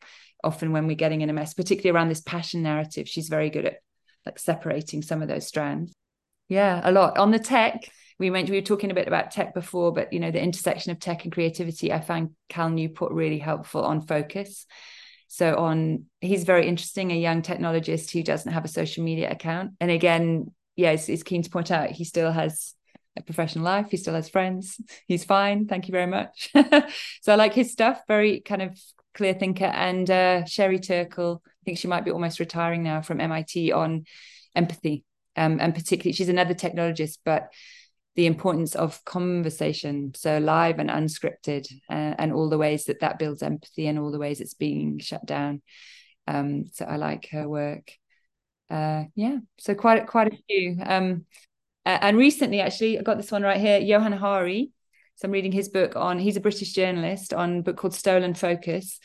Often 0.43 0.71
when 0.71 0.87
we're 0.87 0.95
getting 0.95 1.21
in 1.21 1.29
a 1.29 1.33
mess, 1.33 1.53
particularly 1.53 1.95
around 1.95 2.09
this 2.09 2.21
passion 2.21 2.63
narrative, 2.63 3.07
she's 3.07 3.29
very 3.29 3.49
good 3.49 3.65
at 3.65 3.77
like 4.25 4.39
separating 4.39 5.01
some 5.01 5.21
of 5.21 5.27
those 5.27 5.47
strands. 5.47 5.93
Yeah, 6.49 6.81
a 6.83 6.91
lot 6.91 7.17
on 7.17 7.31
the 7.31 7.39
tech. 7.39 7.89
We 8.19 8.29
went. 8.29 8.49
We 8.49 8.57
were 8.57 8.61
talking 8.61 8.91
a 8.91 8.95
bit 8.95 9.07
about 9.07 9.31
tech 9.31 9.53
before, 9.53 9.93
but 9.93 10.13
you 10.13 10.19
know 10.19 10.31
the 10.31 10.41
intersection 10.41 10.91
of 10.91 10.99
tech 10.99 11.23
and 11.23 11.33
creativity. 11.33 11.91
I 11.91 12.01
find 12.01 12.31
Cal 12.49 12.69
Newport 12.69 13.13
really 13.13 13.39
helpful 13.39 13.83
on 13.83 14.01
focus. 14.01 14.65
So 15.27 15.55
on, 15.55 16.07
he's 16.19 16.43
very 16.43 16.67
interesting, 16.67 17.11
a 17.11 17.15
young 17.15 17.41
technologist 17.41 18.11
who 18.11 18.21
doesn't 18.21 18.51
have 18.51 18.65
a 18.65 18.67
social 18.67 19.03
media 19.03 19.31
account, 19.31 19.71
and 19.79 19.89
again, 19.89 20.51
yeah, 20.75 20.91
is 20.91 21.23
keen 21.23 21.43
to 21.43 21.49
point 21.49 21.71
out 21.71 21.91
he 21.91 22.03
still 22.03 22.31
has 22.31 22.73
a 23.17 23.21
professional 23.21 23.65
life. 23.65 23.87
He 23.91 23.97
still 23.97 24.13
has 24.13 24.29
friends. 24.29 24.79
He's 25.07 25.25
fine. 25.25 25.67
Thank 25.67 25.87
you 25.87 25.91
very 25.91 26.07
much. 26.07 26.49
so 27.21 27.33
I 27.33 27.35
like 27.35 27.53
his 27.53 27.71
stuff. 27.71 28.01
Very 28.07 28.39
kind 28.39 28.61
of 28.61 28.79
clear 29.13 29.33
thinker. 29.33 29.65
And 29.65 30.09
uh, 30.09 30.45
Sherry 30.45 30.79
Turkle, 30.79 31.41
I 31.45 31.61
think 31.65 31.77
she 31.77 31.87
might 31.87 32.05
be 32.05 32.11
almost 32.11 32.39
retiring 32.39 32.83
now 32.83 33.01
from 33.01 33.19
MIT 33.19 33.71
on 33.71 34.05
empathy. 34.55 35.03
Um, 35.35 35.59
and 35.59 35.73
particularly, 35.73 36.13
she's 36.13 36.29
another 36.29 36.53
technologist, 36.53 37.19
but 37.23 37.49
the 38.15 38.25
importance 38.25 38.75
of 38.75 39.03
conversation, 39.05 40.13
so 40.15 40.37
live 40.37 40.79
and 40.79 40.89
unscripted, 40.89 41.71
uh, 41.89 42.15
and 42.17 42.33
all 42.33 42.49
the 42.49 42.57
ways 42.57 42.85
that 42.85 42.99
that 42.99 43.17
builds 43.17 43.41
empathy 43.41 43.87
and 43.87 43.97
all 43.97 44.11
the 44.11 44.19
ways 44.19 44.41
it's 44.41 44.53
being 44.53 44.99
shut 44.99 45.25
down. 45.25 45.61
Um, 46.27 46.65
so 46.73 46.85
I 46.85 46.97
like 46.97 47.29
her 47.31 47.47
work 47.47 47.93
uh, 48.71 49.03
yeah, 49.15 49.37
so 49.57 49.75
quite 49.75 50.07
quite 50.07 50.33
a 50.33 50.37
few. 50.47 50.77
Um, 50.83 51.25
and 51.85 52.17
recently, 52.17 52.61
actually, 52.61 52.99
I 52.99 53.01
got 53.01 53.17
this 53.17 53.31
one 53.31 53.43
right 53.43 53.59
here, 53.59 53.79
Johann 53.79 54.13
Hari. 54.13 54.71
So 55.15 55.27
I'm 55.27 55.31
reading 55.31 55.51
his 55.51 55.69
book 55.69 55.95
on. 55.95 56.19
He's 56.19 56.37
a 56.37 56.41
British 56.41 56.73
journalist 56.73 57.33
on 57.33 57.59
a 57.59 57.61
book 57.61 57.77
called 57.77 57.93
Stolen 57.93 58.33
Focus. 58.33 58.99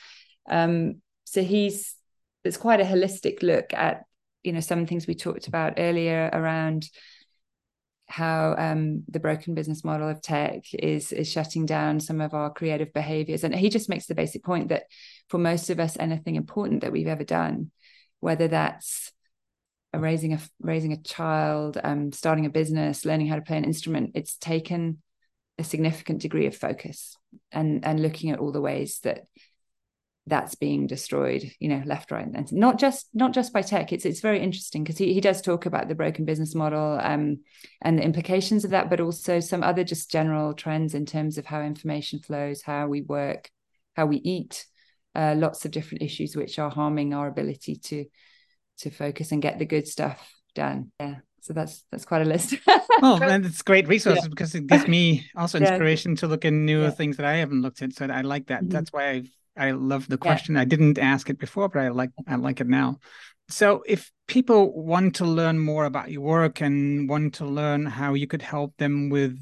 Um, 0.48 1.02
so 1.24 1.42
he's 1.42 1.96
it's 2.44 2.56
quite 2.56 2.80
a 2.80 2.84
holistic 2.84 3.42
look 3.42 3.74
at 3.74 4.04
you 4.44 4.52
know 4.52 4.60
some 4.60 4.86
things 4.86 5.06
we 5.06 5.14
talked 5.14 5.48
about 5.48 5.74
earlier 5.78 6.30
around 6.32 6.88
how 8.08 8.54
um, 8.56 9.02
the 9.08 9.18
broken 9.18 9.54
business 9.54 9.82
model 9.82 10.08
of 10.08 10.22
tech 10.22 10.62
is 10.72 11.10
is 11.10 11.30
shutting 11.30 11.66
down 11.66 11.98
some 11.98 12.20
of 12.20 12.34
our 12.34 12.52
creative 12.52 12.92
behaviors 12.92 13.42
and 13.42 13.52
he 13.52 13.68
just 13.68 13.88
makes 13.88 14.06
the 14.06 14.14
basic 14.14 14.44
point 14.44 14.68
that 14.68 14.84
for 15.28 15.38
most 15.38 15.70
of 15.70 15.80
us 15.80 15.96
anything 15.98 16.36
important 16.36 16.82
that 16.82 16.92
we've 16.92 17.08
ever 17.08 17.24
done 17.24 17.72
whether 18.20 18.46
that's 18.46 19.12
raising 19.95 20.34
a 20.34 20.41
raising 20.61 20.93
a 20.93 21.03
child, 21.03 21.78
um, 21.82 22.12
starting 22.12 22.47
a 22.47 22.51
business, 22.51 23.05
learning 23.05 23.28
how 23.28 23.37
to 23.37 23.43
play 23.43 23.57
an 23.57 23.64
instrument, 23.64 24.12
it's 24.14 24.37
taken 24.37 25.03
a 25.59 25.64
significant 25.64 26.20
degree 26.20 26.47
of 26.47 26.57
focus 26.57 27.16
and 27.53 27.84
and 27.84 28.01
looking 28.01 28.30
at 28.30 28.39
all 28.39 28.53
the 28.53 28.61
ways 28.61 29.01
that 29.01 29.24
that's 30.28 30.57
being 30.57 30.87
destroyed 30.87 31.53
you 31.61 31.68
know 31.68 31.82
left 31.87 32.11
right 32.11 32.26
and 32.34 32.53
not 32.53 32.78
just 32.78 33.09
not 33.14 33.32
just 33.32 33.53
by 33.53 33.62
tech 33.62 33.93
it's 33.93 34.05
it's 34.05 34.20
very 34.20 34.41
interesting 34.41 34.82
because 34.82 34.99
he, 34.99 35.14
he 35.14 35.20
does 35.20 35.41
talk 35.41 35.66
about 35.66 35.89
the 35.89 35.95
broken 35.95 36.24
business 36.24 36.55
model 36.55 36.99
um, 37.01 37.39
and 37.80 37.99
the 37.99 38.03
implications 38.03 38.64
of 38.64 38.72
that 38.72 38.91
but 38.91 39.01
also 39.01 39.39
some 39.39 39.62
other 39.62 39.84
just 39.84 40.11
general 40.11 40.53
trends 40.53 40.95
in 40.95 41.07
terms 41.07 41.39
of 41.39 41.47
how 41.47 41.62
information 41.62 42.18
flows 42.18 42.62
how 42.62 42.89
we 42.89 43.03
work 43.03 43.49
how 43.95 44.05
we 44.05 44.16
eat 44.16 44.66
uh, 45.14 45.34
lots 45.37 45.64
of 45.64 45.70
different 45.70 46.03
issues 46.03 46.37
which 46.37 46.59
are 46.59 46.70
harming 46.70 47.14
our 47.14 47.28
ability 47.28 47.76
to 47.76 48.05
to 48.78 48.90
focus 48.90 49.32
and 49.32 49.42
get 49.42 49.58
the 49.58 49.66
good 49.66 49.86
stuff 49.86 50.32
done. 50.54 50.92
Yeah. 51.00 51.16
So 51.40 51.52
that's 51.52 51.84
that's 51.92 52.04
quite 52.04 52.22
a 52.22 52.24
list. 52.24 52.56
oh, 53.02 53.20
and 53.22 53.46
it's 53.46 53.62
great 53.62 53.86
resources 53.86 54.24
yeah. 54.24 54.28
because 54.28 54.54
it 54.54 54.66
gives 54.66 54.88
me 54.88 55.26
also 55.36 55.58
inspiration 55.60 56.12
yeah. 56.12 56.16
to 56.16 56.26
look 56.26 56.44
in 56.44 56.66
newer 56.66 56.84
yeah. 56.84 56.90
things 56.90 57.16
that 57.18 57.26
I 57.26 57.34
haven't 57.36 57.62
looked 57.62 57.82
at. 57.82 57.92
So 57.92 58.06
I 58.06 58.22
like 58.22 58.48
that. 58.48 58.62
Mm-hmm. 58.62 58.70
That's 58.70 58.92
why 58.92 59.10
I 59.10 59.24
I 59.56 59.70
love 59.70 60.08
the 60.08 60.18
question. 60.18 60.56
I 60.56 60.64
didn't 60.64 60.98
ask 60.98 61.30
it 61.30 61.38
before, 61.38 61.68
but 61.68 61.80
I 61.80 61.88
like 61.88 62.10
I 62.26 62.34
like 62.36 62.60
it 62.60 62.66
now. 62.66 62.98
So 63.48 63.84
if 63.86 64.10
people 64.26 64.72
want 64.74 65.16
to 65.16 65.24
learn 65.24 65.58
more 65.58 65.84
about 65.84 66.10
your 66.10 66.22
work 66.22 66.60
and 66.60 67.08
want 67.08 67.34
to 67.34 67.46
learn 67.46 67.86
how 67.86 68.14
you 68.14 68.26
could 68.26 68.42
help 68.42 68.76
them 68.76 69.08
with 69.08 69.38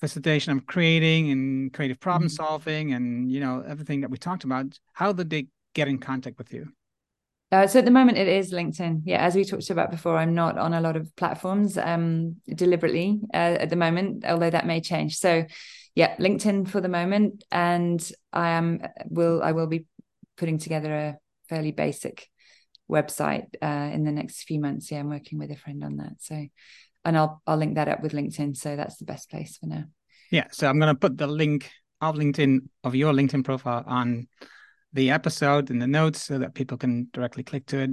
facilitation 0.00 0.56
of 0.56 0.64
creating 0.66 1.30
and 1.30 1.72
creative 1.72 1.98
problem 1.98 2.28
mm-hmm. 2.28 2.36
solving 2.36 2.92
and 2.92 3.30
you 3.30 3.40
know 3.40 3.64
everything 3.66 4.00
that 4.02 4.10
we 4.10 4.16
talked 4.16 4.44
about, 4.44 4.78
how 4.92 5.12
do 5.12 5.24
they 5.24 5.48
get 5.74 5.88
in 5.88 5.98
contact 5.98 6.38
with 6.38 6.52
you? 6.52 6.68
Uh, 7.50 7.66
so 7.66 7.78
at 7.78 7.84
the 7.86 7.90
moment, 7.90 8.18
it 8.18 8.28
is 8.28 8.52
LinkedIn. 8.52 9.02
Yeah, 9.04 9.24
as 9.24 9.34
we 9.34 9.44
talked 9.44 9.70
about 9.70 9.90
before, 9.90 10.16
I'm 10.16 10.34
not 10.34 10.58
on 10.58 10.74
a 10.74 10.80
lot 10.82 10.96
of 10.96 11.14
platforms 11.16 11.78
um, 11.78 12.36
deliberately 12.46 13.20
uh, 13.32 13.56
at 13.60 13.70
the 13.70 13.76
moment, 13.76 14.24
although 14.26 14.50
that 14.50 14.66
may 14.66 14.80
change. 14.80 15.16
So, 15.16 15.46
yeah, 15.94 16.14
LinkedIn 16.16 16.68
for 16.68 16.82
the 16.82 16.88
moment, 16.88 17.44
and 17.50 18.12
I 18.32 18.50
am 18.50 18.82
will 19.06 19.42
I 19.42 19.52
will 19.52 19.66
be 19.66 19.86
putting 20.36 20.58
together 20.58 20.94
a 20.94 21.16
fairly 21.48 21.72
basic 21.72 22.28
website 22.90 23.46
uh, 23.62 23.90
in 23.94 24.04
the 24.04 24.12
next 24.12 24.42
few 24.42 24.60
months. 24.60 24.90
Yeah, 24.90 25.00
I'm 25.00 25.08
working 25.08 25.38
with 25.38 25.50
a 25.50 25.56
friend 25.56 25.82
on 25.82 25.96
that. 25.96 26.16
So, 26.20 26.46
and 27.04 27.16
I'll 27.16 27.42
I'll 27.46 27.56
link 27.56 27.76
that 27.76 27.88
up 27.88 28.02
with 28.02 28.12
LinkedIn. 28.12 28.58
So 28.58 28.76
that's 28.76 28.98
the 28.98 29.06
best 29.06 29.30
place 29.30 29.56
for 29.56 29.66
now. 29.66 29.84
Yeah. 30.30 30.48
So 30.52 30.68
I'm 30.68 30.78
going 30.78 30.94
to 30.94 30.98
put 30.98 31.16
the 31.16 31.26
link 31.26 31.70
of 32.02 32.16
LinkedIn 32.16 32.68
of 32.84 32.94
your 32.94 33.14
LinkedIn 33.14 33.44
profile 33.44 33.84
on 33.86 34.28
the 34.92 35.10
episode 35.10 35.70
in 35.70 35.78
the 35.78 35.86
notes 35.86 36.22
so 36.22 36.38
that 36.38 36.54
people 36.54 36.76
can 36.76 37.08
directly 37.12 37.42
click 37.42 37.66
to 37.66 37.78
it. 37.78 37.90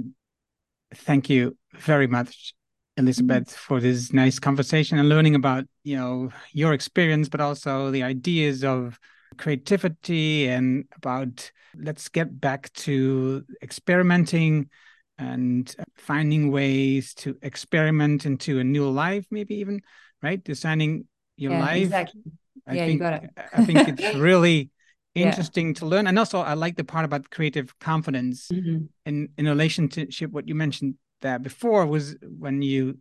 Thank 0.94 1.28
you 1.28 1.56
very 1.74 2.06
much, 2.06 2.54
Elizabeth, 2.96 3.48
mm-hmm. 3.48 3.56
for 3.56 3.80
this 3.80 4.12
nice 4.12 4.38
conversation 4.38 4.98
and 4.98 5.08
learning 5.08 5.34
about 5.34 5.64
you 5.84 5.96
know 5.96 6.30
your 6.52 6.72
experience, 6.72 7.28
but 7.28 7.40
also 7.40 7.90
the 7.90 8.02
ideas 8.02 8.64
of 8.64 8.98
creativity 9.36 10.48
and 10.48 10.84
about 10.96 11.50
let's 11.76 12.08
get 12.08 12.40
back 12.40 12.72
to 12.72 13.44
experimenting 13.62 14.70
and 15.18 15.74
finding 15.96 16.50
ways 16.50 17.14
to 17.14 17.36
experiment 17.42 18.26
into 18.26 18.58
a 18.58 18.64
new 18.64 18.88
life, 18.88 19.26
maybe 19.30 19.56
even 19.56 19.80
right 20.22 20.42
designing 20.42 21.06
your 21.36 21.52
yeah, 21.52 21.60
life. 21.60 21.82
Exactly. 21.82 22.22
I 22.66 22.74
yeah, 22.74 22.86
think, 22.86 22.92
you 22.92 22.98
got 22.98 23.24
it. 23.24 23.30
I 23.52 23.64
think 23.64 23.88
it's 23.88 24.14
really 24.18 24.70
interesting 25.16 25.66
yeah. 25.68 25.74
to 25.74 25.86
learn 25.86 26.06
and 26.06 26.18
also 26.18 26.40
i 26.40 26.54
like 26.54 26.76
the 26.76 26.84
part 26.84 27.04
about 27.04 27.30
creative 27.30 27.78
confidence 27.78 28.48
mm-hmm. 28.48 28.84
in 29.04 29.28
in 29.36 29.46
relationship 29.46 30.30
what 30.30 30.48
you 30.48 30.54
mentioned 30.54 30.94
there 31.20 31.38
before 31.38 31.86
was 31.86 32.16
when 32.38 32.62
you 32.62 32.98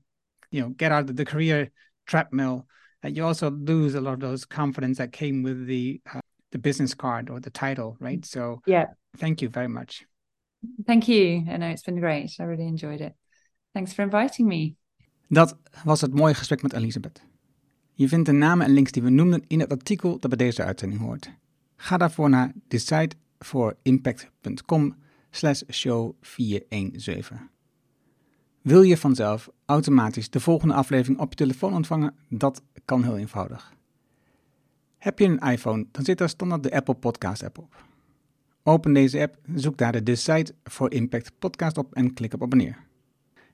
you 0.51 0.61
know 0.61 0.69
get 0.69 0.91
out 0.91 1.09
of 1.09 1.15
the 1.15 1.25
career 1.25 1.71
treadmill 2.05 2.65
that 3.01 3.15
you 3.15 3.25
also 3.25 3.51
lose 3.51 3.95
a 3.95 4.01
lot 4.01 4.13
of 4.13 4.19
those 4.19 4.45
confidence 4.45 4.97
that 4.97 5.11
came 5.11 5.43
with 5.43 5.67
the 5.67 6.01
uh, 6.13 6.19
the 6.51 6.59
business 6.59 6.93
card 6.93 7.29
or 7.29 7.39
the 7.39 7.49
title 7.49 7.97
right 7.99 8.25
so 8.25 8.61
yeah 8.65 8.85
thank 9.17 9.41
you 9.41 9.49
very 9.49 9.67
much 9.67 10.05
thank 10.87 11.07
you 11.07 11.43
i 11.49 11.57
know 11.57 11.67
it's 11.67 11.83
been 11.83 11.99
great 11.99 12.31
i 12.39 12.43
really 12.43 12.67
enjoyed 12.67 13.01
it 13.01 13.13
thanks 13.73 13.93
for 13.93 14.03
inviting 14.03 14.47
me 14.47 14.75
dat 15.27 15.57
was 15.83 16.01
het 16.01 16.13
mooie 16.13 16.33
gesprek 16.33 16.61
met 16.61 16.73
Elizabeth. 16.73 17.23
Je 17.93 18.07
vindt 18.07 18.25
de 18.25 18.31
namen 18.31 18.65
en 18.65 18.73
links 18.73 18.91
die 18.91 19.03
we 19.03 19.09
noemden 19.09 19.43
in 19.47 19.59
het 19.59 19.71
artikel 19.71 20.19
dat 20.19 20.29
bij 20.29 20.47
deze 20.47 20.63
uitzending 20.63 21.01
hoort. 21.01 21.31
Ga 21.75 21.97
daarvoor 21.97 22.29
naar 22.29 22.51
decideforimpact.com 22.67 24.95
slash 25.29 25.61
show 25.71 26.13
417. 26.21 27.49
Wil 28.61 28.81
je 28.81 28.97
vanzelf 28.97 29.49
automatisch 29.65 30.29
de 30.29 30.39
volgende 30.39 30.73
aflevering 30.73 31.19
op 31.19 31.29
je 31.29 31.35
telefoon 31.35 31.73
ontvangen? 31.73 32.15
Dat 32.29 32.61
kan 32.85 33.03
heel 33.03 33.17
eenvoudig. 33.17 33.73
Heb 34.97 35.19
je 35.19 35.25
een 35.25 35.51
iPhone, 35.51 35.85
dan 35.91 36.03
zit 36.03 36.17
daar 36.17 36.29
standaard 36.29 36.63
de 36.63 36.71
Apple 36.71 36.93
Podcast 36.93 37.43
app 37.43 37.57
op. 37.57 37.83
Open 38.63 38.93
deze 38.93 39.21
app, 39.21 39.37
zoek 39.55 39.77
daar 39.77 39.91
de 39.91 40.03
Decide 40.03 40.53
for 40.63 40.91
Impact 40.91 41.31
podcast 41.39 41.77
op 41.77 41.93
en 41.93 42.13
klik 42.13 42.33
op 42.33 42.41
abonneer. 42.41 42.77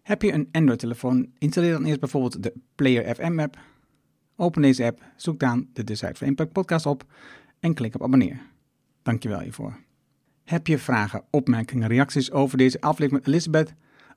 Heb 0.02 0.22
je 0.22 0.32
een 0.32 0.48
Android-telefoon, 0.52 1.32
installeer 1.38 1.72
dan 1.72 1.86
eerst 1.86 2.00
bijvoorbeeld 2.00 2.44
de 2.44 2.54
Player 2.76 3.16
FM 3.16 3.40
app. 3.40 3.60
Open 4.36 4.62
deze 4.62 4.86
app, 4.86 5.04
zoek 5.16 5.40
dan 5.40 5.68
de 5.74 5.84
Decide 5.84 6.16
for 6.16 6.28
Impact 6.28 6.52
podcast 6.52 6.86
op 6.86 7.06
en 7.62 7.74
klik 7.74 7.96
op 7.96 8.04
abonneer. 8.04 8.42
Dankjewel 9.02 9.40
hiervoor. 9.40 9.80
Heb 10.44 10.68
je 10.68 10.78
vragen, 10.78 11.24
opmerkingen, 11.30 11.88
reacties 11.88 12.32
over 12.32 12.58
deze 12.58 12.82
aflevering 12.82 13.26
met 13.26 13.34
Elizabeth 13.34 13.74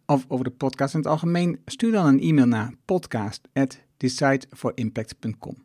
of 0.07 0.24
over 0.28 0.45
de 0.45 0.51
podcast 0.51 0.95
in 0.95 1.01
het 1.01 1.09
algemeen? 1.09 1.61
Stuur 1.64 1.92
dan 1.92 2.07
een 2.07 2.20
e-mail 2.20 2.47
naar 2.47 2.74
podcast@decideforimpact.com. 2.84 5.57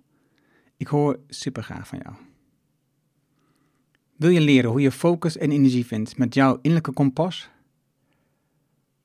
Ik 0.78 0.88
hoor 0.88 1.20
super 1.28 1.64
graag 1.64 1.88
van 1.88 2.00
jou. 2.04 2.16
Wil 4.16 4.30
je 4.30 4.42
leren 4.42 4.70
hoe 4.70 4.82
je 4.82 4.92
focus 4.92 5.38
en 5.38 5.52
energie 5.52 5.86
vindt 5.86 6.18
met 6.18 6.34
jouw 6.34 6.56
innerlijke 6.56 6.92
kompas? 6.92 7.50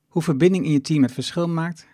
Hoe 0.06 0.22
verbinding 0.22 0.64
in 0.64 0.72
je 0.72 0.80
team 0.80 1.02
het 1.02 1.12
verschil 1.12 1.48
maakt? 1.48 1.86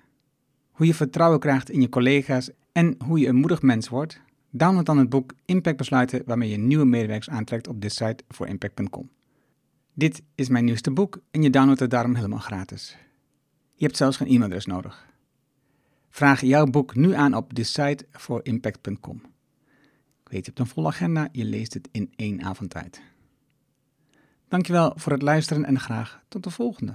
Hoe 0.70 0.86
je 0.86 0.94
vertrouwen 0.94 1.40
krijgt 1.40 1.70
in 1.70 1.80
je 1.80 1.88
collega's 1.88 2.50
en 2.72 2.96
hoe 3.04 3.18
je 3.18 3.26
een 3.26 3.36
moedig 3.36 3.62
mens 3.62 3.88
wordt? 3.88 4.20
Download 4.50 4.86
dan 4.86 4.98
het 4.98 5.08
boek 5.08 5.34
Impact 5.44 5.76
Besluiten 5.76 6.22
waarmee 6.26 6.50
je 6.50 6.56
nieuwe 6.56 6.84
medewerkers 6.84 7.30
aantrekt 7.30 7.68
op 7.68 7.84
decide4impact.com. 7.84 9.10
Dit 9.94 10.22
is 10.34 10.48
mijn 10.48 10.64
nieuwste 10.64 10.90
boek 10.90 11.20
en 11.30 11.42
je 11.42 11.50
downloadt 11.50 11.80
het 11.80 11.90
daarom 11.90 12.14
helemaal 12.14 12.38
gratis. 12.38 12.96
Je 13.74 13.84
hebt 13.84 13.96
zelfs 13.96 14.16
geen 14.16 14.28
e-mailadres 14.28 14.66
nodig. 14.66 15.08
Vraag 16.10 16.40
jouw 16.40 16.66
boek 16.66 16.94
nu 16.94 17.14
aan 17.14 17.34
op 17.34 17.54
decideforimpact.com. 17.54 19.22
Ik 20.22 20.28
weet, 20.28 20.44
je 20.44 20.46
hebt 20.46 20.58
een 20.58 20.66
volle 20.66 20.88
agenda, 20.88 21.28
je 21.32 21.44
leest 21.44 21.74
het 21.74 21.88
in 21.92 22.12
één 22.16 22.42
avond 22.42 22.70
tijd. 22.70 23.00
Dankjewel 24.48 24.92
voor 24.96 25.12
het 25.12 25.22
luisteren 25.22 25.64
en 25.64 25.80
graag 25.80 26.22
tot 26.28 26.42
de 26.42 26.50
volgende. 26.50 26.94